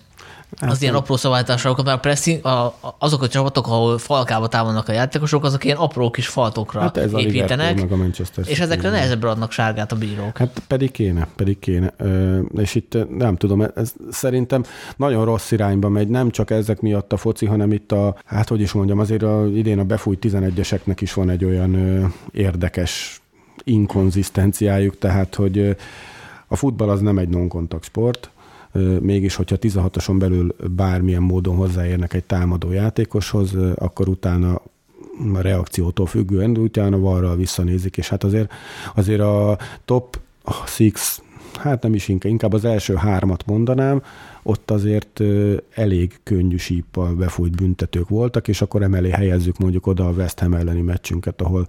[0.61, 4.49] Hát Az ilyen apró szabálytársalokat, mert a pressing, a, a, azok a csapatok, ahol falkába
[4.49, 8.45] támadnak a játékosok, azok ilyen apró kis faltokra Hát ez a építenek, meg a Manchester
[8.49, 10.39] és ezekre nehezebbre adnak sárgát a bírók.
[10.39, 11.93] Hát pedig kéne, pedig kéne.
[11.97, 14.65] Ö, És itt nem tudom, ez szerintem
[14.97, 18.61] nagyon rossz irányba megy, nem csak ezek miatt a foci, hanem itt a, hát hogy
[18.61, 23.21] is mondjam, azért a, idén a befújt 11-eseknek is van egy olyan ö, érdekes
[23.65, 25.71] inkonzisztenciájuk, tehát hogy ö,
[26.49, 28.31] a futball az nem egy non-kontakt sport,
[29.01, 34.61] mégis, hogyha 16-oson belül bármilyen módon hozzáérnek egy támadó játékoshoz, akkor utána
[35.35, 38.53] a reakciótól függően, utána varral visszanézik, és hát azért,
[38.95, 40.21] azért a top
[40.67, 41.23] six,
[41.59, 44.03] hát nem is inkább, inkább az első hármat mondanám,
[44.43, 45.21] ott azért
[45.75, 50.55] elég könnyű síppal befújt büntetők voltak, és akkor emelé helyezzük mondjuk oda a West Ham
[50.55, 51.67] elleni meccsünket, ahol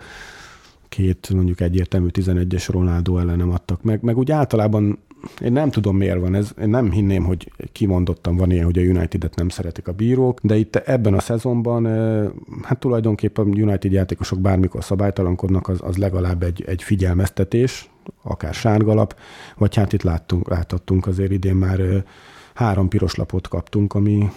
[0.89, 4.97] két mondjuk egyértelmű 11-es Ronaldo ellenem adtak meg, meg úgy általában
[5.41, 6.51] én nem tudom, miért van ez.
[6.61, 10.55] Én nem hinném, hogy kimondottan van ilyen, hogy a United-et nem szeretik a bírók, de
[10.55, 11.85] itt ebben a szezonban,
[12.61, 17.89] hát tulajdonképpen United játékosok bármikor szabálytalankodnak, az, az legalább egy, egy figyelmeztetés,
[18.21, 19.15] akár sárgalap,
[19.57, 22.03] vagy hát itt láttunk, láthattunk azért idén már
[22.53, 24.29] három piros lapot kaptunk, ami,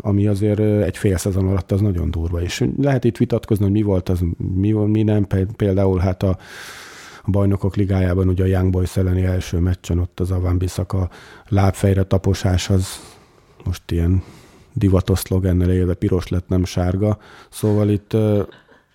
[0.00, 2.42] ami azért egy fél szezon alatt az nagyon durva.
[2.42, 4.20] És lehet itt vitatkozni, hogy mi volt az,
[4.54, 5.26] mi, mi nem.
[5.56, 6.38] Például hát a
[7.30, 11.10] bajnokok ligájában ugye a Young Boys elleni első meccsen ott az Avan Bissaka
[11.48, 13.00] lábfejre taposás az
[13.64, 14.22] most ilyen
[14.72, 17.18] divatos szlogennel élve piros lett, nem sárga.
[17.50, 18.16] Szóval itt,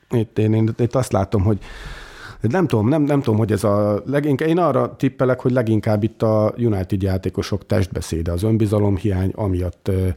[0.09, 1.59] itt én, én itt azt látom, hogy
[2.41, 6.21] nem tudom, nem, nem tudom, hogy ez a leginkább, én arra tippelek, hogy leginkább itt
[6.21, 10.07] a United játékosok testbeszéde, az önbizalomhiány, amiatt, ö,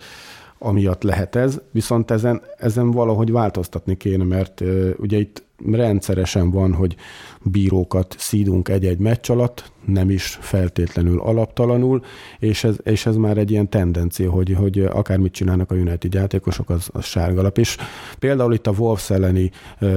[0.59, 4.62] amiatt lehet ez, viszont ezen, ezen valahogy változtatni kéne, mert
[4.97, 5.43] ugye itt
[5.73, 6.97] rendszeresen van, hogy
[7.43, 12.03] bírókat szídunk egy-egy meccs alatt, nem is feltétlenül alaptalanul,
[12.39, 16.71] és ez, és ez már egy ilyen tendencia, hogy, hogy akármit csinálnak a United játékosok,
[16.71, 17.59] az, az sárgalap.
[17.59, 17.77] És
[18.19, 19.51] például itt a Wolves elleni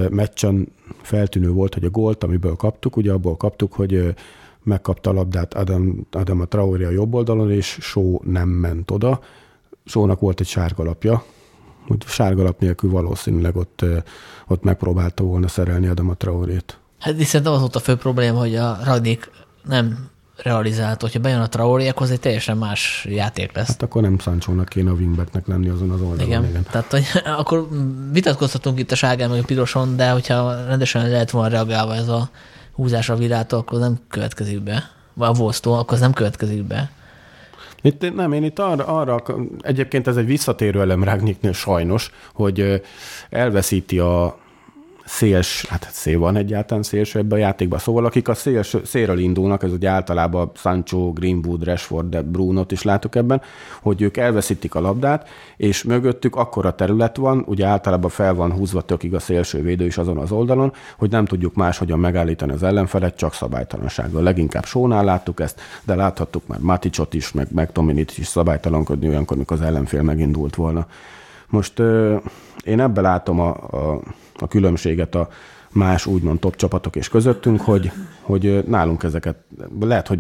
[0.10, 0.68] meccsen
[1.02, 4.14] feltűnő volt, hogy a gólt, amiből kaptuk, ugye abból kaptuk, hogy
[4.64, 9.20] megkapta a labdát Adam, Adam a Traoré a jobb oldalon, és Só nem ment oda.
[9.86, 11.24] Sónak volt egy sárgalapja,
[11.92, 13.86] úgy sárgalap nélkül valószínűleg ott,
[14.48, 16.78] ott megpróbálta volna szerelni a Traorét.
[17.00, 19.30] Hát szerintem az volt a fő probléma, hogy a Ragnik
[19.68, 20.10] nem
[20.44, 23.68] realizált, hogyha bejön a Traoré, akkor az egy teljesen más játék lesz.
[23.68, 26.28] Hát akkor nem Sanchónak kéne a wingbacknek lenni azon az oldalon.
[26.28, 26.46] Igen.
[26.46, 26.66] igen.
[26.72, 27.06] Tehát, hogy
[27.40, 27.68] akkor
[28.12, 32.30] vitatkozhatunk itt a sárgán meg a piroson, de hogyha rendesen lehet volna reagálva ez a
[32.72, 34.90] húzás a virától, akkor nem következik be.
[35.14, 36.92] Vagy a akkor az nem következik be.
[37.82, 39.24] Itt, nem, én itt arra, arra,
[39.62, 42.82] egyébként ez egy visszatérő elem Ragniknél sajnos, hogy
[43.30, 44.38] elveszíti a
[45.12, 47.80] széls, hát szél van egyáltalán szélső ebbe a játékban.
[47.80, 52.82] Szóval akik a szélső, szélről indulnak, ez ugye általában Sancho, Greenwood, Rashford, de Brunot is
[52.82, 53.42] látok ebben,
[53.82, 58.82] hogy ők elveszítik a labdát, és mögöttük akkora terület van, ugye általában fel van húzva
[58.82, 63.16] tökig a szélső védő is azon az oldalon, hogy nem tudjuk máshogyan megállítani az ellenfelet,
[63.16, 64.24] csak szabálytalansággal.
[64.24, 69.36] Leginkább Sónál láttuk ezt, de láthattuk már Maticot is, meg, meg Tominit is szabálytalankodni olyankor,
[69.36, 70.88] amikor az ellenfél megindult volna.
[71.48, 72.16] Most ö,
[72.64, 74.02] én ebbe látom a, a,
[74.36, 75.30] a különbséget a,
[75.72, 79.36] más úgymond top csapatok és közöttünk, hogy, hogy nálunk ezeket,
[79.80, 80.20] lehet, hogy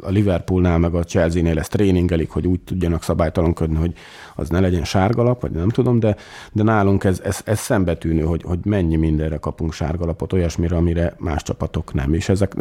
[0.00, 3.92] a Liverpoolnál meg a Chelsea-nél ezt tréningelik, hogy úgy tudjanak szabálytalankodni, hogy
[4.34, 6.16] az ne legyen sárgalap, vagy nem tudom, de,
[6.52, 11.42] de nálunk ez, ez, ez szembetűnő, hogy, hogy mennyi mindenre kapunk sárgalapot, olyasmire, amire más
[11.42, 12.14] csapatok nem.
[12.14, 12.54] És ezek,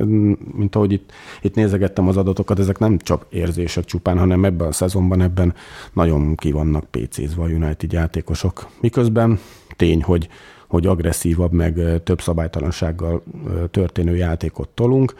[0.53, 1.11] mint ahogy itt,
[1.41, 5.53] itt nézegettem az adatokat, ezek nem csak érzések csupán, hanem ebben a szezonban ebben
[5.93, 8.67] nagyon ki vannak PC-zve a United játékosok.
[8.81, 9.39] Miközben
[9.75, 10.29] tény, hogy
[10.71, 13.23] hogy agresszívabb, meg több szabálytalansággal
[13.71, 15.13] történő játékot tolunk.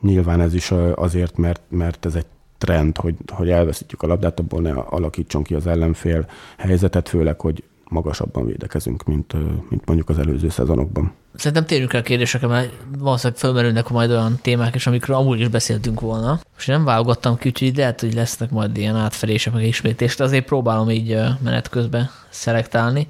[0.00, 2.26] Nyilván ez is azért, mert, mert ez egy
[2.58, 7.62] trend, hogy, hogy elveszítjük a labdát, abból ne alakítson ki az ellenfél helyzetet, főleg, hogy
[7.88, 9.32] magasabban védekezünk, mint,
[9.68, 11.12] mint mondjuk az előző szezonokban.
[11.34, 16.00] Szerintem térjünk el kérdésekre, mert valószínűleg felmerülnek majd olyan témák is, amikről amúgy is beszéltünk
[16.00, 16.40] volna.
[16.58, 20.44] És nem válogattam ki, úgyhogy lehet, hogy lesznek majd ilyen átfelések, meg ismétés, de azért
[20.44, 23.08] próbálom így menet közben szelektálni.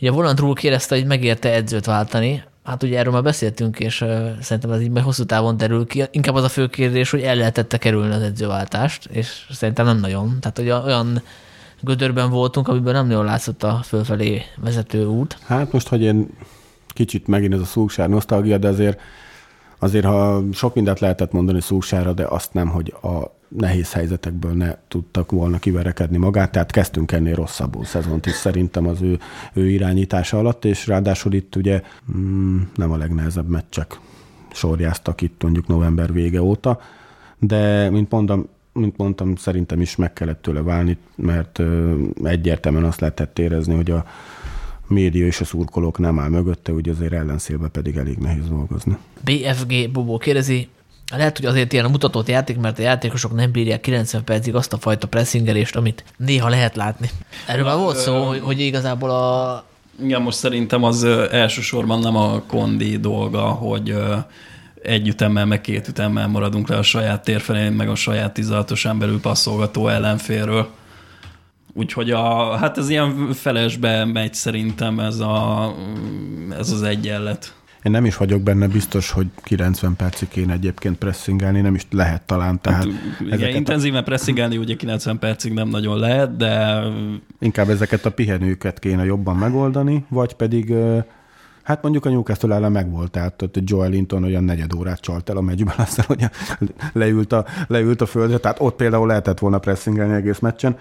[0.00, 2.42] Ugye Volant Rúl kérdezte, hogy megérte edzőt váltani.
[2.64, 6.04] Hát ugye erről már beszéltünk, és uh, szerintem ez így majd hosszú távon derül ki.
[6.10, 10.36] Inkább az a fő kérdés, hogy el lehetette kerülni az edzőváltást, és szerintem nem nagyon.
[10.40, 11.22] Tehát hogy olyan
[11.80, 15.38] gödörben voltunk, amiben nem nagyon látszott a fölfelé vezető út.
[15.46, 16.28] Hát most, hogy én
[16.88, 19.00] kicsit megint ez a szúksár nosztalgia, de azért
[19.78, 24.76] azért, ha sok mindent lehetett mondani szúsára, de azt nem, hogy a nehéz helyzetekből ne
[24.88, 29.18] tudtak volna kiverekedni magát, tehát kezdtünk ennél rosszabbul szezont is szerintem az ő,
[29.52, 31.82] ő irányítása alatt, és ráadásul itt ugye
[32.16, 33.98] mm, nem a legnehezebb meccsek
[34.52, 36.80] sorjáztak itt mondjuk november vége óta,
[37.38, 41.62] de mint mondom, mint mondtam, szerintem is meg kellett tőle válni, mert
[42.24, 44.04] egyértelműen azt lehetett érezni, hogy a
[44.88, 48.96] média és a szurkolók nem áll mögötte, úgy azért ellenszélbe pedig elég nehéz dolgozni.
[49.24, 50.68] BFG Bobó kérdezi,
[51.12, 54.72] lehet, hogy azért ilyen a mutatott játék, mert a játékosok nem bírják 90 percig azt
[54.72, 57.10] a fajta pressingelést, amit néha lehet látni.
[57.46, 59.64] Erről már volt szó, hogy, hogy igazából a...
[60.02, 63.94] Igen, most szerintem az elsősorban nem a kondi dolga, hogy
[64.82, 69.20] egy ütemmel, meg két ütemmel maradunk le a saját térfelén, meg a saját 16 belül
[69.20, 70.68] passzolgató ellenfélről.
[71.72, 75.74] Úgyhogy a, hát ez ilyen felesbe megy szerintem ez, a,
[76.58, 77.54] ez az egyenlet.
[77.84, 82.22] Én nem is vagyok benne biztos, hogy 90 percig kéne egyébként pressingelni, nem is lehet
[82.22, 82.60] talán.
[82.60, 84.04] Tehát hát, igen, intenzíven a...
[84.04, 86.82] pressingelni ugye 90 percig nem nagyon lehet, de...
[87.38, 90.72] Inkább ezeket a pihenőket kéne jobban megoldani, vagy pedig
[91.62, 95.36] Hát mondjuk a Newcastle ellen megvolt, tehát ott Joel Linton olyan negyed órát csalt el
[95.36, 96.24] a meccsben, aztán hogy
[96.92, 100.78] leült a, leült a földre, tehát ott például lehetett volna pressingelni egész meccsen.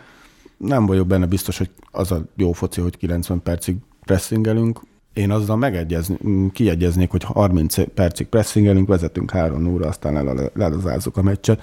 [0.57, 3.75] Nem vagyok benne biztos, hogy az a jó foci, hogy 90 percig
[4.05, 4.81] pressingelünk,
[5.13, 6.17] én azzal megegyezni,
[6.51, 11.61] kiegyeznék, hogy 30 percig pressingelünk, vezetünk 3 óra, aztán lelazázzuk a meccset.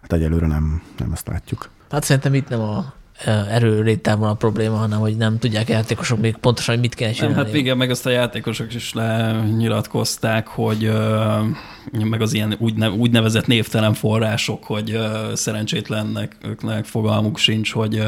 [0.00, 1.70] Hát egyelőre nem, nem ezt látjuk.
[1.90, 2.92] Hát szerintem itt nem a
[3.50, 7.12] erőrétel van a probléma, hanem hogy nem tudják a játékosok még pontosan, hogy mit kell
[7.12, 7.34] csinálni.
[7.36, 10.92] Hát igen, meg azt a játékosok is lenyilatkozták, hogy
[12.04, 12.56] meg az ilyen
[12.98, 14.98] úgynevezett névtelen források, hogy
[15.34, 18.02] szerencsétlennek őknek fogalmuk sincs, hogy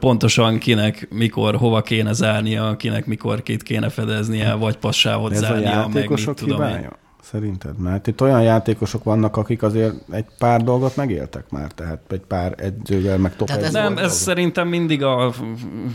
[0.00, 5.70] pontosan kinek mikor hova kéne zárnia, kinek mikor kit kéne fedeznie, vagy passávot zárnia.
[5.70, 7.00] Ez a játékosok meg mit tudom én.
[7.22, 7.78] Szerinted?
[7.78, 12.54] Mert itt olyan játékosok vannak, akik azért egy pár dolgot megéltek már, tehát egy pár
[12.56, 15.32] edzővel, meg top ez Nem, ez szerintem mindig a,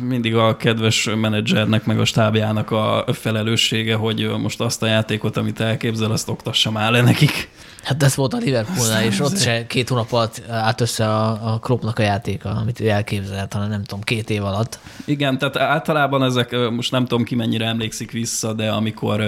[0.01, 5.59] mindig a kedves menedzsernek, meg a stábjának a felelőssége, hogy most azt a játékot, amit
[5.59, 7.49] elképzel, azt oktassa már le nekik.
[7.87, 11.59] Hát ez volt a Liverpoolnál, és ott se két hónap alatt állt össze a, a
[11.59, 14.79] Kloppnak a játéka, amit ő elképzelt, hanem nem tudom, két év alatt.
[15.05, 19.23] Igen, tehát általában ezek, most nem tudom ki mennyire emlékszik vissza, de amikor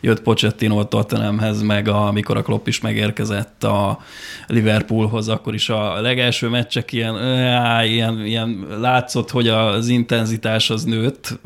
[0.00, 3.98] jött Pochettino a Tottenhamhez, meg a, amikor a Klopp is megérkezett a
[4.46, 10.84] Liverpoolhoz, akkor is a legelső meccsek ilyen, á, ilyen, ilyen látszott, hogy az intenzitás az
[10.84, 11.38] nőtt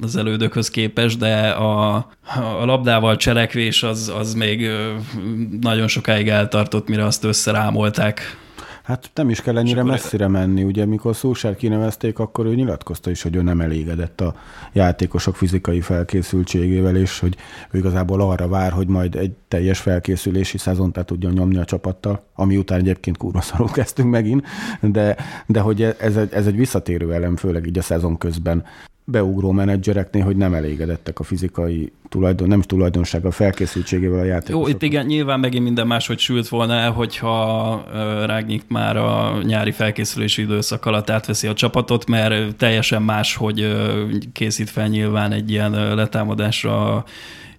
[0.00, 1.94] az elődökhöz képest, de a,
[2.60, 4.70] a labdával cselekvés az, az még
[5.60, 8.20] nagyon sokáig eltartott, mire azt összerámolták.
[8.82, 10.62] Hát nem is kell ennyire messzire menni.
[10.62, 14.34] Ugye, mikor Szúsár kinevezték, akkor ő nyilatkozta is, hogy ő nem elégedett a
[14.72, 17.36] játékosok fizikai felkészültségével, és hogy
[17.70, 22.22] ő igazából arra vár, hogy majd egy teljes felkészülési szezont le tudjon nyomni a csapattal,
[22.34, 24.46] ami után egyébként kurva szarul kezdtünk megint,
[24.80, 25.16] de,
[25.46, 28.64] de hogy ez egy, ez egy visszatérő elem, főleg így a szezon közben
[29.10, 34.66] beugró menedzsereknél, hogy nem elégedettek a fizikai tulajdon, nem is tulajdonság, a felkészültségével a játékosok.
[34.68, 37.84] Jó, itt igen, nyilván megint minden máshogy sült volna el, hogyha
[38.26, 43.76] Rágnyik már a nyári felkészülési időszak alatt átveszi a csapatot, mert teljesen más, hogy
[44.32, 47.04] készít fel nyilván egy ilyen letámadásra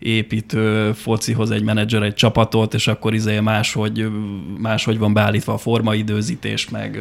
[0.02, 4.08] építő focihoz egy menedzser egy csapatot, és akkor izé máshogy,
[4.58, 7.00] máshogy van beállítva a formaidőzítés, meg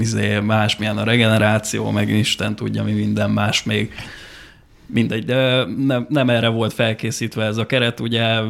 [0.00, 3.92] izé más milyen a regeneráció, meg Isten tudja, mi minden más még.
[4.86, 8.40] mindegy, de nem, nem erre volt felkészítve ez a keret, ugye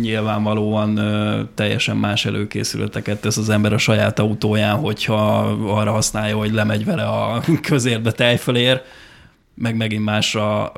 [0.00, 1.00] nyilvánvalóan
[1.54, 7.04] teljesen más előkészületeket tesz az ember a saját autóján, hogyha arra használja, hogy lemegy vele
[7.04, 8.82] a közérbe tejfölér,
[9.58, 10.72] meg megint másra,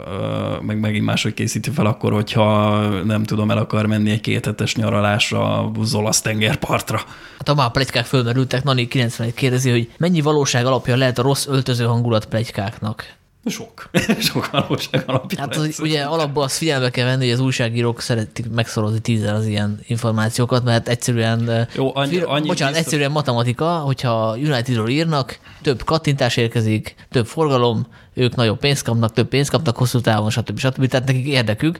[0.63, 5.71] meg megint máshogy készíti fel akkor, hogyha nem tudom, el akar menni egy kéthetes nyaralásra
[5.71, 7.01] az olasz tengerpartra.
[7.39, 11.47] Hát a már plegykák fölmerültek, Nani 91 kérdezi, hogy mennyi valóság alapja lehet a rossz
[11.47, 13.17] öltöző hangulat plegykáknak?
[13.47, 13.91] Sok.
[14.29, 15.39] Sok valóság alapja.
[15.39, 19.47] Hát az, ugye alapból azt figyelme kell venni, hogy az újságírók szeretik megszorozni tízzel az
[19.47, 22.77] ilyen információkat, mert egyszerűen, Jó, annyi, annyi bocsánat, biztos...
[22.77, 27.87] egyszerűen matematika, hogyha Unitedról írnak, több kattintás érkezik, több forgalom,
[28.19, 30.59] ők nagyobb pénzt kapnak, több pénzt kapnak hosszú távon, stb.
[30.59, 30.87] stb.
[30.87, 31.79] Tehát nekik érdekük,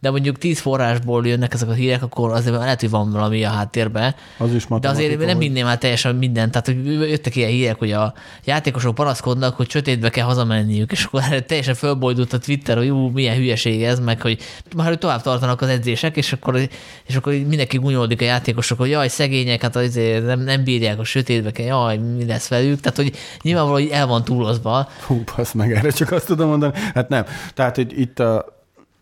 [0.00, 3.48] de mondjuk tíz forrásból jönnek ezek a hírek, akkor azért lehet, hogy van valami a
[3.48, 4.14] háttérben.
[4.38, 6.50] Az is De azért nem hinném már teljesen mindent.
[6.50, 8.14] Tehát, hogy jöttek ilyen hírek, hogy a
[8.44, 13.36] játékosok panaszkodnak, hogy sötétbe kell hazamenniük, és akkor teljesen fölbojdult a Twitter, hogy ú, milyen
[13.36, 14.38] hülyeség ez, meg hogy
[14.76, 16.68] már hogy tovább tartanak az edzések, és akkor,
[17.06, 21.04] és akkor mindenki gunyolódik a játékosok, hogy jaj, szegények, hát azért nem, nem bírják a
[21.04, 22.80] sötétbe, kell, jaj, mi lesz velük.
[22.80, 23.12] Tehát, hogy
[23.42, 24.88] nyilvánvalóan el van túlozva.
[25.06, 26.72] Hú, passz meg, erre csak azt tudom mondani.
[26.94, 27.24] Hát nem.
[27.54, 28.58] Tehát, hogy itt a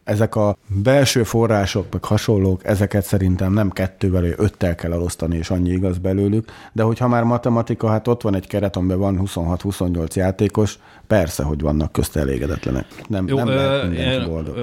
[0.09, 5.51] ezek a belső források, meg hasonlók, ezeket szerintem nem kettővel, vagy öttel kell elosztani, és
[5.51, 10.15] annyi igaz belőlük, de hogyha már matematika, hát ott van egy keret, amiben van 26-28
[10.15, 10.79] játékos,
[11.09, 12.87] persze, hogy vannak közt elégedetlenek.
[13.09, 14.57] Nem, Jó, nem lehet én, boldog.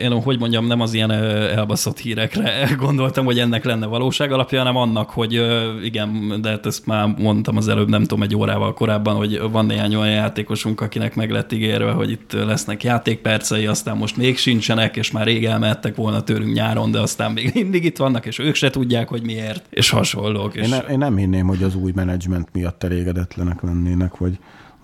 [0.00, 4.76] Én, hogy mondjam, nem az ilyen elbaszott hírekre gondoltam, hogy ennek lenne valóság alapja, hanem
[4.76, 5.42] annak, hogy
[5.82, 9.66] igen, de hát ezt már mondtam az előbb, nem tudom, egy órával korábban, hogy van
[9.66, 14.96] néhány olyan játékosunk, akinek meg lett ígérve, hogy itt lesznek játékpercei, aztán most még sincsenek,
[14.96, 18.54] és már rég elmehettek volna tőlünk nyáron, de aztán még mindig itt vannak, és ők
[18.54, 20.54] se tudják, hogy miért, és hasonlók.
[20.54, 20.62] És...
[20.62, 24.38] Én, ne, én nem hinném, hogy az új menedzsment miatt elégedetlenek lennének, vagy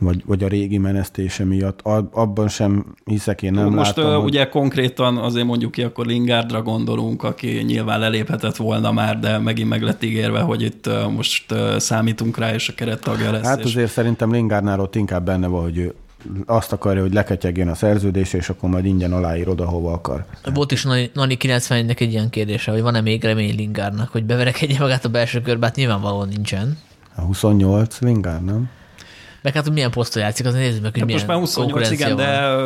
[0.05, 1.81] vagy, vagy a régi menesztése miatt.
[2.11, 6.63] Abban sem hiszek, én nem Most látom, uh, ugye konkrétan azért mondjuk ki, akkor Lingardra
[6.63, 12.39] gondolunk, aki nyilván leléphetett volna már, de megint meg lett ígérve, hogy itt most számítunk
[12.39, 13.45] rá, és a kerettagja lesz.
[13.45, 13.93] Hát azért és...
[13.93, 15.95] szerintem Lingardnál ott inkább benne van, hogy ő
[16.47, 20.25] azt akarja, hogy leketyegjen a szerződés, és akkor majd ingyen aláír oda, hova akar.
[20.55, 25.05] Volt is Nani 91-nek egy ilyen kérdése, hogy van-e még remény Lingárnak, hogy beverekedje magát
[25.05, 26.79] a belső körbe, hát nyilvánvalóan nincsen.
[27.15, 28.71] A 28 Lingár, nem?
[29.45, 32.17] Meg hát, hogy milyen poszton játszik, az nézzük meg, hogy hát Most már 28, igen,
[32.17, 32.17] van.
[32.17, 32.57] de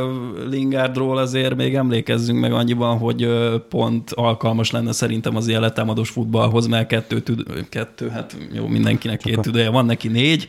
[0.49, 3.29] Lingardról azért még emlékezzünk meg annyiban, hogy
[3.69, 9.19] pont alkalmas lenne szerintem az ilyen letámadós futballhoz, mert kettő, tüd, kettő hát jó, mindenkinek
[9.19, 10.49] két tüdeje van, neki négy.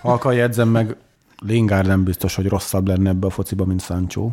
[0.00, 0.96] Halkan jegyzem meg,
[1.46, 4.30] Lingard nem biztos, hogy rosszabb lenne ebbe a fociba, mint Sancho.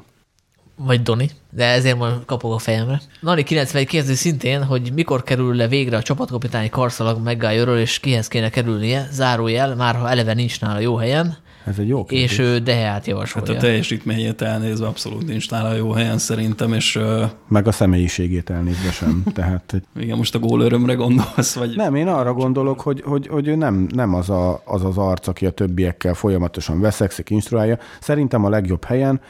[0.76, 3.02] Vagy Doni, de ezért majd kapok a fejemre.
[3.20, 8.28] Nani 91 kérdezi szintén, hogy mikor kerül le végre a csapatkapitányi karszalag Maguire-ről, és kihez
[8.28, 12.32] kéne kerülnie, zárójel, már ha eleve nincs nála jó helyen, ez egy jó kérdés.
[12.32, 13.48] És ő Deheát javasolja.
[13.48, 17.00] Hát a teljesítményét elnézve abszolút nincs nála jó helyen szerintem, és...
[17.48, 19.24] Meg a személyiségét elnézve sem.
[19.34, 21.76] Tehát, Igen, most a gólörömre gondolsz, vagy...
[21.76, 25.28] Nem, én arra gondolok, hogy, hogy, hogy ő nem, nem az, a, az az arc,
[25.28, 27.78] aki a többiekkel folyamatosan veszekszik, instruálja.
[28.00, 29.22] Szerintem a legjobb helyen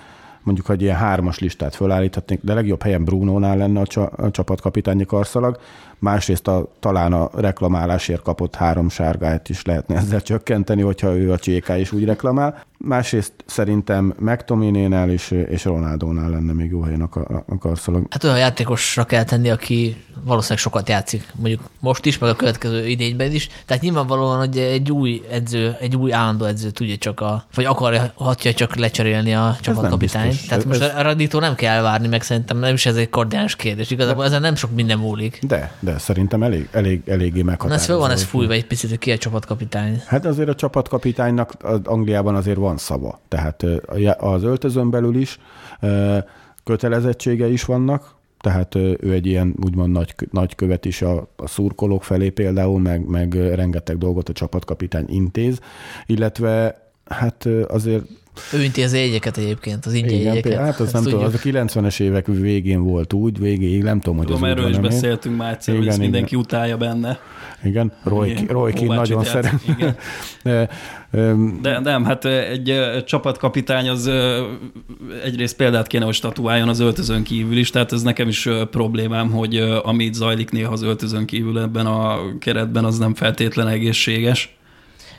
[0.43, 5.05] mondjuk, hogy ilyen hármas listát fölállíthatnék, de legjobb helyen Bruno-nál lenne a, csa, a csapatkapitányi
[5.05, 5.59] karszalag,
[6.03, 11.38] másrészt a, talán a reklamálásért kapott három sárgát is lehetne ezzel csökkenteni, hogyha ő a
[11.38, 12.63] cséká is úgy reklamál.
[12.77, 18.05] Másrészt szerintem McTominay-nál és, és Ronaldónál lenne még jó helyen a, a, a karszalag.
[18.09, 22.88] Hát olyan játékosra kell tenni, aki valószínűleg sokat játszik, mondjuk most is, meg a következő
[22.88, 23.49] idényben is.
[23.65, 28.11] Tehát nyilvánvalóan, hogy egy új edző, egy új állandó edző tudja csak a, vagy akarja,
[28.15, 30.47] hatja csak lecserélni a csapatkapitányt.
[30.47, 30.95] Tehát most ez...
[30.95, 33.91] a Raditó nem kell várni, meg szerintem nem is ez egy kordiáns kérdés.
[33.91, 35.39] Igazából de, ezen nem sok minden múlik.
[35.41, 37.67] De, de szerintem elég, elég, eléggé meghatározó.
[37.67, 40.01] Na ez föl van ez fújva egy picit, hogy ki a csapatkapitány.
[40.05, 43.19] Hát azért a csapatkapitánynak az Angliában azért van szava.
[43.27, 43.65] Tehát
[44.17, 45.39] az öltözön belül is
[46.63, 52.03] kötelezettsége is vannak, tehát ő egy ilyen úgymond nagy, nagy követ is a, a szurkolók
[52.03, 55.59] felé például, meg, meg rengeteg dolgot a csapatkapitány intéz,
[56.05, 58.03] illetve hát azért
[58.53, 60.60] ő intézi jegyeket egyébként, az ingyen Igen, jegyeket.
[60.60, 64.26] Hát az nem tudom, az a 90-es évek végén volt úgy, végéig, nem tudom, hogy
[64.26, 66.10] tudom, az erről is beszéltünk már egyszer, igen, hogy igen.
[66.10, 67.19] mindenki utálja benne.
[67.64, 69.53] Igen, Roy, Roy nagyon szeret.
[69.68, 69.97] Igen.
[71.61, 74.11] De nem, hát egy csapatkapitány az
[75.23, 79.55] egyrészt példát kéne, hogy statuáljon az öltözön kívül is, tehát ez nekem is problémám, hogy
[79.84, 84.57] amit zajlik néha az öltözön kívül ebben a keretben, az nem feltétlen egészséges.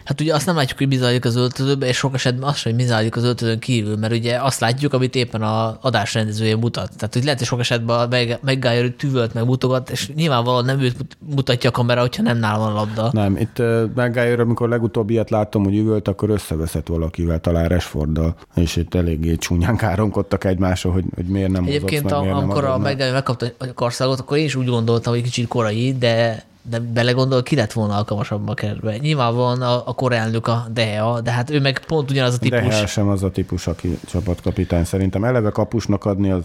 [0.05, 2.73] Hát ugye azt nem látjuk, hogy mi zajlik az öltözőben, és sok esetben azt sem,
[2.73, 6.91] hogy mi zajlik az öltözőn kívül, mert ugye azt látjuk, amit éppen a adásrendezője mutat.
[6.97, 8.09] Tehát, hogy lehet, hogy sok esetben a
[8.41, 10.97] McGuire tüvölt meg mutogat, és nyilvánvalóan nem őt
[11.35, 13.11] mutatja a kamera, hogyha nem nála van a labda.
[13.13, 13.59] Nem, itt
[13.95, 19.37] McGuire, amikor legutóbb ilyet láttam, hogy üvölt, akkor összeveszett valakivel, talán Rashforddal, és itt eléggé
[19.37, 23.47] csúnyán káromkodtak egymásra, hogy, hogy miért nem Egyébként, meg, miért amikor nem a McGuire megkapta
[23.59, 27.73] a karszagot, akkor én is úgy gondoltam, hogy kicsit korai, de de belegondol, ki lett
[27.73, 28.97] volna alkalmasabb a kerbe.
[28.97, 32.61] Nyilvánvalóan a, a korelnök a Dehea, de hát ő meg pont ugyanaz a típus.
[32.61, 34.85] Dehea sem az a típus, aki csapatkapitány.
[34.85, 36.45] Szerintem eleve kapusnak adni az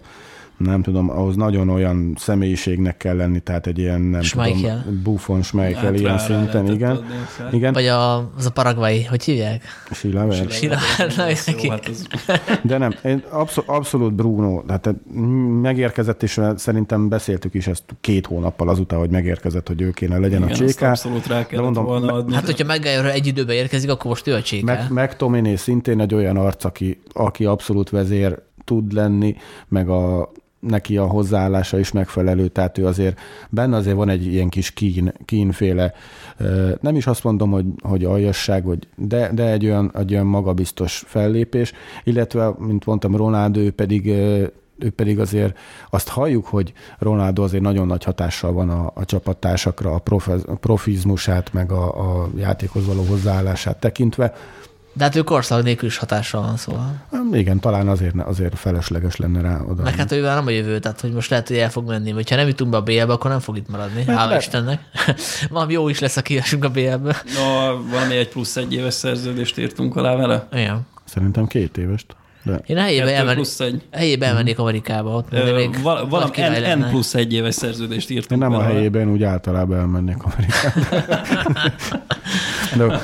[0.60, 4.84] nem tudom, ahhoz nagyon olyan személyiségnek kell lenni, tehát egy ilyen, nem Schmeichel.
[4.84, 6.92] tudom, Buffon Schmeichel hát ilyen szinten, igen.
[6.92, 7.74] Adni, igen.
[7.74, 9.64] Vagy a, az a paraguay, hogy hívják?
[9.92, 10.50] Silaver.
[10.50, 11.14] Silaver.
[12.64, 14.96] De nem, én abszol, abszolút Bruno, tehát
[15.62, 20.42] megérkezett, és szerintem beszéltük is ezt két hónappal azután, hogy megérkezett, hogy ő kéne legyen
[20.42, 20.90] igen, a cséká.
[20.90, 22.34] abszolút rá kellett mondom, volna adni.
[22.34, 24.74] Hát, hogyha Meggályra egy időben érkezik, akkor most ő a cséká.
[24.74, 29.36] Meg, meg Tominé szintén egy olyan arc, aki, aki abszolút vezér tud lenni,
[29.68, 33.20] meg a neki a hozzáállása is megfelelő, tehát ő azért
[33.50, 35.94] benne azért van egy ilyen kis kín, kínféle,
[36.82, 41.04] nem is azt mondom, hogy, hogy aljasság, vagy, de, de egy olyan, egy olyan magabiztos
[41.08, 41.72] fellépés,
[42.04, 44.08] illetve, mint mondtam, Ronaldo, ő pedig
[44.80, 45.58] ő pedig azért
[45.90, 50.56] azt halljuk, hogy Ronaldo azért nagyon nagy hatással van a, a csapattársakra, a, profe, a
[50.56, 54.34] profizmusát, meg a, a játékhoz való hozzáállását tekintve,
[55.00, 56.94] de hát ő korszak nélkül is hatással van, szóval.
[57.32, 59.84] Igen, talán azért, azért felesleges lenne rá oda.
[59.84, 62.30] Meg hát ő nem a jövő, tehát hogy most lehet, hogy el fog menni, vagy
[62.30, 64.04] ha nem jutunk be a BL-be, akkor nem fog itt maradni.
[64.04, 64.82] Hát, Hála Istennek.
[65.50, 67.22] valami jó is lesz, a kiesünk a BL-be.
[67.36, 70.48] No, valami egy plusz egy éves szerződést írtunk alá vele.
[70.52, 70.88] Igen.
[71.06, 72.16] Szerintem két évest.
[72.44, 72.62] De.
[72.66, 73.46] Én helyébe, elmen,
[73.92, 75.10] helyébe elmennék Amerikába.
[75.10, 78.42] Ott Ö, val- valami N, N, plusz egy éves szerződést írtunk.
[78.42, 81.04] Én nem a helyében, úgy általában elmennék Amerikába.
[82.78, 83.02] de,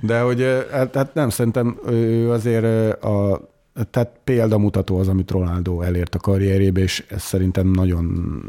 [0.00, 2.64] de hogy hát, hát nem, szerintem ő azért
[3.04, 3.48] a
[3.90, 8.04] tehát példamutató az, amit Ronaldo elért a karrierébe, és ez szerintem nagyon,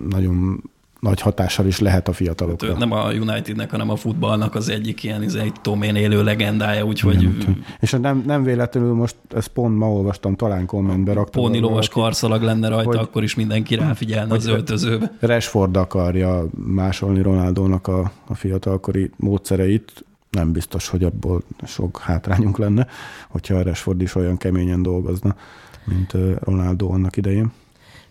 [0.10, 0.64] nagyon
[1.02, 2.68] nagy hatással is lehet a fiatalokra.
[2.68, 6.84] Hát nem a Unitednek, hanem a futballnak az egyik ilyen egy izé, Tomén élő legendája,
[6.84, 7.22] úgyhogy...
[7.22, 11.44] Igen, és nem, nem véletlenül most, ezt pont ma olvastam, talán kommentbe raktam.
[11.44, 15.11] Póni lovas karszalag lenne rajta, hogy, akkor is mindenki ráfigyelne az öltözőbe.
[15.19, 22.88] Rashford akarja másolni Ronaldónak a, a fiatalkori módszereit, nem biztos, hogy abból sok hátrányunk lenne,
[23.30, 25.36] hogyha a Rashford is olyan keményen dolgozna,
[25.84, 27.52] mint Ronaldo annak idején.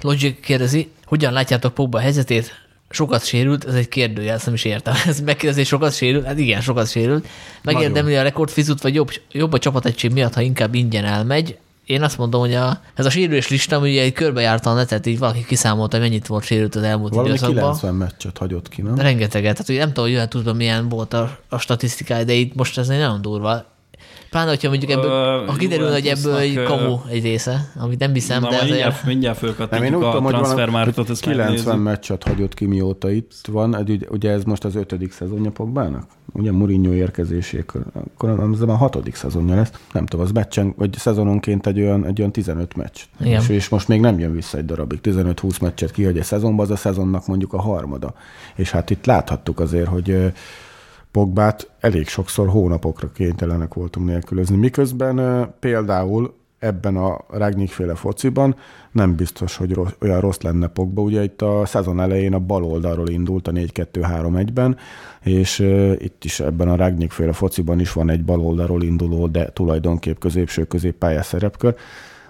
[0.00, 2.68] Logic kérdezi, hogyan látjátok Pogba helyzetét?
[2.90, 4.94] Sokat sérült, ez egy kérdőjel, ezt nem is értem.
[5.06, 6.24] Ez megkérdezi, sokat sérült?
[6.24, 7.26] Hát igen, sokat sérült.
[7.62, 11.58] Megérdemli a rekordfizut, vagy jobb, jobb a csapategység miatt, ha inkább ingyen elmegy.
[11.84, 15.18] Én azt mondom, hogy a, ez a sérülés lista, ugye egy körbejárta a netet, így
[15.18, 17.62] valaki kiszámolta, hogy mennyit volt sérült az elmúlt Valami időszakban.
[17.62, 18.94] 90 meccset hagyott ki, nem?
[18.94, 19.52] Rengeteget.
[19.52, 22.78] Tehát, hogy nem tudom, hogy olyan tudom, milyen volt a, a statisztikája, de itt most
[22.78, 23.64] ez egy nagyon durva.
[24.30, 28.40] Pláne, hogyha mondjuk ebből, ha kiderül, hogy ebből egy kamu egy része, amit nem hiszem,
[28.40, 28.56] na, de...
[28.62, 29.06] Mindjárt, azért...
[29.06, 31.82] mindjárt fölkattinjuk a transfermártot, ezt 90 megnézzük.
[31.82, 33.98] meccset hagyott ki, mióta itt van.
[34.08, 36.04] Ugye ez most az ötödik szezonja Pogbának?
[36.32, 39.70] Ugye Mourinho érkezésékor, akkor ez a hatodik szezonja lesz.
[39.92, 43.00] Nem tudom, az meccsen, vagy szezononként egy olyan, egy olyan 15 meccs.
[43.18, 44.98] És, és, most még nem jön vissza egy darabig.
[45.02, 48.14] 15-20 meccset kihagy a szezonban, az a szezonnak mondjuk a harmada.
[48.54, 50.32] És hát itt láthattuk azért, hogy
[51.12, 54.56] Pogbát elég sokszor hónapokra kénytelenek voltunk nélkülözni.
[54.56, 58.56] Miközben például ebben a Ragnik féle fociban
[58.92, 61.02] nem biztos, hogy rossz, olyan rossz lenne Pogba.
[61.02, 64.76] Ugye itt a szezon elején a bal oldalról indult a 4-2-3-1-ben,
[65.22, 65.58] és
[65.98, 70.18] itt is ebben a Ragnik féle fociban is van egy bal oldalról induló, de tulajdonképp
[70.18, 71.74] középső középpálya szerepkör.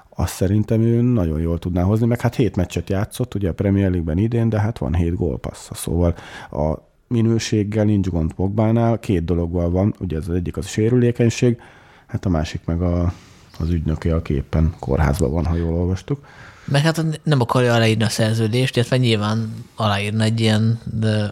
[0.08, 3.90] Azt szerintem ő nagyon jól tudná hozni, meg hát hét meccset játszott, ugye a Premier
[3.90, 6.14] League-ben idén, de hát van hét gólpassza, szóval
[6.50, 11.60] a minőséggel nincs gond Pogbánál, két dologgal van, ugye ez az egyik az a sérülékenység,
[12.06, 13.12] hát a másik meg a,
[13.58, 16.26] az ügynöke, aki éppen kórházban van, ha jól olvastuk.
[16.64, 20.80] Meg hát nem akarja aláírni a szerződést, illetve nyilván aláírna egy ilyen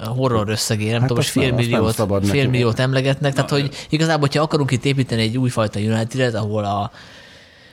[0.04, 4.42] horror összegére, nem hát tudom, most fél milliót, fél milliót emlegetnek, tehát hogy igazából, hogyha
[4.42, 6.90] akarunk itt építeni egy újfajta United-et, ahol a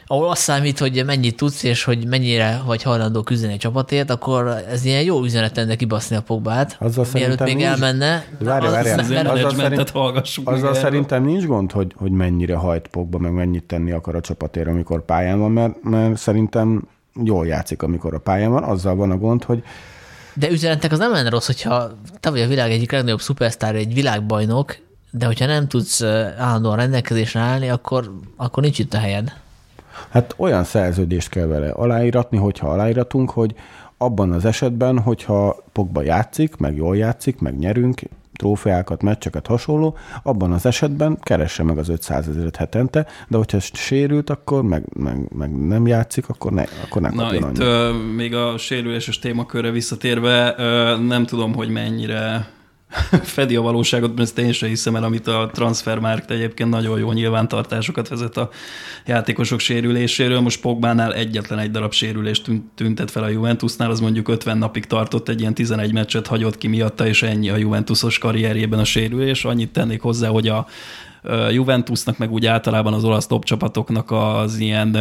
[0.08, 4.48] ahol azt számít, hogy mennyit tudsz, és hogy mennyire vagy hajlandó küzdeni egy csapatért, akkor
[4.70, 7.68] ez ilyen jó üzenet lenne kibaszni a Pogbát, azzal mielőtt még nincs...
[7.68, 8.26] elmenne.
[8.40, 12.88] Várja, várja, az, az, azzal, szerint, hallgassuk azzal szerintem nincs gond, hogy, hogy mennyire hajt
[12.88, 16.88] Pogba, meg mennyit tenni akar a csapatért, amikor pályán van, mert, mert szerintem
[17.24, 19.64] jól játszik, amikor a pályán van, azzal van a gond, hogy
[20.38, 23.94] de üzenetek az nem lenne rossz, hogyha te vagy a világ egyik legnagyobb szupersztár, egy
[23.94, 24.78] világbajnok,
[25.12, 26.02] de hogyha nem tudsz
[26.38, 29.34] állandóan rendelkezésre állni, akkor, akkor nincs itt a helyed.
[30.10, 33.56] Hát olyan szerződést kell vele aláíratni, hogyha aláíratunk, hogy
[33.98, 38.02] abban az esetben, hogyha Pogba játszik, meg jól játszik, meg nyerünk,
[38.36, 44.30] trófeákat, meccseket, hasonló, abban az esetben keresse meg az 500 ezeret hetente, de hogyha sérült,
[44.30, 48.58] akkor meg, meg, meg nem játszik, akkor ne, akkor ne Na itt ö, még a
[48.58, 52.54] sérüléses témakörre visszatérve, ö, nem tudom, hogy mennyire
[53.36, 57.12] fedi a valóságot, mert ezt én sem hiszem el, amit a Transfermarkt egyébként nagyon jó
[57.12, 58.50] nyilvántartásokat vezet a
[59.06, 60.40] játékosok sérüléséről.
[60.40, 65.30] Most Pogbánál egyetlen egy darab sérülést tüntet fel a Juventusnál, az mondjuk 50 napig tartott,
[65.30, 69.46] egy ilyen 11 meccset hagyott ki miatta, és ennyi a Juventusos karrierjében a sérülés.
[69.46, 70.68] Annyit tennék hozzá, hogy a
[71.52, 74.98] Juventusnak, meg úgy általában az olasz top csapatoknak az ilyen,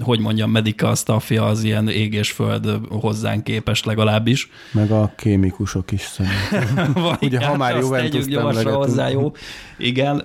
[0.00, 4.48] hogy mondjam, medical staffja az ilyen ég és föld hozzánk képes legalábbis.
[4.72, 6.94] Meg a kémikusok is szerintem.
[7.20, 9.32] ugye, ha már Juventus gyorsan hozzá, jó.
[9.78, 10.22] Igen,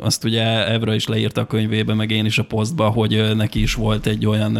[0.00, 3.74] azt ugye Evra is leírta a könyvébe, meg én is a posztba, hogy neki is
[3.74, 4.58] volt egy olyan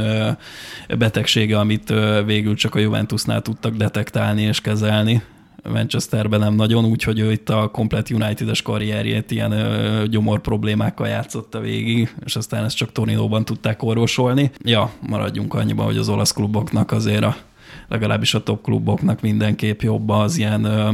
[0.98, 1.94] betegsége, amit
[2.26, 5.22] végül csak a Juventusnál tudtak detektálni és kezelni
[5.68, 9.54] Manchesterben nem nagyon, úgyhogy ő itt a komplet United-es karrierjét ilyen
[10.10, 14.50] gyomor problémákkal játszotta végig, és aztán ezt csak Torinóban tudták orvosolni.
[14.64, 17.36] Ja, maradjunk annyiban, hogy az olasz kluboknak azért a
[17.88, 20.90] legalábbis a top kluboknak mindenképp jobb az ilyen ö,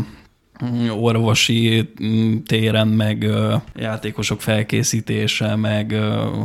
[0.90, 3.26] orvosi mm, téren, meg
[3.74, 5.94] játékosok felkészítése, meg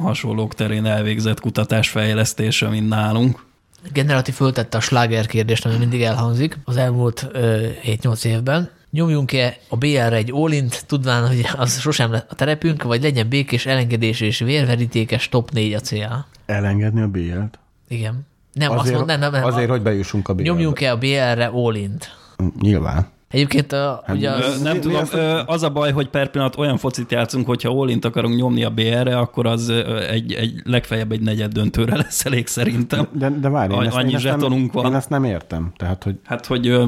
[0.01, 3.45] hasonlók terén elvégzett kutatásfejlesztése, mint nálunk.
[3.93, 8.69] Generati föltette a sláger kérdést, ami mindig elhangzik az elmúlt 7-8 évben.
[8.91, 13.65] Nyomjunk-e a BR-re egy ólint, tudván, hogy az sosem lesz a terepünk, vagy legyen békés,
[13.65, 16.25] elengedés és vérverítékes top 4 a cél?
[16.45, 17.59] Elengedni a BR-t?
[17.87, 18.27] Igen.
[18.53, 19.43] Nem, azért, azt mond, nem, nem, nem.
[19.43, 20.49] Azért, hogy bejussunk a BR-re.
[20.49, 22.17] Nyomjunk-e a BR-re ólint?
[22.59, 23.07] Nyilván.
[23.33, 26.57] Egyébként a, hát, ugye az, nem mi, tudom, mi az a baj, hogy per pillanat
[26.57, 29.69] olyan focit játszunk, hogyha Olint akarunk nyomni a BR-re, akkor az
[30.09, 33.07] egy, egy legfeljebb egy negyed döntőre lesz elég szerintem.
[33.11, 34.91] De, de várj, én ezt, annyi én zsetonunk nem, van.
[34.91, 35.71] Én ezt nem értem.
[35.77, 36.15] Tehát, hogy...
[36.23, 36.79] Hát, hogy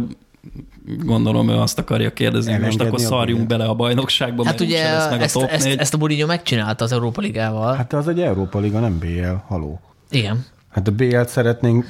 [0.86, 5.10] gondolom ő azt akarja kérdezni, hogy most akkor szarjunk bele a bajnokságba, hát ugye lesz
[5.10, 7.76] meg ezt, a top ezt, ezt, a Mourinho megcsinálta az Európa Ligával.
[7.76, 9.80] Hát az egy Európa Liga, nem BL, haló.
[10.10, 10.46] Igen.
[10.70, 11.86] Hát a BL-t szeretnénk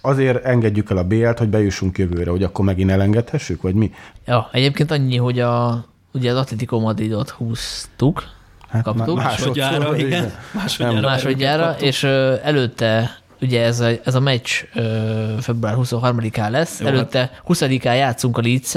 [0.00, 3.90] azért engedjük el a BL-t, hogy bejussunk jövőre, hogy akkor megint elengedhessük, vagy mi?
[4.26, 8.22] Ja, egyébként annyi, hogy a, ugye az Atletico Madridot húztuk,
[8.68, 9.16] hát kaptuk.
[9.16, 10.32] Másodjára, igen.
[10.54, 16.80] Másodjára, másodjára és ö, előtte ugye ez a, ez a meccs ö, február 23-án lesz,
[16.80, 17.42] Jó, előtte hát...
[17.48, 18.74] 20-án játszunk a leeds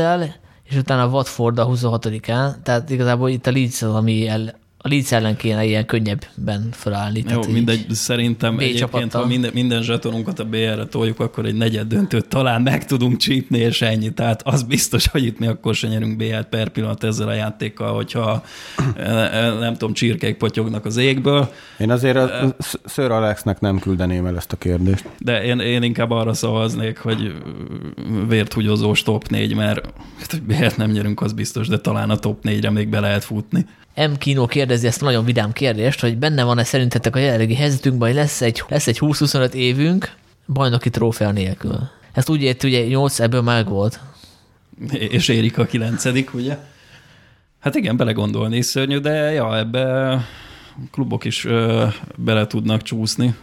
[0.63, 4.53] és utána a Watford a 26-án, tehát igazából itt a Leeds az, ami el,
[4.85, 7.23] a Leeds ellen kéne ilyen könnyebben felállni.
[7.29, 11.87] Jó, mindegy, szerintem B egyébként, ha minden, minden zsetonunkat a BR-re toljuk, akkor egy negyed
[11.87, 14.13] döntőt talán meg tudunk csípni, és ennyi.
[14.13, 17.95] Tehát az biztos, hogy itt mi akkor se nyerünk BR-t per pillanat ezzel a játékkal,
[17.95, 18.43] hogyha
[19.59, 21.51] nem tudom, csirkék potyognak az égből.
[21.79, 22.55] Én azért a
[22.85, 25.09] Sir Alexnek nem küldeném el ezt a kérdést.
[25.19, 27.35] De én, én inkább arra szavaznék, hogy
[28.27, 29.85] vért húgyozós top 4, mert
[30.19, 33.23] hát, hogy BR-t nem nyerünk, az biztos, de talán a top 4-re még be lehet
[33.23, 33.65] futni.
[33.95, 34.13] M.
[34.17, 38.17] Kino kérdezi ezt a nagyon vidám kérdést, hogy benne van-e szerintetek a jelenlegi helyzetünkben, hogy
[38.17, 40.15] lesz egy, lesz egy 20-25 évünk
[40.47, 41.89] bajnoki trófea nélkül.
[42.13, 43.99] Ezt úgy érti, ugye 8 ebből meg volt.
[44.91, 46.57] És érik a kilencedik, ugye?
[47.59, 50.17] Hát igen, belegondolni is szörnyű, de ja, ebbe
[50.91, 53.35] klubok is ö, bele tudnak csúszni.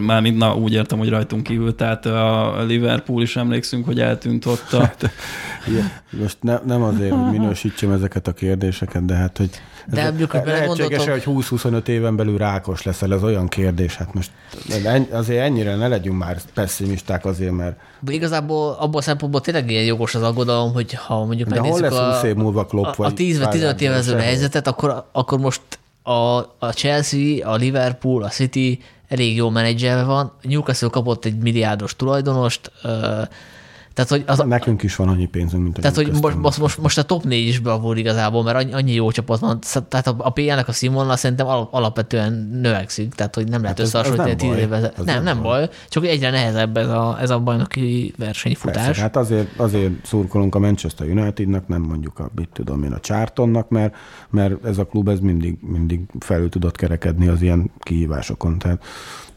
[0.00, 4.72] Mármint, na, úgy értem, hogy rajtunk kívül, tehát a Liverpool is emlékszünk, hogy eltűnt ott
[4.72, 4.80] a...
[4.80, 5.10] Hát,
[6.10, 9.50] most ne, nem azért, hogy minősítsem ezeket a kérdéseket, de hát, hogy
[9.86, 14.30] de ez lehetséges hogy 20-25 éven belül rákos leszel, ez olyan kérdés, hát most
[15.10, 17.76] azért ennyire ne legyünk már pessimisták azért, mert...
[18.00, 21.80] De igazából abból a szempontból tényleg ilyen jogos az aggodalom, hogy ha mondjuk de hol
[21.80, 25.60] lesz 20 év múlva Klopp, a, a 10 vagy 15 évező helyzetet, akkor, akkor most
[26.02, 30.32] a, a Chelsea, a Liverpool, a City elég jó menedzselve van.
[30.42, 32.72] Newcastle kapott egy milliárdos tulajdonost,
[33.96, 36.78] tehát, hogy az, Nekünk is van annyi pénzünk, mint a Tehát, hogy most, most, most,
[36.78, 39.58] most a top 4 is bravúr igazából, mert annyi jó csapat van.
[39.88, 42.32] Tehát a, a PL-nek a színvonal szerintem alapvetően
[42.62, 44.80] növekszik, tehát hogy nem lehet hát összehasonlítani tíz évvel.
[44.80, 45.58] Nem, nem, nem baj.
[45.58, 48.84] baj, csak egyre nehezebb ez a, ez a bajnoki versenyfutás.
[48.84, 53.00] Persze, hát azért, azért szurkolunk a Manchester Unitednak, nem mondjuk a, mit tudom én, a
[53.00, 53.94] Chartonnak, mert,
[54.30, 58.58] mert ez a klub ez mindig, mindig felül tudott kerekedni az ilyen kihívásokon.
[58.58, 58.84] Tehát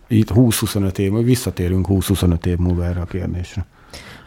[0.07, 3.65] itt 20-25 év, visszatérünk 20-25 év múlva erre a kérdésre.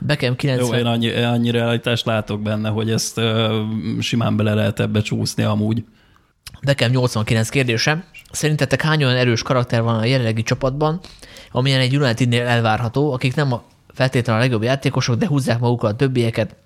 [0.07, 0.69] Bekem 90...
[0.69, 3.53] Jó, én annyi, annyi realitást látok benne, hogy ezt uh,
[4.01, 5.85] simán bele lehet ebbe csúszni amúgy.
[6.63, 8.05] Bekem 89 kérdésem.
[8.31, 11.01] Szerintetek hány olyan erős karakter van a jelenlegi csapatban,
[11.51, 13.63] amilyen egy Unitednél elvárható, akik nem a
[13.95, 16.57] feltétlenül a legjobb játékosok, de húzzák magukat a többieket.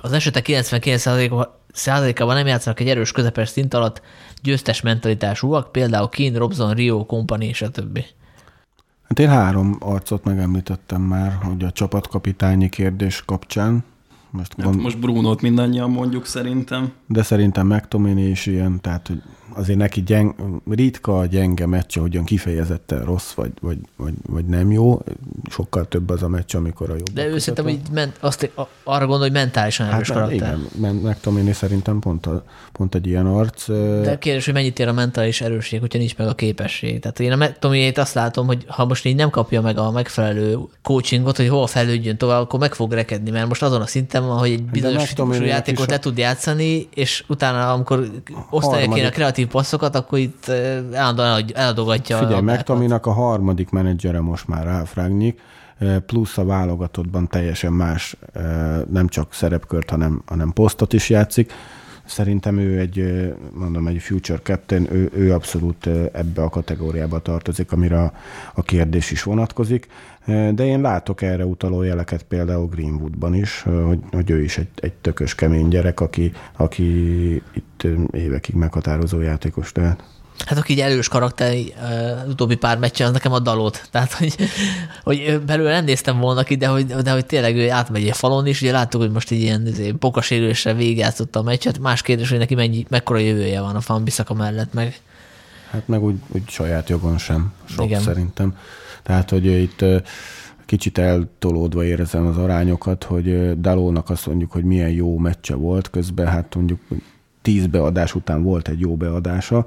[0.00, 4.02] Az esetek 99%-ában nem játszanak egy erős közepes szint alatt
[4.42, 8.04] győztes mentalitásúak, például Keane, Robson, Rio, Company, stb.
[9.12, 13.84] Hát én három arcot megemlítettem már, hogy a csapatkapitányi kérdés kapcsán,
[14.30, 16.92] Most, Hát gond, most Brunót mindannyian mondjuk szerintem.
[17.06, 19.22] de szerintem McTominay is ilyen, tehát hogy
[19.54, 20.34] azért neki gyeng,
[20.70, 25.02] ritka a gyenge meccs, hogyan kifejezetten rossz, vagy, vagy, vagy, vagy nem jó.
[25.50, 27.12] Sokkal több az a meccs, amikor a jobb.
[27.12, 28.50] De ő szerintem így ment, azt,
[28.84, 30.36] arra gondol, hogy mentálisan erős Hát karakter.
[30.36, 33.66] igen, men- McTominay szerintem pont, a, pont egy ilyen arc.
[34.02, 37.00] De kérdés, hogy mennyit ér a mentális erősség, hogyha nincs meg a képesség.
[37.00, 40.58] Tehát én a Tomiét azt látom, hogy ha most így nem kapja meg a megfelelő
[40.82, 44.38] coachingot, hogy hol fejlődjön tovább, akkor meg fog rekedni, mert most azon a szinten van,
[44.38, 48.10] hogy egy bizonyos típusú játékot le tud játszani, és utána, amikor
[48.50, 49.14] osztálya kéne a Harmadik.
[49.42, 52.60] Kreatív passzokat, akkor itt eh, állandóan elad- eladogatja a Figyelj, labdákat.
[52.60, 55.40] McTominaynak a harmadik menedzsere most már Ralf Rangnick,
[55.78, 58.42] eh, plusz a válogatottban teljesen más, eh,
[58.90, 61.52] nem csak szerepkört, hanem, hanem posztot is játszik.
[62.12, 63.04] Szerintem ő egy,
[63.54, 68.12] mondom, egy future captain, ő, ő abszolút ebbe a kategóriába tartozik, amire a,
[68.54, 69.86] a kérdés is vonatkozik.
[70.26, 74.92] De én látok erre utaló jeleket például Greenwoodban is, hogy, hogy ő is egy, egy
[74.92, 76.82] tökös, kemény gyerek, aki, aki
[77.34, 80.04] itt évekig meghatározó játékos lehet.
[80.46, 81.54] Hát aki így erős karakter,
[82.24, 83.88] az utóbbi pár meccsen, az nekem a dalot.
[83.90, 84.34] Tehát, hogy,
[85.02, 88.46] hogy belőle nem néztem volna ki, de hogy, de hogy tényleg ő átmegy egy falon
[88.46, 91.78] is, ugye láttuk, hogy most egy ilyen izé, pokasérülésre végigjátszotta a meccset.
[91.78, 95.00] Más kérdés, hogy neki mennyi, mekkora jövője van a Fanbiszaka mellett meg.
[95.70, 98.00] Hát meg úgy, úgy saját jogon sem sok Igen.
[98.00, 98.56] Szerintem.
[99.02, 99.84] Tehát, hogy itt
[100.66, 106.26] kicsit eltolódva érzem az arányokat, hogy Dalónak azt mondjuk, hogy milyen jó meccse volt, közben
[106.26, 106.80] hát mondjuk
[107.42, 109.66] tíz beadás után volt egy jó beadása,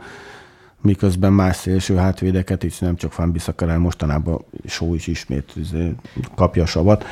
[0.86, 5.94] miközben más szélső hátvédeket, és nem csak Van Bissaka, mostanában Só is ismét izé,
[6.36, 7.06] kapja a savat.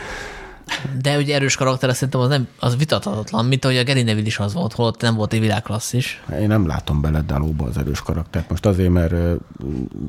[1.01, 4.39] De ugye erős karakter, szerintem az, nem, az vitathatatlan, mint ahogy a Gary Neville is
[4.39, 6.23] az volt, holott nem volt egy világklasszis.
[6.41, 8.49] Én nem látom bele Dalóba az erős karaktert.
[8.49, 9.13] Most azért, mert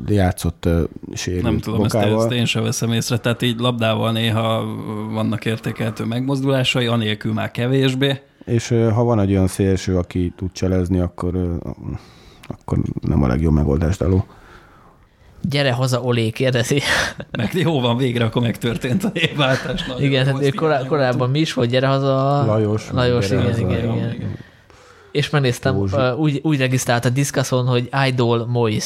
[0.06, 0.68] játszott
[1.14, 2.22] sérült Nem tudom, ezt, bokával.
[2.22, 3.18] ezt én sem veszem észre.
[3.18, 4.64] Tehát így labdával néha
[5.12, 8.20] vannak értékelhető megmozdulásai, anélkül már kevésbé.
[8.44, 11.58] És ha van egy olyan szélső, aki tud cselezni, akkor,
[12.48, 14.24] akkor nem a legjobb megoldás daló.
[15.48, 16.80] Gyere haza, Olé, kérdezi.
[17.38, 19.84] Meg jó van, végre akkor megtörtént a névváltás.
[19.98, 22.44] Igen, hát ő korá, korábban mi is volt, gyere haza.
[22.46, 24.36] Lajos, Lajos, igen, haza, igen, jó, igen, igen.
[25.12, 25.96] És megnéztem, Józsi.
[26.16, 28.84] úgy, úgy regisztrált a Discusson, hogy Idol Mois.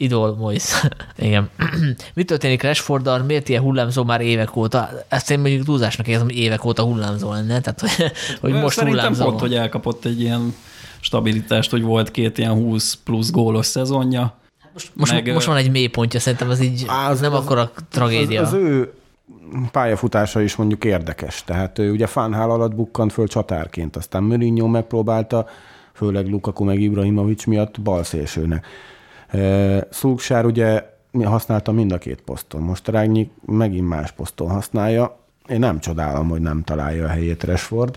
[0.00, 0.64] Idol Mois.
[1.18, 1.50] Igen.
[2.14, 3.22] Mi történik Rashforddal?
[3.22, 4.88] Miért ilyen hullámzó már évek óta?
[5.08, 7.60] Ezt én mondjuk túlzásnak érzem, hogy évek óta hullámzó lenne.
[7.60, 7.90] Tehát, hogy,
[8.40, 9.48] hogy most Szerintem hullámzó pont, van.
[9.48, 10.54] hogy elkapott egy ilyen
[11.00, 14.38] stabilitást, hogy volt két ilyen 20 plusz gólos szezonja.
[14.72, 18.40] Most, meg, most van egy mélypontja, szerintem az így Á, az, nem akkora tragédia.
[18.40, 18.92] Az, az ő
[19.72, 21.44] pályafutása is mondjuk érdekes.
[21.44, 25.46] Tehát ő ugye Fánhál alatt bukkant föl csatárként, aztán Mourinho megpróbálta,
[25.92, 28.66] főleg Lukaku meg Ibrahimovic miatt balszélsőnek.
[29.90, 30.82] Szulksár ugye
[31.24, 32.60] használta mind a két poszton.
[32.62, 35.18] Most Rágnyi megint más poszton használja.
[35.48, 37.96] Én nem csodálom, hogy nem találja a helyét Rashford.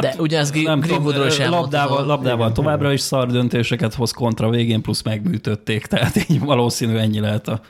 [0.00, 1.56] De ugyanaz Hát, nem Greenwoodról elmondható.
[1.56, 7.20] labdával, labdával továbbra is szar döntéseket hoz kontra végén, plusz megműtötték, tehát így valószínű ennyi
[7.20, 7.60] lehet a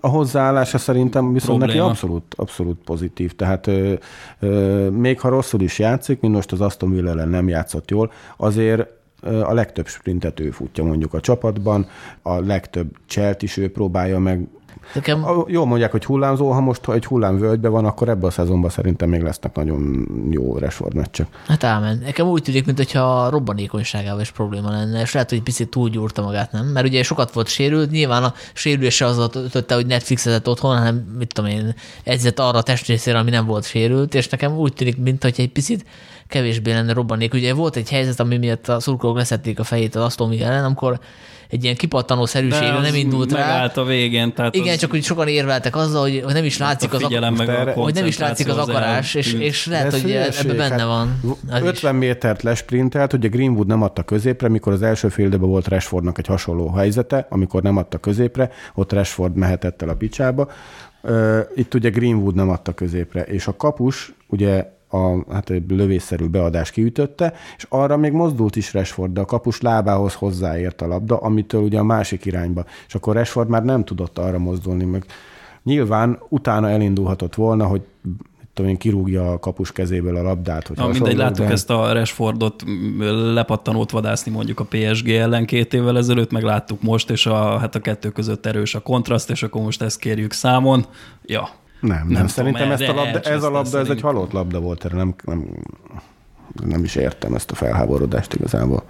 [0.00, 1.90] A hozzáállása szerintem viszont neki Probléma.
[1.90, 3.32] abszolút, abszolút pozitív.
[3.36, 3.92] Tehát ö,
[4.40, 8.12] ö, még ha rosszul is játszik, mint most az Aston Villa ellen nem játszott jól,
[8.36, 8.88] azért
[9.26, 11.86] a legtöbb sprintet ő futja mondjuk a csapatban,
[12.22, 14.46] a legtöbb cselt is ő próbálja meg.
[14.94, 18.70] Nekem, A- Jól mondják, hogy hullámzó, ha most egy hullámvölgyben van, akkor ebben a szezonban
[18.70, 21.26] szerintem még lesznek nagyon jó Rashford meccsek.
[21.46, 21.98] hát ámen.
[22.04, 26.52] Nekem úgy tűnik, mintha a robbanékonyságával is probléma lenne, és lehet, hogy picit túlgyúrta magát,
[26.52, 26.66] nem?
[26.66, 31.32] Mert ugye sokat volt sérült, nyilván a sérülése az ötötte, hogy Netflixezett otthon, hanem mit
[31.32, 31.74] tudom én,
[32.04, 35.84] edzett arra a testrészére, ami nem volt sérült, és nekem úgy tűnik, mintha egy picit
[36.28, 37.34] kevésbé lenne robbanék.
[37.34, 40.64] Ugye volt egy helyzet, ami miatt a szurkolók leszették a fejét az Aston Villa ellen,
[40.64, 41.00] amikor
[41.48, 43.38] egy ilyen kipattanó szerűségre nem indult rá.
[43.38, 44.34] megállt a végén.
[44.34, 47.36] Tehát Igen, az, csak hogy sokan érveltek azzal, hogy hogy nem is látszik az, ak-
[47.36, 50.84] meg a hogy nem is látszik az akarás, és, és lehet, hogy ebben benne hát
[50.84, 51.20] van.
[51.50, 51.68] Az is.
[51.68, 56.18] 50 métert lesprintelt, ugye Greenwood nem adta középre, mikor az első fél időben volt Rashfordnak
[56.18, 60.50] egy hasonló helyzete, amikor nem adta középre, ott Rashford mehetett el a picsába.
[61.54, 66.70] Itt ugye Greenwood nem adta középre, és a kapus ugye a hát egy lövésszerű beadás
[66.70, 71.62] kiütötte, és arra még mozdult is Rashford, de a kapus lábához hozzáért a labda, amitől
[71.62, 72.64] ugye a másik irányba.
[72.86, 75.04] És akkor Rashford már nem tudott arra mozdulni, meg
[75.62, 77.82] nyilván utána elindulhatott volna, hogy
[78.56, 80.66] tudom én, kirúgja a kapus kezéből a labdát.
[80.66, 82.64] Hogy Na, mindegy, láttuk de- ezt a Rashfordot
[83.34, 87.74] lepattanót vadászni mondjuk a PSG ellen két évvel ezelőtt, meg láttuk most, és a, hát
[87.74, 90.86] a kettő között erős a kontraszt, és akkor most ezt kérjük számon.
[91.24, 91.48] Ja,
[91.86, 94.84] Nem, nem, Nem szerintem ezt a labda, ez a labda, ez egy halott labda volt,
[94.84, 95.48] erre nem, nem,
[96.64, 98.84] nem is értem ezt a felháborodást igazából.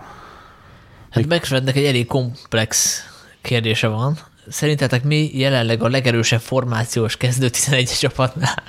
[1.10, 3.02] Hát Beckfrednek egy elég komplex
[3.43, 4.18] kérdése van.
[4.48, 8.62] Szerintetek mi jelenleg a legerősebb formációs kezdő 11 csapatnál?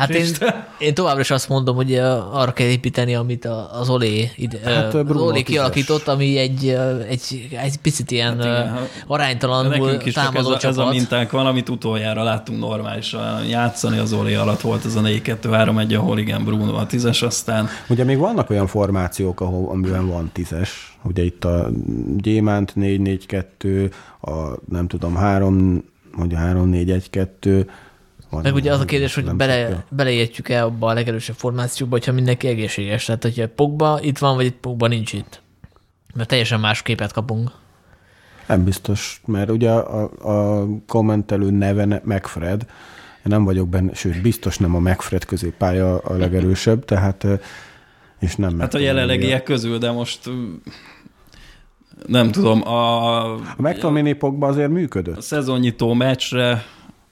[0.00, 0.26] Hát én,
[0.78, 1.94] én továbbra is azt mondom, hogy
[2.32, 3.48] arra kell építeni, amit
[3.80, 6.68] az Olé, ide, Hát, az Olé kialakított, ami egy,
[7.08, 10.78] egy, egy picit ilyen Hát igen, hát aránytalanul Nekünk is csak ez támadó a, ez
[10.78, 15.96] a mintánk van, amit utoljára láttunk normálisan játszani, az Oli alatt volt ez a 4-2-3-1,
[15.96, 20.98] ahol igen, Bruno a tízes, aztán Ugye még vannak olyan formációk, ahol, amiben van tízes.
[21.02, 21.68] Ugye itt a
[22.16, 23.90] Gyémánt 4-4-2,
[24.20, 24.30] a
[24.68, 25.84] nem tudom, 3,
[26.16, 27.66] vagy 3-4-1-2.
[28.30, 32.46] Van, Meg ugye az a kérdés, hogy bele, beleértjük-e abba a legerősebb formációba, hogyha mindenki
[32.48, 33.04] egészséges.
[33.04, 35.42] Tehát, hogyha Pogba itt van, vagy itt Pogba nincs itt.
[36.14, 37.50] Mert teljesen más képet kapunk.
[38.46, 40.10] Nem biztos, mert ugye a,
[40.60, 42.62] a kommentelő neve ne- Megfred,
[43.16, 47.26] én nem vagyok benne, sőt, biztos nem a Megfred középpálya a legerősebb, tehát
[48.18, 50.30] és nem hát a jelenlegiek közül, de most
[52.06, 55.20] nem tudom, a, A McTominay Pogba azért a működött.
[55.20, 56.64] szezonnyitó meccsre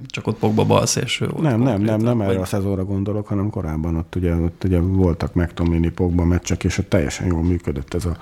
[0.07, 1.43] csak ott Pogba balszélső volt.
[1.43, 4.79] Nem, nem, nem, nem vagy- erre a szezonra gondolok, hanem korábban ott ugye, ott ugye
[4.81, 8.16] voltak McTominay Pogba meccsek, és ott teljesen jól működött ez a,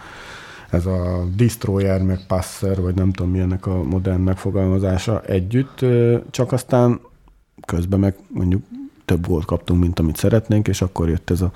[0.71, 5.85] ez a destroyer, meg passer, vagy nem tudom milyennek a modern megfogalmazása együtt,
[6.31, 7.01] csak aztán
[7.67, 8.63] közben meg mondjuk
[9.05, 11.51] több gólt kaptunk, mint amit szeretnénk, és akkor jött ez a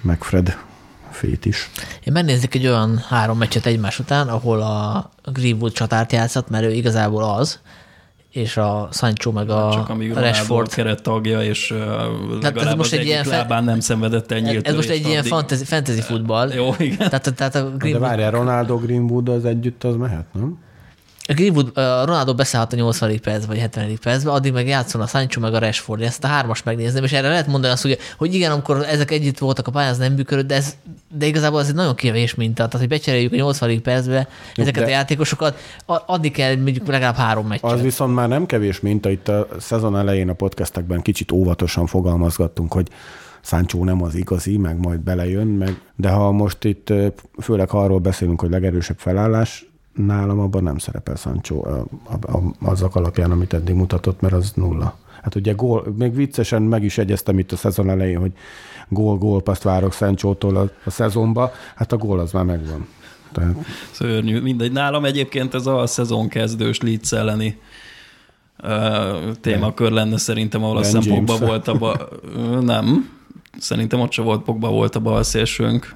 [0.00, 0.56] McFred
[1.10, 1.70] fét is.
[2.04, 6.72] Én megnézzük egy olyan három meccset egymás után, ahol a Greenwood csatárt játszott, mert ő
[6.72, 7.60] igazából az,
[8.32, 10.74] és a Sancho meg a Csak amíg Ronaldo Rashford.
[10.74, 11.74] keret tagja, és
[12.42, 15.18] legalább ez most az egy ilyen fe- lábán nem szenvedett nyílt Ez most egy ilyen
[15.18, 15.30] addig.
[15.30, 16.52] fantasy, fantasy futball.
[16.52, 16.96] Jó, igen.
[16.96, 20.58] Tehát, tehát a De Greenwood, várjál, Ronaldo Greenwood az együtt, az mehet, nem?
[21.32, 23.20] A Greenwood, a Ronaldo beszállhat a 80.
[23.20, 23.98] percben, vagy 70.
[24.02, 26.02] percben, addig meg játszol a Sancho meg a Rashford.
[26.02, 29.38] Ezt a hármas megnézném, és erre lehet mondani azt, hogy, hogy igen, amikor ezek együtt
[29.38, 30.76] voltak a pályán, az nem működött, de, ez,
[31.16, 32.54] de igazából ez egy nagyon kevés minta.
[32.54, 33.82] Tehát, hogy becseréljük a 80.
[33.82, 37.70] percbe ezeket de- a játékosokat, addig kell mondjuk legalább három meccset.
[37.70, 42.72] Az viszont már nem kevés minta, itt a szezon elején a podcastekben kicsit óvatosan fogalmazgattunk,
[42.72, 42.88] hogy
[43.44, 46.92] Sancho nem az igazi, meg majd belejön, meg, de ha most itt
[47.40, 52.96] főleg arról beszélünk, hogy legerősebb felállás, nálam abban nem szerepel Sancho a, a, a, azok
[52.96, 54.96] alapján, amit eddig mutatott, mert az nulla.
[55.22, 58.32] Hát ugye gól, még viccesen meg is egyeztem itt a szezon elején, hogy
[58.88, 62.86] gól, gólpaszt várok Sancho-tól a, a szezonba, hát a gól az már megvan.
[63.32, 63.56] Tehát
[63.90, 64.40] Szörnyű.
[64.40, 64.72] Mindegy.
[64.72, 67.60] Nálam egyébként ez a szezonkezdős Leeds elleni
[68.62, 71.48] uh, témakör lenne szerintem, ahol Ben Pogba James.
[71.48, 72.08] volt a ba...
[72.60, 73.10] Nem.
[73.58, 75.94] Szerintem ott se volt Pogba volt a balszélsőnk.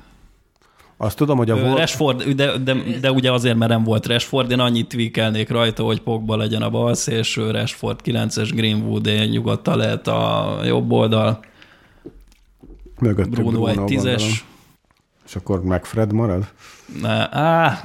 [0.96, 1.78] Azt tudom, hogy a volt...
[1.78, 6.00] Rashford, de, de, de ugye azért, mert nem volt Rashford, én annyit tweakelnék rajta, hogy
[6.00, 11.40] Pogba legyen a balszélső, Rashford 9-es, Greenwood én nyugodtan lehet a jobb oldal,
[13.00, 14.04] mögöttük Bruno egy gondolom.
[14.04, 14.22] 10-es.
[15.26, 16.48] És akkor McFred marad?
[17.00, 17.84] Ne, á,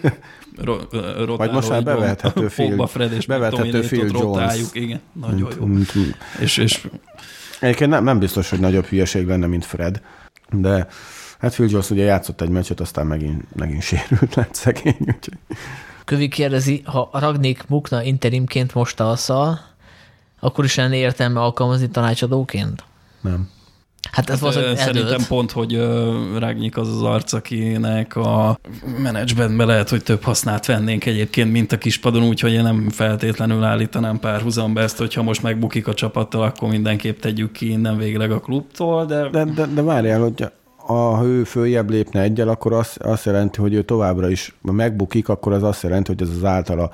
[0.64, 4.20] ro, rotáló, Vagy most már bevethető Phil- Pogba, Fred és bevethető Phil Jones.
[4.20, 5.66] rotáljuk, igen, nagyon jó.
[6.40, 6.88] És, és
[7.60, 10.00] egyébként nem, nem biztos, hogy nagyobb hülyeség lenne, mint Fred,
[10.50, 10.86] de
[11.38, 15.38] hát Phil Jones ugye játszott egy meccset, aztán megint, megint sérült lett szegény, úgyhogy
[16.04, 19.60] Kövi kérdezi, ha Ragnik Mukna interimként most tavasszal,
[20.40, 22.84] akkor is lenne értelme alkalmazni tanácsadóként?
[23.20, 23.48] nem.
[24.12, 28.58] Hát ez Hát, Szerintem pont, hogy ö, Ragnik az az arc, akinek a
[29.02, 34.18] menedzsmentben lehet, hogy több hasznát vennénk egyébként, mint a kispadon, úgyhogy én nem feltétlenül állítanám
[34.18, 39.06] párhuzamba ezt, hogyha most megbukik a csapattal, akkor mindenképp tegyük ki innen végleg a klubtól,
[39.06, 40.52] de, De, de, de várjál, hogy a,
[40.94, 45.52] ha ő följebb lépne egyel, akkor azt, azt jelenti, hogy ő továbbra is, megbukik, akkor
[45.52, 46.90] az azt jelenti, hogy ez az általa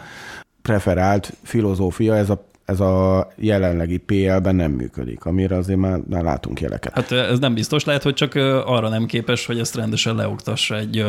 [0.62, 6.60] preferált filozófia, ez a, ez a jelenlegi PL-ben nem működik, amire azért már, már látunk
[6.60, 6.94] jeleket.
[6.94, 8.34] Hát ez nem biztos, lehet, hogy csak
[8.66, 11.04] arra nem képes, hogy ezt rendesen leoktassa egy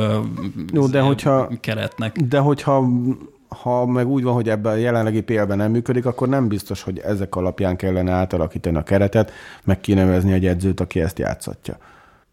[0.73, 2.15] Jó, de hogyha- keretnek.
[2.17, 2.87] De hogyha
[3.61, 6.99] ha meg úgy van, hogy ebben a jelenlegi PL-ben nem működik, akkor nem biztos, hogy
[6.99, 9.31] ezek alapján kellene átalakítani a keretet,
[9.63, 11.77] meg kinevezni egy edzőt, aki ezt játszatja.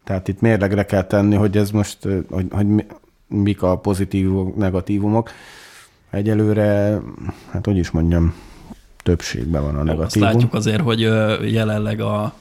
[0.03, 1.97] Tehát itt mérlegre kell tenni, hogy ez most,
[2.29, 2.85] hogy, hogy mi-
[3.27, 5.29] mik a pozitívumok, negatívumok.
[6.11, 6.99] Egyelőre,
[7.51, 8.33] hát hogy is mondjam,
[9.03, 10.27] többségben van a Azt negatívum.
[10.27, 10.99] látjuk azért, hogy
[11.51, 12.33] jelenleg a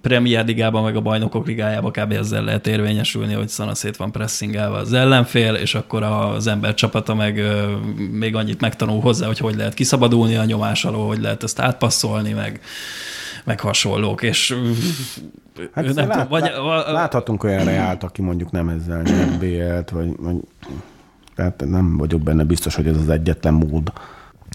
[0.00, 2.12] Premier Ligában, meg a Bajnokok Ligájában kb.
[2.12, 7.42] ezzel lehet érvényesülni, hogy szanaszét van pressingelve az ellenfél, és akkor az ember csapata meg
[8.12, 12.32] még annyit megtanul hozzá, hogy hogy lehet kiszabadulni a nyomás alól, hogy lehet ezt átpasszolni,
[12.32, 12.60] meg,
[13.44, 14.56] meg hasonlók, és
[15.74, 19.90] Hát nem lát, tudom, vagy, lát, láthatunk olyan reált, aki mondjuk nem ezzel nem BL-t,
[19.90, 20.36] vagy, vagy
[21.34, 23.92] tehát nem vagyok benne biztos, hogy ez az egyetlen mód.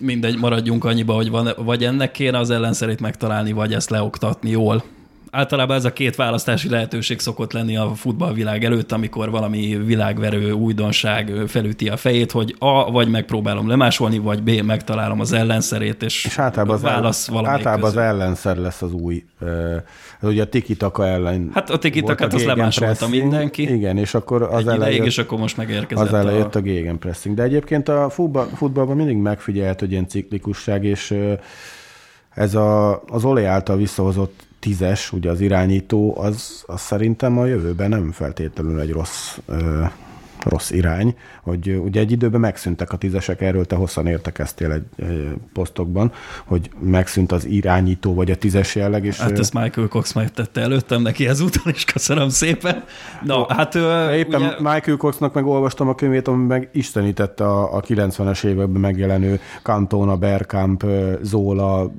[0.04, 4.84] mindegy, maradjunk annyiba, hogy van, vagy ennek kéne az ellenszerét megtalálni, vagy ezt leoktatni jól,
[5.32, 11.32] általában ez a két választási lehetőség szokott lenni a futballvilág előtt, amikor valami világverő újdonság
[11.48, 16.40] felüti a fejét, hogy A, vagy megpróbálom lemásolni, vagy B, megtalálom az ellenszerét, és, És
[16.40, 18.10] általában, az, válasz el, valamelyik általában az közül.
[18.10, 19.24] ellenszer lesz az új.
[19.42, 19.76] Uh,
[20.22, 21.50] ugye a tiki-taka ellen.
[21.54, 23.22] Hát a tiki-takát volt a azt lemásolta gegenpressing.
[23.22, 23.74] mindenki.
[23.74, 26.60] Igen, és akkor az Egy ideig, elején és akkor most megérkezett az elejött a...
[26.60, 27.36] a gegenpressing.
[27.36, 31.16] De egyébként a futball, futballban mindig megfigyelt, hogy ilyen ciklikusság, és
[32.30, 37.90] ez a, az Olé által visszahozott tízes, ugye az irányító, az, az szerintem a jövőben
[37.90, 39.84] nem feltétlenül egy rossz, ö,
[40.44, 45.34] rossz irány, hogy ugye egy időben megszűntek a tízesek, erről te hosszan értekeztél egy, egy
[45.54, 46.12] posztokban,
[46.46, 50.62] hogy megszűnt az irányító vagy a tízes jelleg, és Hát ö, ezt Michael Cox megtette
[50.62, 52.84] előttem neki ezúton, és köszönöm szépen.
[53.24, 54.56] Na, hát ö, Éppen ugye.
[54.60, 60.16] Michael Coxnak meg olvastam a könyvét, ami meg istenítette a, a 90-es években megjelenő Cantona,
[60.16, 60.86] Bergkamp,
[61.22, 61.92] Zola,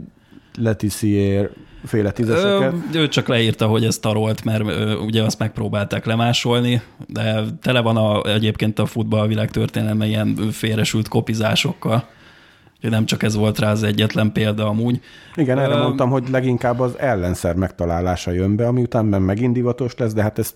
[0.59, 1.51] Letizier
[1.85, 2.75] féle Ö, tízeseket.
[2.93, 7.97] ő csak leírta, hogy ez tarolt, mert ö, ugye azt megpróbálták lemásolni, de tele van
[7.97, 12.09] a, egyébként a futballvilág történelme ilyen félresült kopizásokkal.
[12.77, 15.01] Úgyhogy nem csak ez volt rá az egyetlen példa amúgy.
[15.35, 19.53] Igen, erre Ö, mondtam, hogy leginkább az ellenszer megtalálása jön be, ami után meg megint
[19.55, 20.55] divatos lesz, de hát ezt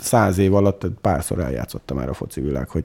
[0.00, 2.84] száz év alatt párszor eljátszottam már a foci világ, hogy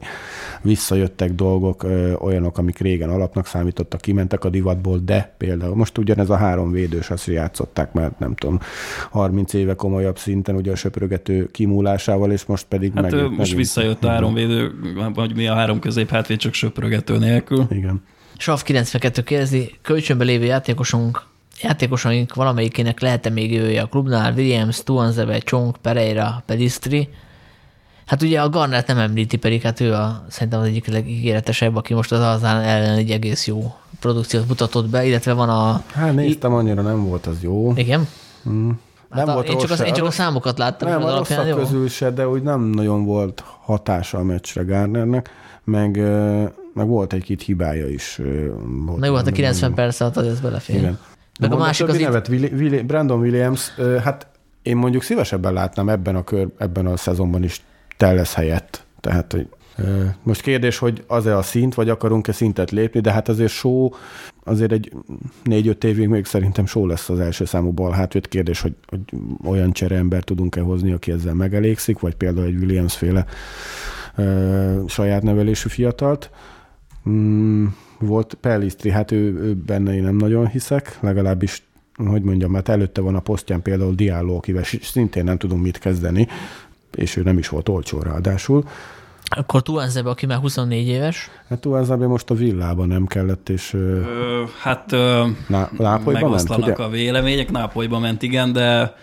[0.62, 6.30] visszajöttek dolgok, ö, olyanok, amik régen alapnak számítottak, kimentek a divatból, de például most ugyanez
[6.30, 8.60] a három védős, azt játszották már, nem tudom,
[9.12, 13.58] 30 éve komolyabb szinten, ugye a söprögető kimúlásával, és most pedig Hát megint, most megint-
[13.58, 14.72] visszajött a három védő,
[15.14, 17.66] vagy mi a három közép hátvéd, csak söprögető nélkül.
[17.70, 18.04] Igen.
[18.38, 21.22] Sav 92 kérdezi, kölcsönbe lévő játékosunk,
[21.62, 24.34] játékosaink valamelyikének lehet-e még jövője a klubnál?
[24.34, 27.10] Williams, Tuanzebe, Csong, Pereira, Pedistri.
[28.06, 31.94] Hát ugye a Garnert nem említi, pedig hát ő a, szerintem az egyik legígéretesebb, aki
[31.94, 35.84] most az azán ellen egy egész jó produkciót mutatott be, illetve van a...
[35.94, 37.74] Hát néztem, annyira nem volt az jó.
[37.76, 38.08] Igen?
[38.44, 38.80] Nem
[39.10, 41.48] Hát a, volt én, csak az, én csak a számokat láttam, Nem, az a rosszak
[41.48, 41.56] jó.
[41.56, 45.30] közül se, de úgy nem nagyon volt hatása a meccsre Gardnernek,
[45.64, 45.96] meg,
[46.74, 48.22] meg volt egy-két hibája is.
[48.86, 50.76] Volt Na jó, hát a Nem- 90 perc alatt az belefér.
[50.76, 51.00] Igen.
[51.40, 53.70] Meg a másik az többi itt, nevet, Willi, Willi, Brandon Williams,
[54.04, 54.28] hát
[54.62, 57.62] én mondjuk szívesebben látnám ebben a kör, ebben a szezonban is
[57.98, 58.86] Telles helyett.
[59.00, 59.48] Tehát, hogy
[60.24, 63.94] most kérdés, hogy az-e a szint, vagy akarunk-e szintet lépni, de hát azért só,
[64.44, 64.94] azért egy
[65.44, 68.28] négy-öt évig még szerintem só lesz az első számú bal hátvéd.
[68.28, 69.00] Kérdés, hogy, hogy
[69.46, 73.26] olyan csereember tudunk-e hozni, aki ezzel megelégszik, vagy például egy Williams féle
[74.16, 76.30] ö, saját nevelésű fiatalt.
[77.10, 77.66] Mm,
[78.00, 81.64] volt Pellistri, hát ő, ő benne én nem nagyon hiszek, legalábbis
[81.96, 86.28] hogy mondjam, mert előtte van a posztján például Diallo, akivel szintén nem tudunk mit kezdeni,
[86.96, 88.64] és ő nem is volt olcsó ráadásul.
[89.24, 91.30] akkor Tuanzebe, aki már 24 éves.
[91.50, 94.02] Hát Tuanzebe most a villában nem kellett, és ö,
[94.62, 96.84] hát ö, Ná- Nápolyba ment, megoszlanak ugye?
[96.84, 98.96] a vélemények, Nápolyba ment, igen, de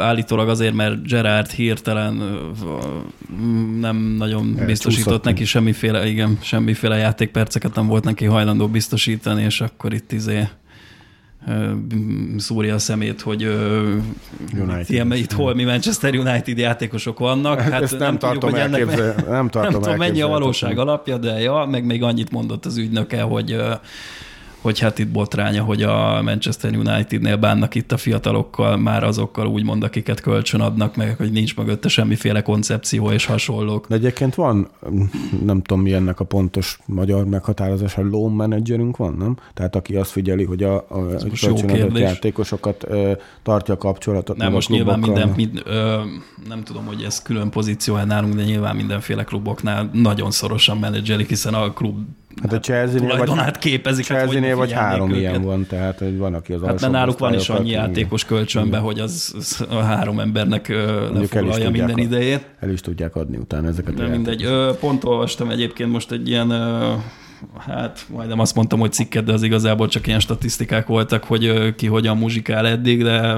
[0.00, 2.22] állítólag azért, mert Gerard hirtelen
[3.80, 5.24] nem nagyon biztosított Elcsúszott.
[5.24, 10.48] neki semmiféle, igen, semmiféle játékperceket nem volt neki hajlandó biztosítani, és akkor itt izé
[12.36, 13.42] szúrja a szemét, hogy
[14.60, 14.84] United.
[14.90, 17.60] ilyen, itt hol mi Manchester United játékosok vannak.
[17.60, 20.78] Hát Ezt nem tartom hogy ennek elképzel- me- nem tartom nem tudom, mennyi a valóság
[20.78, 23.56] alapja, de ja, meg még annyit mondott az ügynöke, hogy
[24.66, 29.82] hogy hát itt botránya, hogy a Manchester Unitednél bánnak itt a fiatalokkal, már azokkal úgymond,
[29.82, 33.86] akiket kölcsön adnak, meg hogy nincs mögötte semmiféle koncepció és hasonlók.
[33.88, 34.68] De egyébként van,
[35.44, 39.36] nem tudom mi ennek a pontos magyar meghatározása, loan managerünk van, nem?
[39.54, 42.02] Tehát aki azt figyeli, hogy a, a kölcsönadott kérdés.
[42.02, 43.12] játékosokat ö,
[43.42, 44.36] tartja a kapcsolatot.
[44.36, 46.00] Nem, most nyilván minden, mind, ö,
[46.48, 51.54] nem tudom, hogy ez külön pozíció nálunk, de nyilván mindenféle kluboknál nagyon szorosan menedzselik, hiszen
[51.54, 51.96] a klub
[52.42, 54.06] Hát a Chelsea-nél vagy, képezik.
[54.06, 55.20] hát Chelsea-nél vagy figyelnék három őket?
[55.20, 58.78] ilyen van, tehát hogy van, aki az Hát mert náluk van is annyi játékos kölcsönbe,
[58.78, 60.68] hogy az, az a három embernek
[61.12, 62.46] lefoglalja minden idejét.
[62.60, 64.42] El is tudják adni utána ezeket De mindegy.
[64.42, 66.94] Ö, Pont olvastam egyébként most egy ilyen, ö,
[67.58, 71.86] hát majdnem azt mondtam, hogy cikket, de az igazából csak ilyen statisztikák voltak, hogy ki
[71.86, 73.36] hogyan muzsikál eddig, de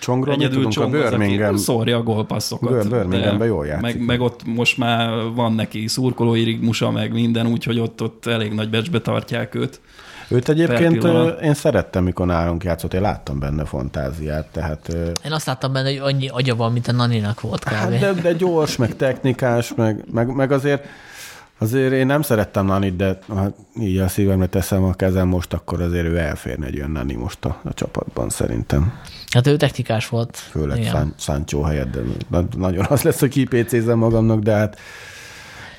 [0.00, 0.72] Csongról egyedül tudunk?
[0.76, 2.70] A Csong az, Birmingham, szórja a gólpasszokat.
[2.70, 3.82] Bir- Birminghamben de jól játszik.
[3.82, 8.52] Meg, meg, ott most már van neki szurkolói rigmusa, meg minden, úgyhogy ott, ott elég
[8.52, 9.80] nagy becsbe tartják őt.
[10.28, 11.04] őt egyébként
[11.42, 14.88] én szerettem, mikor nálunk játszott, én láttam benne fantáziát, tehát
[15.24, 17.72] Én azt láttam benne, hogy annyi agya van, mint a Naninak volt kb.
[17.72, 20.84] Hát de, de gyors, meg technikás, meg, meg, meg azért
[21.60, 25.80] Azért én nem szerettem Nanit, de ha így a szívemre teszem a kezem most, akkor
[25.80, 28.92] azért ő elférne egy olyan Nani most a, a csapatban szerintem.
[29.30, 30.36] Hát ő technikás volt.
[30.36, 34.78] Főleg Sancho helyett, de na- nagyon az lesz, hogy kipécézem magamnak, de hát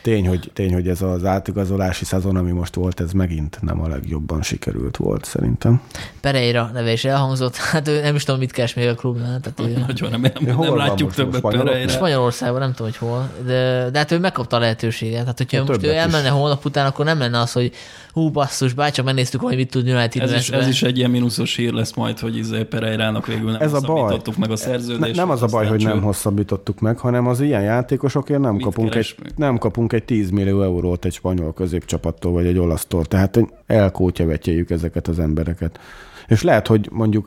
[0.02, 3.88] tény, hogy, tény, hogy ez az átigazolási szezon, ami most volt, ez megint nem a
[3.88, 5.82] legjobban sikerült volt szerintem.
[6.22, 9.40] Pereira neve is elhangzott, hát ő nem is tudom, mit keres még a klubnál.
[9.40, 11.42] Tehát ő, Nagyon nem, nem, hol nem látjuk többet?
[11.42, 11.90] Pereira.
[11.90, 15.26] Spanyolországban, nem tudom, hogy hol, de, de hát ő megkapta a lehetőséget.
[15.26, 16.02] Hát, hogyha Ja, most ő többet is.
[16.02, 17.72] elmenne holnap után, akkor nem lenne az, hogy
[18.14, 21.56] hú, basszus, bácsak, megnéztük, hogy mit tud United Ez is, ez is egy ilyen mínuszos
[21.56, 24.20] hír lesz majd, hogy izé Pereirának végül nem Ez a baj.
[24.38, 25.16] meg a Ne, szerződést.
[25.16, 28.96] nem az a baj, hogy nem hosszabbítottuk meg, hanem az ilyen játékosokért nem Mit kapunk,
[28.96, 33.06] egy, nem kapunk egy 10 millió eurót egy spanyol középcsapattól, vagy egy olasztól.
[33.06, 35.80] Tehát elkótyavetjéljük ezeket az embereket.
[36.28, 37.26] És lehet, hogy mondjuk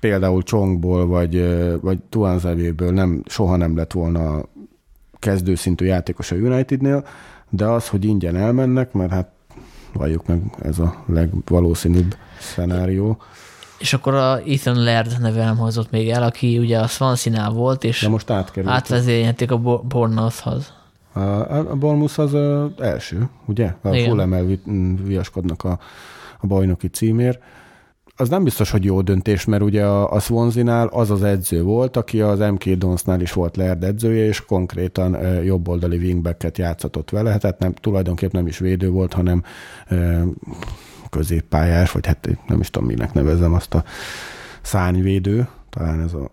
[0.00, 4.42] például Csongból, vagy, vagy Tuanzevéből nem, soha nem lett volna
[5.18, 7.06] kezdőszintű játékos a Unitednél,
[7.50, 9.30] de az, hogy ingyen elmennek, mert hát
[9.92, 13.18] valljuk meg, ez a legvalószínűbb szenárió.
[13.78, 18.00] És akkor a Ethan Laird neve elhangzott még el, aki ugye a Swansea-nál volt, és
[18.02, 18.72] De most átkerült.
[18.72, 20.72] átvezényelték a Bo- Bournemouthhoz.
[21.12, 22.34] A, a Bournemouth az
[22.78, 23.74] első, ugye?
[23.82, 23.88] A
[24.64, 25.78] m, viaskodnak a,
[26.40, 27.42] a bajnoki címért.
[28.16, 31.96] Az nem biztos, hogy jó döntés, mert ugye a, a Swansea-nál az az edző volt,
[31.96, 37.38] aki az MK Donsnál is volt Laird edzője, és konkrétan ö, jobboldali wingbacket játszatott vele,
[37.38, 39.42] tehát nem, tulajdonképpen nem is védő volt, hanem
[39.88, 40.22] ö,
[41.10, 43.84] középpályás, vagy hát nem is tudom, minek nevezem azt a
[44.62, 46.30] szárnyvédő, talán ez a,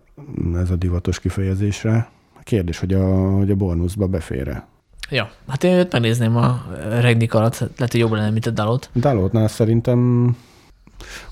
[0.54, 2.08] ez a divatos kifejezésre.
[2.42, 4.66] Kérdés, hogy a, hogy a Bournemouthba befér-e.
[5.10, 6.62] Ja, hát én őt megnézném a
[7.00, 8.90] Regnik alatt, lehet, hogy jobb lenne, mint a Dalot.
[8.94, 10.30] Dalotnál szerintem,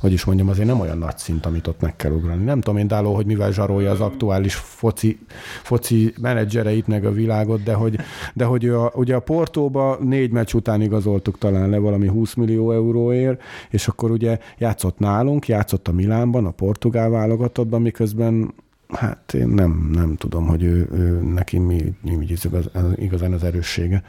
[0.00, 2.44] hogy is mondjam, azért nem olyan nagy szint, amit ott meg kell ugrani.
[2.44, 5.18] Nem tudom én Daló, hogy mivel zsarolja az aktuális foci,
[5.62, 7.98] foci menedzsereit meg a világot, de hogy,
[8.34, 12.34] de hogy ő a, ugye a Portóba négy meccs után igazoltuk talán le valami 20
[12.34, 18.54] millió euróért, és akkor ugye játszott nálunk, játszott a Milánban, a portugál válogatottban, miközben
[18.94, 24.02] hát én nem, nem tudom, hogy ő, ő neki mi, mi igaz, igazán az erőssége.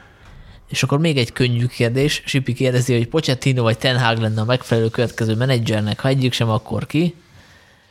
[0.68, 2.22] És akkor még egy könnyű kérdés.
[2.26, 6.50] Sipi kérdezi, hogy Pochettino vagy Ten Hag lenne a megfelelő következő menedzsernek, ha egyik sem,
[6.50, 7.14] akkor ki?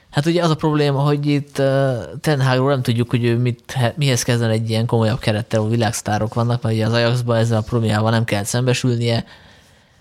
[0.09, 3.93] Hát ugye az a probléma, hogy itt uh, Ten Hagról nem tudjuk, hogy ő mit,
[3.95, 7.61] mihez kezden egy ilyen komolyabb kerettel, ahol világsztárok vannak, mert ugye az Ajaxban ezzel a
[7.61, 9.25] problémával nem kell szembesülnie.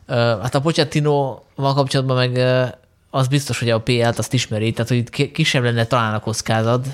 [0.08, 2.68] Uh, hát a Pochettino-val kapcsolatban meg uh,
[3.10, 6.86] az biztos, hogy a PL-t azt ismeri, tehát hogy kisebb lenne talán a kockázat.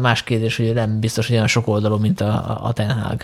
[0.00, 3.22] Más kérdés, hogy nem biztos, hogy olyan sok oldalú, mint a, a- Ten Hag.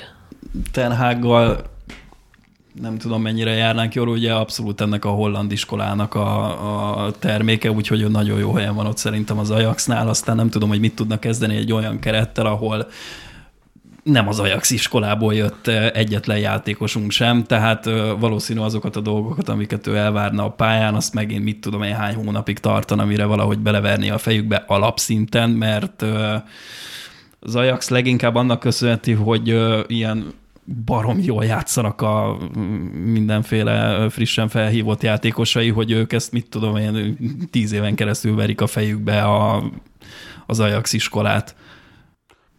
[2.81, 8.01] Nem tudom mennyire járnánk jól, ugye abszolút ennek a holland iskolának a, a terméke, úgyhogy
[8.01, 11.21] ő nagyon jó helyen van ott szerintem az Ajaxnál, aztán nem tudom, hogy mit tudnak
[11.21, 12.87] kezdeni egy olyan kerettel, ahol
[14.07, 17.85] nem az Ajax iskolából jött egyetlen játékosunk sem, tehát
[18.19, 22.15] valószínű azokat a dolgokat, amiket ő elvárna a pályán, azt megint mit tudom én hány
[22.15, 26.05] hónapig tartana, mire valahogy beleverni a fejükbe alapszinten, mert
[27.41, 30.33] az Ajax leginkább annak köszönheti, hogy ilyen
[30.85, 32.39] barom jól játszanak a
[33.05, 37.19] mindenféle frissen felhívott játékosai, hogy ők ezt, mit tudom én,
[37.51, 39.71] tíz éven keresztül verik a fejükbe a,
[40.47, 41.55] az Ajax iskolát.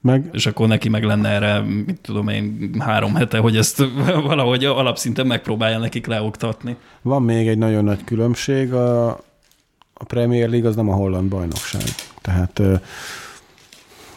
[0.01, 3.83] Meg És akkor neki meg lenne erre, mit tudom én, három hete, hogy ezt
[4.29, 6.75] valahogy alapszinten megpróbálja nekik leoktatni.
[7.01, 9.09] Van még egy nagyon nagy különbség, a,
[9.93, 11.83] a Premier League az nem a holland bajnokság.
[12.21, 12.61] Tehát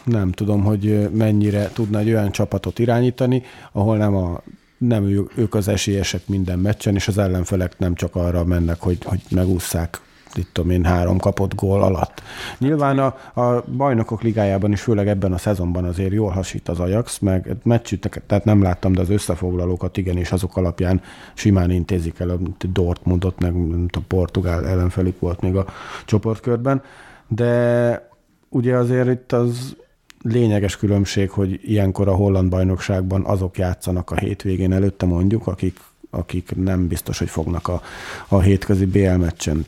[0.03, 4.41] nem tudom, hogy mennyire tudna egy olyan csapatot irányítani, ahol nem, a,
[4.77, 9.21] nem ők az esélyesek minden meccsen, és az ellenfelek nem csak arra mennek, hogy, hogy
[9.29, 10.01] megússzák
[10.37, 12.21] itt tudom én, három kapott gól alatt.
[12.57, 17.19] Nyilván a, a bajnokok ligájában is, főleg ebben a szezonban azért jól hasít az Ajax,
[17.19, 21.01] meg meccsüteket, tehát nem láttam, de az összefoglalókat igen, és azok alapján
[21.33, 22.37] simán intézik el a
[22.71, 25.65] Dortmundot, meg tudom, Portugál ellenfelük volt még a
[26.05, 26.81] csoportkörben,
[27.27, 28.09] de
[28.49, 29.75] ugye azért itt az
[30.21, 35.79] lényeges különbség, hogy ilyenkor a holland bajnokságban azok játszanak a hétvégén előtte mondjuk, akik,
[36.09, 37.81] akik nem biztos, hogy fognak a,
[38.27, 39.65] a hétközi BL meccsen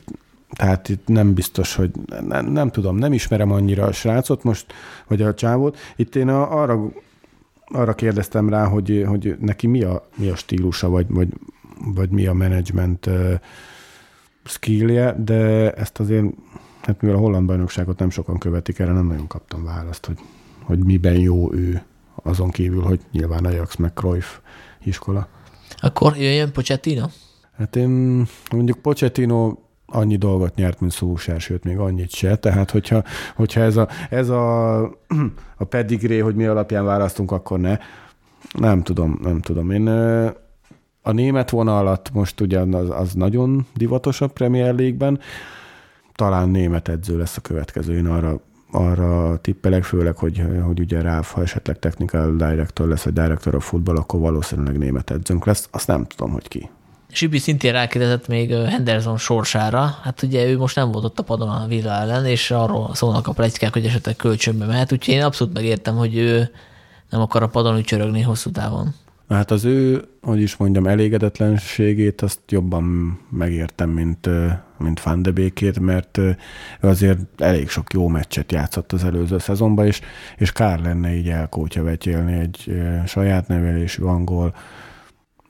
[0.54, 1.90] tehát itt nem biztos, hogy
[2.26, 4.72] nem, nem tudom, nem ismerem annyira a srácot most,
[5.06, 5.78] vagy a csávót.
[5.96, 6.90] Itt én a, arra,
[7.66, 11.28] arra kérdeztem rá, hogy, hogy neki mi a, mi a stílusa, vagy, vagy,
[11.94, 13.32] vagy mi a menedzsment uh,
[14.44, 16.26] skillje, de ezt azért,
[16.82, 20.18] hát mivel a holland bajnokságot nem sokan követik, erre nem nagyon kaptam választ, hogy,
[20.62, 21.82] hogy miben jó ő,
[22.22, 24.38] azon kívül, hogy nyilván Ajax meg Cruyff
[24.84, 25.28] iskola.
[25.76, 27.06] Akkor jöjjön Pochettino?
[27.56, 29.56] Hát én mondjuk Pochettino
[29.94, 32.36] annyi dolgot nyert, mint Szulsár, sőt, még annyit se.
[32.36, 33.02] Tehát, hogyha,
[33.34, 34.80] hogyha ez, a, ez a,
[35.56, 37.78] a pedigré, hogy mi alapján választunk, akkor ne.
[38.58, 39.70] Nem tudom, nem tudom.
[39.70, 39.86] Én
[41.02, 45.18] a német vonalat most ugyan az, az nagyon divatos a Premier League-ben.
[46.14, 48.40] Talán német edző lesz a következő, én arra
[48.70, 53.60] arra tippelek, főleg, hogy, hogy ugye Ráf, ha esetleg technical director lesz, vagy director a
[53.60, 55.68] futball, akkor valószínűleg német edzőnk lesz.
[55.70, 56.70] Azt nem tudom, hogy ki.
[57.14, 59.98] Sibi szintén rákérdezett még Henderson sorsára.
[60.02, 63.26] Hát ugye ő most nem volt ott a padon a Villa ellen, és arról szólnak
[63.26, 66.50] a plegykák, hogy esetleg kölcsönbe mehet, úgyhogy én abszolút megértem, hogy ő
[67.10, 68.94] nem akar a padon ücsörögni hosszú távon.
[69.28, 72.84] Hát az ő, hogy is mondjam, elégedetlenségét azt jobban
[73.30, 74.28] megértem, mint,
[74.78, 76.18] mint Van de Békét, mert
[76.80, 80.00] azért elég sok jó meccset játszott az előző szezonban, és,
[80.36, 84.54] és kár lenne így elkótya vetélni egy saját nevelésű angol,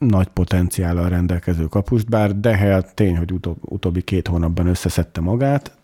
[0.06, 5.76] nagy potenciállal rendelkező kapust, bár Dehel tény, hogy utó, utóbbi két hónapban összeszedte magát,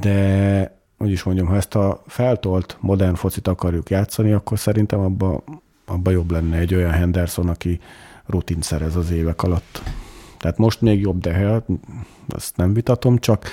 [0.00, 5.44] de hogy is mondjam, ha ezt a feltolt modern focit akarjuk játszani, akkor szerintem abba,
[5.84, 7.80] abba jobb lenne egy olyan Henderson, aki
[8.26, 9.82] rutin szerez az évek alatt.
[10.38, 11.64] Tehát most még jobb Dehel,
[12.28, 13.50] azt nem vitatom, csak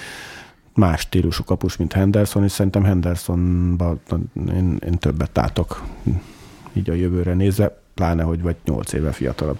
[0.73, 3.99] más stílusú kapus, mint Henderson, és szerintem Hendersonban
[4.33, 5.83] én, én többet látok
[6.73, 9.57] így a jövőre nézve pláne, hogy vagy 8 éve fiatalabb.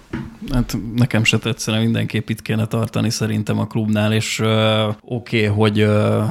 [0.51, 5.81] Hát nekem se tetszene, mindenképp itt kéne tartani szerintem a klubnál, és oké, okay, hogy
[5.81, 6.23] uh,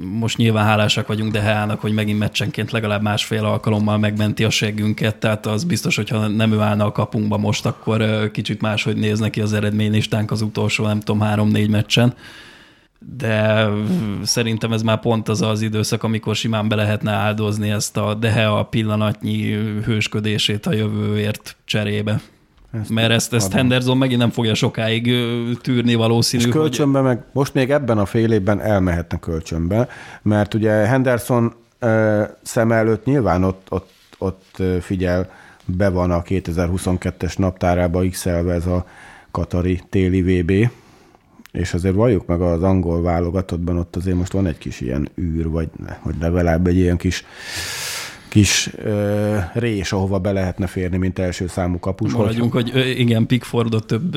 [0.00, 5.46] most nyilván hálásak vagyunk Deheának, hogy megint meccsenként legalább másfél alkalommal megmenti a seggünket, tehát
[5.46, 9.52] az biztos, hogyha nem ő állna a kapunkba most, akkor kicsit máshogy néz neki az
[9.52, 12.14] eredménylistánk az utolsó, nem tudom, három-négy meccsen
[13.14, 13.68] de
[14.22, 18.48] szerintem ez már pont az az időszak, amikor simán be lehetne áldozni ezt a dehe
[18.48, 19.52] a pillanatnyi
[19.84, 22.20] hősködését a jövőért cserébe.
[22.80, 25.12] Ezt Mert ezt, ezt Henderson megint nem fogja sokáig
[25.60, 26.44] tűrni valószínű.
[26.44, 27.08] És kölcsönbe hogy...
[27.08, 29.88] meg most még ebben a fél évben elmehetne kölcsönbe,
[30.22, 31.54] mert ugye Henderson
[32.42, 35.30] szem előtt nyilván ott, ott, ott figyel,
[35.64, 38.86] be van a 2022-es naptárába x ez a
[39.30, 40.70] Katari téli VB,
[41.56, 45.48] és azért valljuk meg az angol válogatottban, ott azért most van egy kis ilyen űr,
[45.48, 45.68] vagy,
[46.02, 47.24] vagy legalább egy ilyen kis
[48.28, 52.12] kis ö, rés, ahova be lehetne férni, mint első számú kapus.
[52.12, 54.16] Maradjunk, hogy, hogy igen, Pickfordot több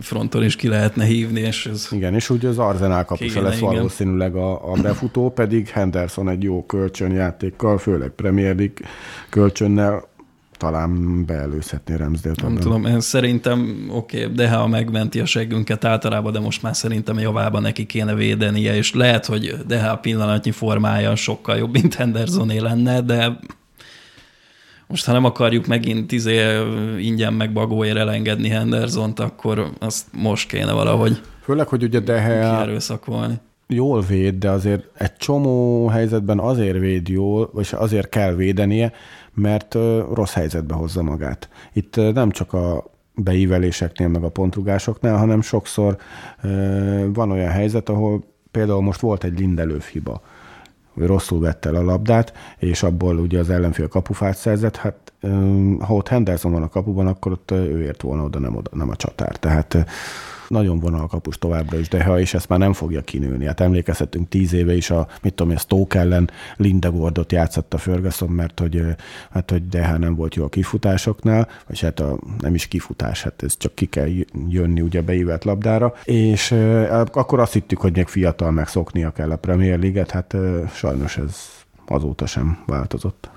[0.00, 1.88] fronton is ki lehetne hívni, és ez...
[1.90, 3.74] Igen, és úgy az Arsenal kapusa lesz igen.
[3.74, 8.88] valószínűleg a, a befutó, pedig Henderson egy jó kölcsönjátékkal, főleg Premier League
[9.28, 10.08] kölcsönnel
[10.60, 12.42] talán beelőzhetné Ramsdale-t.
[12.42, 16.76] Nem tudom, én szerintem oké, okay, de ha megmenti a seggünket általában, de most már
[16.76, 21.94] szerintem javában neki kéne védenie, és lehet, hogy de a pillanatnyi formája sokkal jobb, mint
[21.94, 23.38] Hendersoné lenne, de
[24.86, 26.60] most ha nem akarjuk megint izé
[26.98, 32.68] ingyen meg bagóért elengedni Hendersont, akkor azt most kéne valahogy Főleg, hogy ugye Dehe
[33.66, 38.92] jól véd, de azért egy csomó helyzetben azért véd jól, vagy azért kell védenie,
[39.34, 39.74] mert
[40.12, 41.48] rossz helyzetbe hozza magát.
[41.72, 45.96] Itt nem csak a beíveléseknél, meg a pontrugásoknál, hanem sokszor
[47.12, 50.22] van olyan helyzet, ahol például most volt egy Lindelöf hiba,
[50.94, 55.12] hogy rosszul vette el a labdát, és abból ugye az ellenfél kapufát szerzett, hát
[55.80, 58.88] ha ott Henderson van a kapuban, akkor ott ő ért volna oda, nem, oda, nem
[58.88, 59.36] a csatár.
[59.36, 59.86] Tehát
[60.50, 63.46] nagyon vonalkapus továbbra is, de ha és ezt már nem fogja kinőni.
[63.46, 68.28] Hát emlékezhetünk tíz éve is a, mit tudom, a Stoke ellen Lindegordot játszott a Ferguson,
[68.28, 68.84] mert hogy,
[69.30, 73.42] hát, hogy de nem volt jó a kifutásoknál, vagy hát a, nem is kifutás, hát
[73.42, 74.08] ez csak ki kell
[74.48, 79.36] jönni ugye beívelt labdára, és e, akkor azt hittük, hogy még fiatal megszoknia kell a
[79.36, 80.36] Premier League-et, hát
[80.74, 81.36] sajnos ez
[81.86, 83.30] azóta sem változott.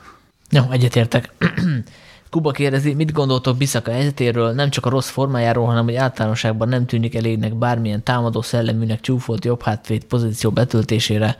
[0.50, 1.34] Jó, egyetértek.
[2.34, 6.86] Kuba kérdezi, mit gondoltok Biszaka helyzetéről, nem csak a rossz formájáról, hanem hogy általánosságban nem
[6.86, 11.38] tűnik elégnek bármilyen támadó szelleműnek csúfolt jobb hátvéd pozíció betöltésére,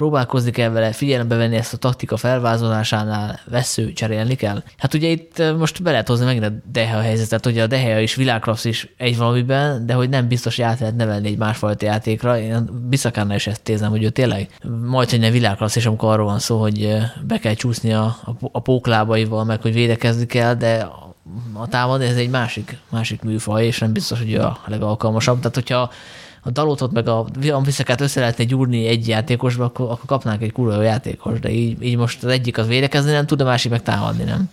[0.00, 4.62] próbálkozni kell vele, figyelembe venni ezt a taktika felvázolásánál, vesző cserélni kell.
[4.76, 8.02] Hát ugye itt most be lehet hozni megint a Dehe a helyzetet, hogy a Dehe
[8.02, 11.86] is világklassz is egy valamiben, de hogy nem biztos, hogy át lehet nevelni egy másfajta
[11.86, 12.38] játékra.
[12.38, 14.48] Én Biszakánál is ezt érzem, hogy ő tényleg
[14.86, 16.96] majd, hogy nem világklassz, és amikor arról van szó, hogy
[17.26, 18.16] be kell csúszni a,
[18.52, 20.88] a, póklábaival, meg hogy védekezni kell, de
[21.52, 25.36] a támad ez egy másik, másik műfaj, és nem biztos, hogy a legalkalmasabb.
[25.38, 25.90] Tehát, hogyha
[26.42, 27.26] a dalótot meg a
[27.64, 31.96] visszakát össze lehetne gyúrni egy játékosba, akkor, akkor kapnánk egy kurva játékos, de így, így
[31.96, 34.50] most az egyik az védekezni nem tud, a másik meg támadni, nem?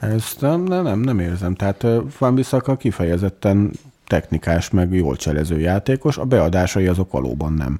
[0.00, 1.54] Ezt nem, nem, nem érzem.
[1.54, 1.86] Tehát
[2.18, 3.70] Van Bissaka kifejezetten
[4.06, 7.76] technikás, meg jól cselező játékos, a beadásai azok valóban nem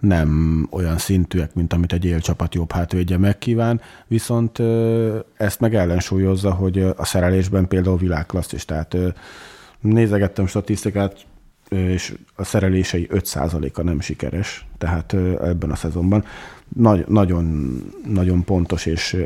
[0.00, 4.58] nem olyan szintűek, mint amit egy élcsapat jobb hátvédje megkíván, viszont
[5.36, 8.96] ezt meg ellensúlyozza, hogy a szerelésben például világklassz is, tehát
[9.80, 11.26] nézegettem statisztikát,
[11.68, 15.12] és a szerelései 5%-a nem sikeres, tehát
[15.42, 16.24] ebben a szezonban.
[16.68, 17.76] Nagy, nagyon,
[18.06, 19.16] nagyon pontos és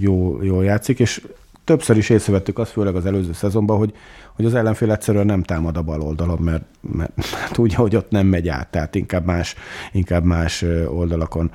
[0.00, 1.26] jó, jól játszik, és
[1.64, 3.94] többször is észrevettük azt, főleg az előző szezonban, hogy,
[4.34, 7.12] hogy az ellenfél egyszerűen nem támad a bal oldalon, mert, mert,
[7.58, 9.54] úgy, hogy ott nem megy át, tehát inkább más,
[9.92, 11.50] inkább más oldalakon,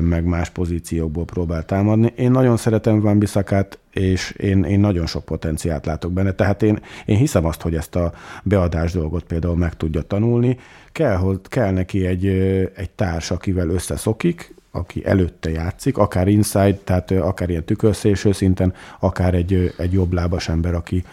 [0.00, 2.12] meg más pozíciókból próbál támadni.
[2.16, 6.78] Én nagyon szeretem Van Bissakát, és én, én nagyon sok potenciált látok benne, tehát én,
[7.04, 8.12] én hiszem azt, hogy ezt a
[8.42, 10.58] beadás dolgot például meg tudja tanulni.
[10.92, 12.26] Kell, kell neki egy,
[12.74, 19.34] egy társ, akivel összeszokik, aki előtte játszik, akár inside, tehát akár ilyen tükörszélső szinten, akár
[19.34, 21.04] egy, egy jobb lábas ember, aki,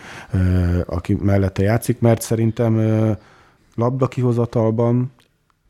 [0.86, 2.80] aki mellette játszik, mert szerintem
[3.76, 5.12] labda kihozatalban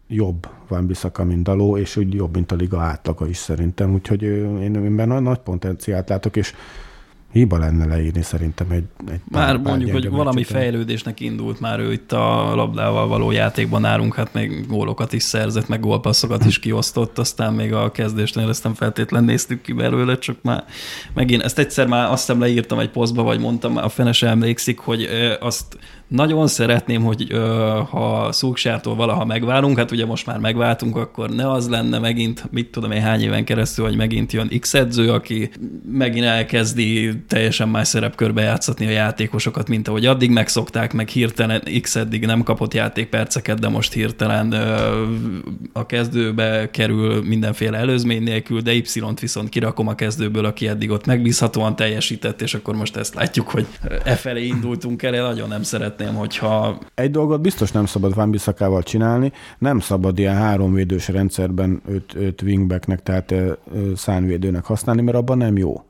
[0.08, 4.24] jobb van Bissaka, mint Daló, és úgy jobb, mint a liga átlaga is szerintem, úgyhogy
[4.24, 6.54] én, benne nagy potenciált látok, és
[7.32, 10.62] hiba lenne leírni szerintem egy, egy Már pár, mondjuk, hogy valami után.
[10.62, 15.68] fejlődésnek indult már ő itt a labdával való játékban nálunk, hát még gólokat is szerzett,
[15.68, 20.38] meg gólpasszokat is kiosztott, aztán még a kezdésnél ezt nem feltétlen néztük ki belőle, csak
[20.42, 20.66] már
[21.14, 24.80] megint ezt egyszer már azt hiszem leírtam egy posztba, vagy mondtam, a fene sem emlékszik,
[24.80, 25.08] hogy
[25.40, 25.78] azt
[26.08, 27.28] nagyon szeretném, hogy
[27.90, 32.72] ha Szúksától valaha megválunk, hát ugye most már megváltunk, akkor ne az lenne megint, mit
[32.72, 35.50] tudom én hány éven keresztül, hogy megint jön X edző, aki
[35.92, 41.96] megint elkezdi teljesen más szerepkörbe játszatni a játékosokat, mint ahogy addig megszokták, meg hirtelen X
[41.96, 44.52] eddig nem kapott játékperceket, de most hirtelen
[45.74, 51.06] a kezdőbe kerül mindenféle előzmény nélkül, de Y-t viszont kirakom a kezdőből, aki eddig ott
[51.06, 53.66] megbízhatóan teljesített, és akkor most ezt látjuk, hogy
[54.04, 56.78] e felé indultunk el, nagyon nem szeret szeretném, hogyha...
[56.94, 62.42] Egy dolgot biztos nem szabad Van Bissakával csinálni, nem szabad ilyen háromvédős rendszerben öt, öt
[62.42, 63.34] wingbacknek, tehát
[63.96, 65.84] szánvédőnek használni, mert abban nem jó.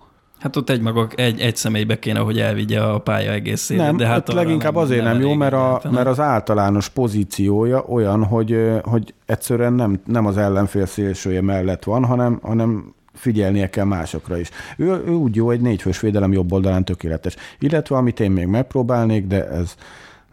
[0.46, 3.78] Hát ott egy magak, egy, egy személybe kéne, hogy elvigye a pálya egészét.
[3.78, 7.84] Nem, de hát leginkább nem, azért nem, nem jó, mert, a, mert az általános pozíciója
[7.84, 13.86] olyan, hogy, hogy egyszerűen nem, nem az ellenfél szélsője mellett van, hanem, hanem figyelnie kell
[13.86, 14.50] másokra is.
[14.78, 17.36] Ő, ő úgy jó, egy négyfős védelem jobb oldalán tökéletes.
[17.60, 19.76] Illetve, amit én még megpróbálnék, de ez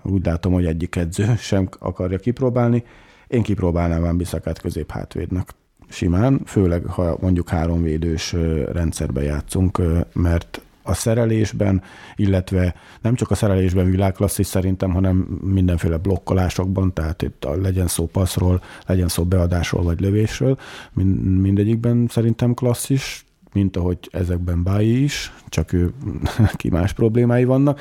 [0.03, 2.85] úgy látom, hogy egyik edző sem akarja kipróbálni,
[3.29, 5.55] én kipróbálnám Van Biszakát középhátvédnek
[5.93, 8.35] simán, főleg ha mondjuk háromvédős
[8.73, 9.83] rendszerbe játszunk,
[10.13, 11.83] mert a szerelésben,
[12.17, 18.63] illetve nem csak a szerelésben világklasszis szerintem, hanem mindenféle blokkolásokban, tehát itt legyen szó passzról,
[18.87, 20.59] legyen szó beadásról vagy lövésről,
[20.93, 25.93] mind, mindegyikben szerintem klasszis, mint ahogy ezekben Báji is, csak ő
[26.57, 27.81] ki más problémái vannak.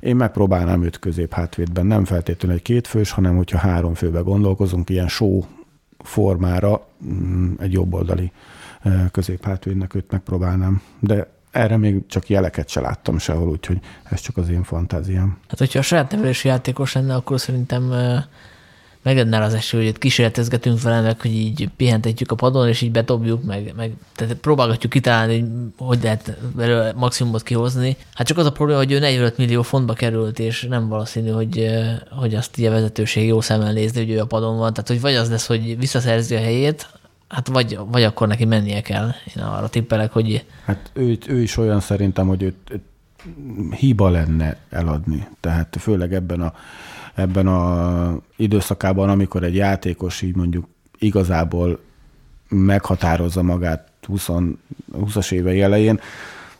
[0.00, 5.08] Én megpróbálnám őt közép hátvédben, nem feltétlenül egy kétfős, hanem hogyha három főbe gondolkozunk, ilyen
[5.08, 5.44] só
[6.02, 8.32] formára mm, egy jobboldali
[8.82, 10.82] eh, középhátvédnek őt megpróbálnám.
[11.00, 15.38] De erre még csak jeleket se láttam sehol, úgyhogy ez csak az én fantáziám.
[15.48, 17.92] Hát, hogyha a saját nevelési játékos lenne, akkor szerintem
[19.02, 22.90] megadná az eső, hogy itt kísérletezgetünk vele, meg hogy így pihentetjük a padon, és így
[22.90, 25.44] betobjuk, meg, meg tehát próbálgatjuk kitalálni,
[25.78, 27.96] hogy hogy lehet belőle maximumot kihozni.
[28.14, 31.70] Hát csak az a probléma, hogy ő 45 millió fontba került, és nem valószínű, hogy,
[32.10, 34.72] hogy azt így a vezetőség jó szemmel nézni, hogy ő a padon van.
[34.72, 36.88] Tehát, hogy vagy az lesz, hogy visszaszerzi a helyét,
[37.28, 39.10] Hát vagy, vagy akkor neki mennie kell.
[39.36, 40.44] Én arra tippelek, hogy...
[40.64, 42.82] Hát ő, ő is olyan szerintem, hogy őt, őt
[43.78, 45.28] hiba lenne eladni.
[45.40, 46.54] Tehát főleg ebben a,
[47.20, 50.66] ebben a időszakában, amikor egy játékos így mondjuk
[50.98, 51.80] igazából
[52.48, 54.28] meghatározza magát 20,
[54.92, 56.00] 20-as éve elején,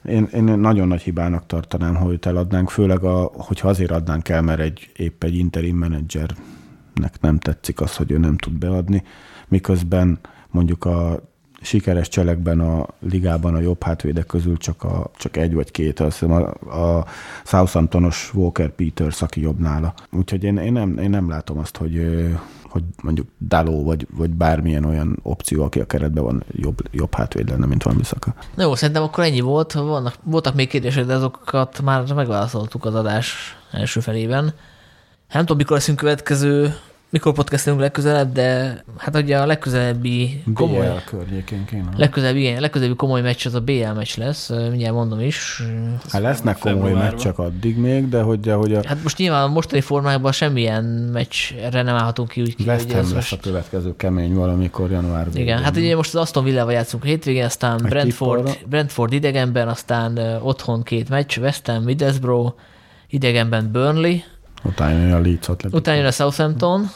[0.05, 4.61] én, én nagyon nagy hibának tartanám, hogy eladnánk, főleg a, hogyha azért adnánk el, mert
[4.61, 9.03] egy, épp egy interim menedzsernek nem tetszik az, hogy ő nem tud beadni,
[9.49, 10.19] miközben
[10.51, 11.30] mondjuk a
[11.61, 16.19] sikeres cselekben a ligában a jobb hátvédek közül csak, a, csak egy vagy két, azt
[16.19, 17.07] hiszem a, a
[17.45, 19.95] Southamptonos Walker Peters, aki jobb nála.
[20.13, 22.29] Úgyhogy én, én, nem, én nem látom azt, hogy
[22.71, 27.49] hogy mondjuk Daló, vagy, vagy bármilyen olyan opció, aki a keretben van, jobb, jobb hátvéd
[27.49, 28.35] lenne, mint van Biszaka.
[28.55, 29.73] Na jó, szerintem akkor ennyi volt.
[29.73, 34.55] Vannak, voltak még kérdések, de azokat már megválaszoltuk az adás első felében.
[35.33, 36.75] Nem tudom, mikor leszünk következő
[37.11, 40.87] mikor podcastunk legközelebb, de hát ugye a legközelebbi komoly...
[40.87, 41.89] BL környékén kéne.
[41.97, 45.63] Legközelebb, igen, legközelebbi komoly meccs az a BL meccs lesz, mindjárt mondom is.
[46.11, 48.81] Hát lesznek komoly meccsek addig még, de hogy, hogy a...
[48.87, 52.41] Hát most nyilván a mostani formájában semmilyen meccsre nem állhatunk ki.
[52.41, 53.33] Úgy ki West Ham lesz most...
[53.33, 55.43] a következő kemény valamikor január végén.
[55.43, 60.19] Igen, hát ugye most az Aston Villa-val játszunk a hétvégén, aztán Brentford, Brentford idegenben, aztán
[60.43, 62.55] otthon két meccs, West Ham, Middlesbrough,
[63.09, 64.17] idegenben Burnley,
[64.63, 65.77] Utána jön a Leeds Atletico.
[65.77, 66.91] Utána jön a Southampton,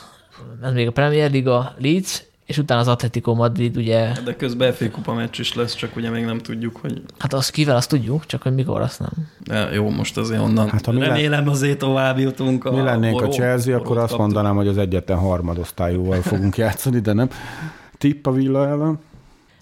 [0.62, 4.12] ez még a Premier Liga, Leeds, és utána az Atletico Madrid, ugye...
[4.24, 7.02] De közben FA Kupa meccs is lesz, csak ugye még nem tudjuk, hogy...
[7.18, 9.10] Hát azt kivel, azt tudjuk, csak hogy mikor, azt nem.
[9.44, 12.64] De jó, most azért onnan hát, ha remélem azért tovább jutunk.
[12.64, 14.18] A mi lennénk a, a Chelsea, akkor azt kaptuk.
[14.18, 17.28] mondanám, hogy az egyetlen harmadosztályúval fogunk játszani, de nem.
[17.98, 18.98] Tipp a Villa ellen?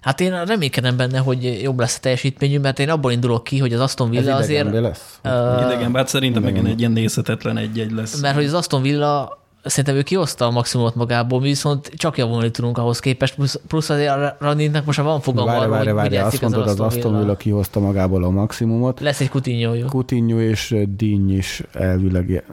[0.03, 3.73] Hát én reménykedem benne, hogy jobb lesz a teljesítményünk, mert én abból indulok ki, hogy
[3.73, 4.49] az Aston Ez Villa azért...
[4.51, 5.19] idegenben lesz?
[5.65, 6.53] Idegen, hát szerintem Igen.
[6.53, 8.21] megint egy ilyen nézhetetlen egy-egy lesz.
[8.21, 12.51] mert hogy az Aston Villa szerintem ő kihozta a maximumot magából, mi viszont csak javulni
[12.51, 13.35] tudunk ahhoz képest,
[13.67, 16.67] plusz, azért a Randinnek most már van fogalma Várj, arról, várj, hogy várj, azt mondod,
[16.67, 18.99] az Aston Villa kihozta magából a maximumot.
[18.99, 22.43] Lesz egy Coutinho Coutinho és Díny is elvileg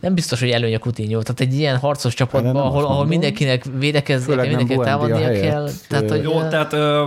[0.00, 1.22] Nem biztos, hogy előny a Coutinho.
[1.22, 5.68] Tehát egy ilyen harcos csapatban, nem ahol, ahol mindenkinek védekeznie mindenkinek támadnia kell.
[5.88, 7.06] Tehát, hogy Jó, tehát ö,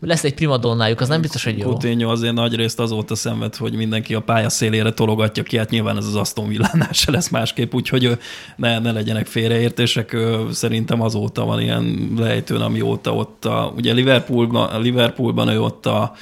[0.00, 1.68] lesz egy primadonnájuk, az nem biztos, hogy jó.
[1.68, 5.96] Coutinho azért nagy részt azóta szenved, hogy mindenki a pálya szélére tologatja ki, hát nyilván
[5.96, 8.18] ez az Aston Villánál se lesz másképp, úgyhogy
[8.56, 10.16] ne, ne legyenek félreértések,
[10.50, 16.12] szerintem azóta van ilyen lejtőn, amióta ott a, ugye Liverpoolban, Liverpoolban ő ott a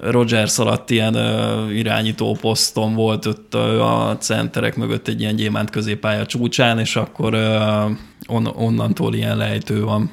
[0.00, 5.70] Rogers alatt ilyen ö, irányító poszton volt ott a, a centerek mögött egy ilyen gyémánt
[5.70, 7.84] középpálya csúcsán, és akkor ö,
[8.26, 10.10] on, onnantól ilyen lejtő van.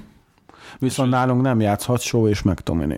[0.80, 2.98] Viszont nálunk nem játszhat Show és McTominay.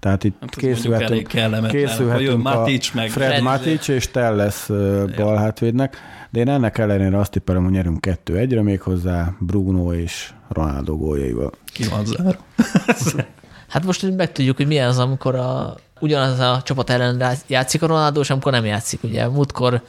[0.00, 1.70] Tehát itt Hát készülhetünk, kellemetlen.
[1.70, 5.96] Ha jön készülhetünk a Matic, meg Fred Fred- Matic és Telles ö, balhátvédnek,
[6.30, 10.96] de én ennek ellenére azt tippelem, hogy nyerünk kettő egyre még hozzá Bruno és Ronaldo
[10.96, 11.52] góljaival.
[11.72, 12.36] ki van zárva.
[13.68, 18.20] Hát most megtudjuk, hogy milyen az, amikor a, ugyanaz a csapat ellen játszik a Ronaldo,
[18.20, 19.02] és amikor nem játszik.
[19.02, 19.82] Ugye múltkor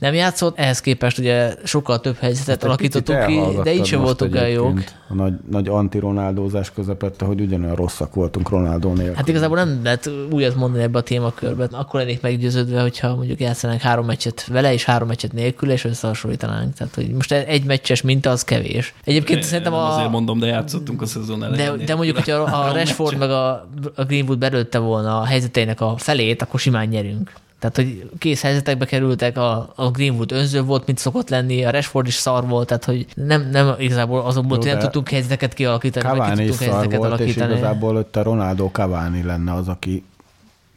[0.00, 4.34] nem játszott, ehhez képest ugye sokkal több helyzetet Hát Picit ki, de így sem voltunk
[4.34, 4.82] olyan jók.
[5.08, 9.14] A nagy, nagy anti-Ronaldózás közepette, hogy ugyanolyan rosszak voltunk Ronaldo nélkül.
[9.14, 11.68] Hát igazából nem lehet újat mondani ebbe a témakörbe.
[11.70, 16.74] Akkor lennék meggyőződve, hogyha mondjuk játszanak három meccset vele és három meccset nélkül, és összehasonlítanánk.
[16.74, 18.94] Tehát, hogy most egy meccses minta az kevés.
[19.04, 21.76] Egyébként Én szerintem nem a, Azért mondom, de játszottunk a szezon elején.
[21.76, 25.94] De, de mondjuk, hogyha a Rashford meg a, a Greenwood belőtte volna a helyzeteinek a
[25.96, 27.32] felét, akkor simán nyerünk.
[27.60, 32.06] Tehát, hogy kész helyzetekbe kerültek, a, a Greenwood önző volt, mint szokott lenni, a Rashford
[32.06, 35.54] is szar volt, tehát hogy nem, nem igazából azon volt, Jó, hogy nem tudtunk helyzeteket
[35.54, 37.52] kialakítani, meg ki Cavani tudtunk szar helyzeteket volt, és alakítani.
[37.52, 40.04] igazából ott a Ronaldo Cavani lenne az, aki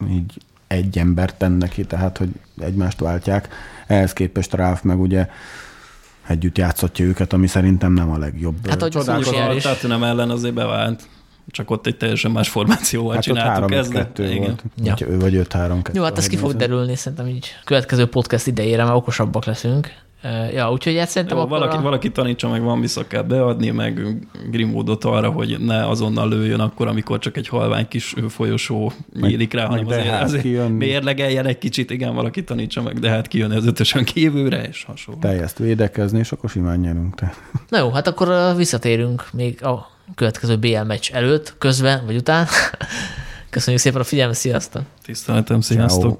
[0.10, 0.34] így
[0.68, 2.30] egy embert tenne ki, tehát hogy
[2.60, 3.48] egymást váltják.
[3.88, 5.28] Ehhez képest Ráf meg ugye
[6.28, 8.68] együtt játszotja őket, ami szerintem nem a legjobb.
[8.68, 9.56] Hát, hogy a Csodálkozom, a.
[9.56, 11.08] Tottenham ellen azért bevált.
[11.48, 13.94] Csak ott egy teljesen más formációval Hát csináltuk ezt.
[13.94, 14.40] de 3-2 igen.
[14.42, 14.94] volt, Ja.
[14.98, 15.18] ja.
[15.18, 15.94] vagy 5-3-2.
[15.94, 19.92] Jó, hát ez ki fog derülni, szerintem így következő podcast idejére, mert okosabbak leszünk.
[20.54, 21.82] Ja, úgyhogy hát szerintem Jó, akkor valaki, a...
[21.82, 24.18] valaki tanítsa meg, van vissza kell beadni, meg
[24.52, 28.92] Grimwoodot arra, hogy ne azonnal lőjön akkor, amikor csak egy halvány kis folyosó
[29.22, 33.28] nyílik rá, hanem azért, hát azért mérlegeljen egy kicsit, igen, valaki tanítsa meg, de hát
[33.28, 35.20] kijön az ötösön kívülre, és hasonló.
[35.20, 37.16] Teljeszt védekezni, és akkor simán nyerünk.
[37.16, 37.34] Te.
[37.70, 42.48] Na jó, hát akkor visszatérünk még a következő BL meccs előtt, közben vagy után.
[43.50, 44.82] Köszönjük szépen a figyelmet, sziasztok!
[45.04, 46.02] Tiszteletem, sziasztok!
[46.02, 46.20] Ciao.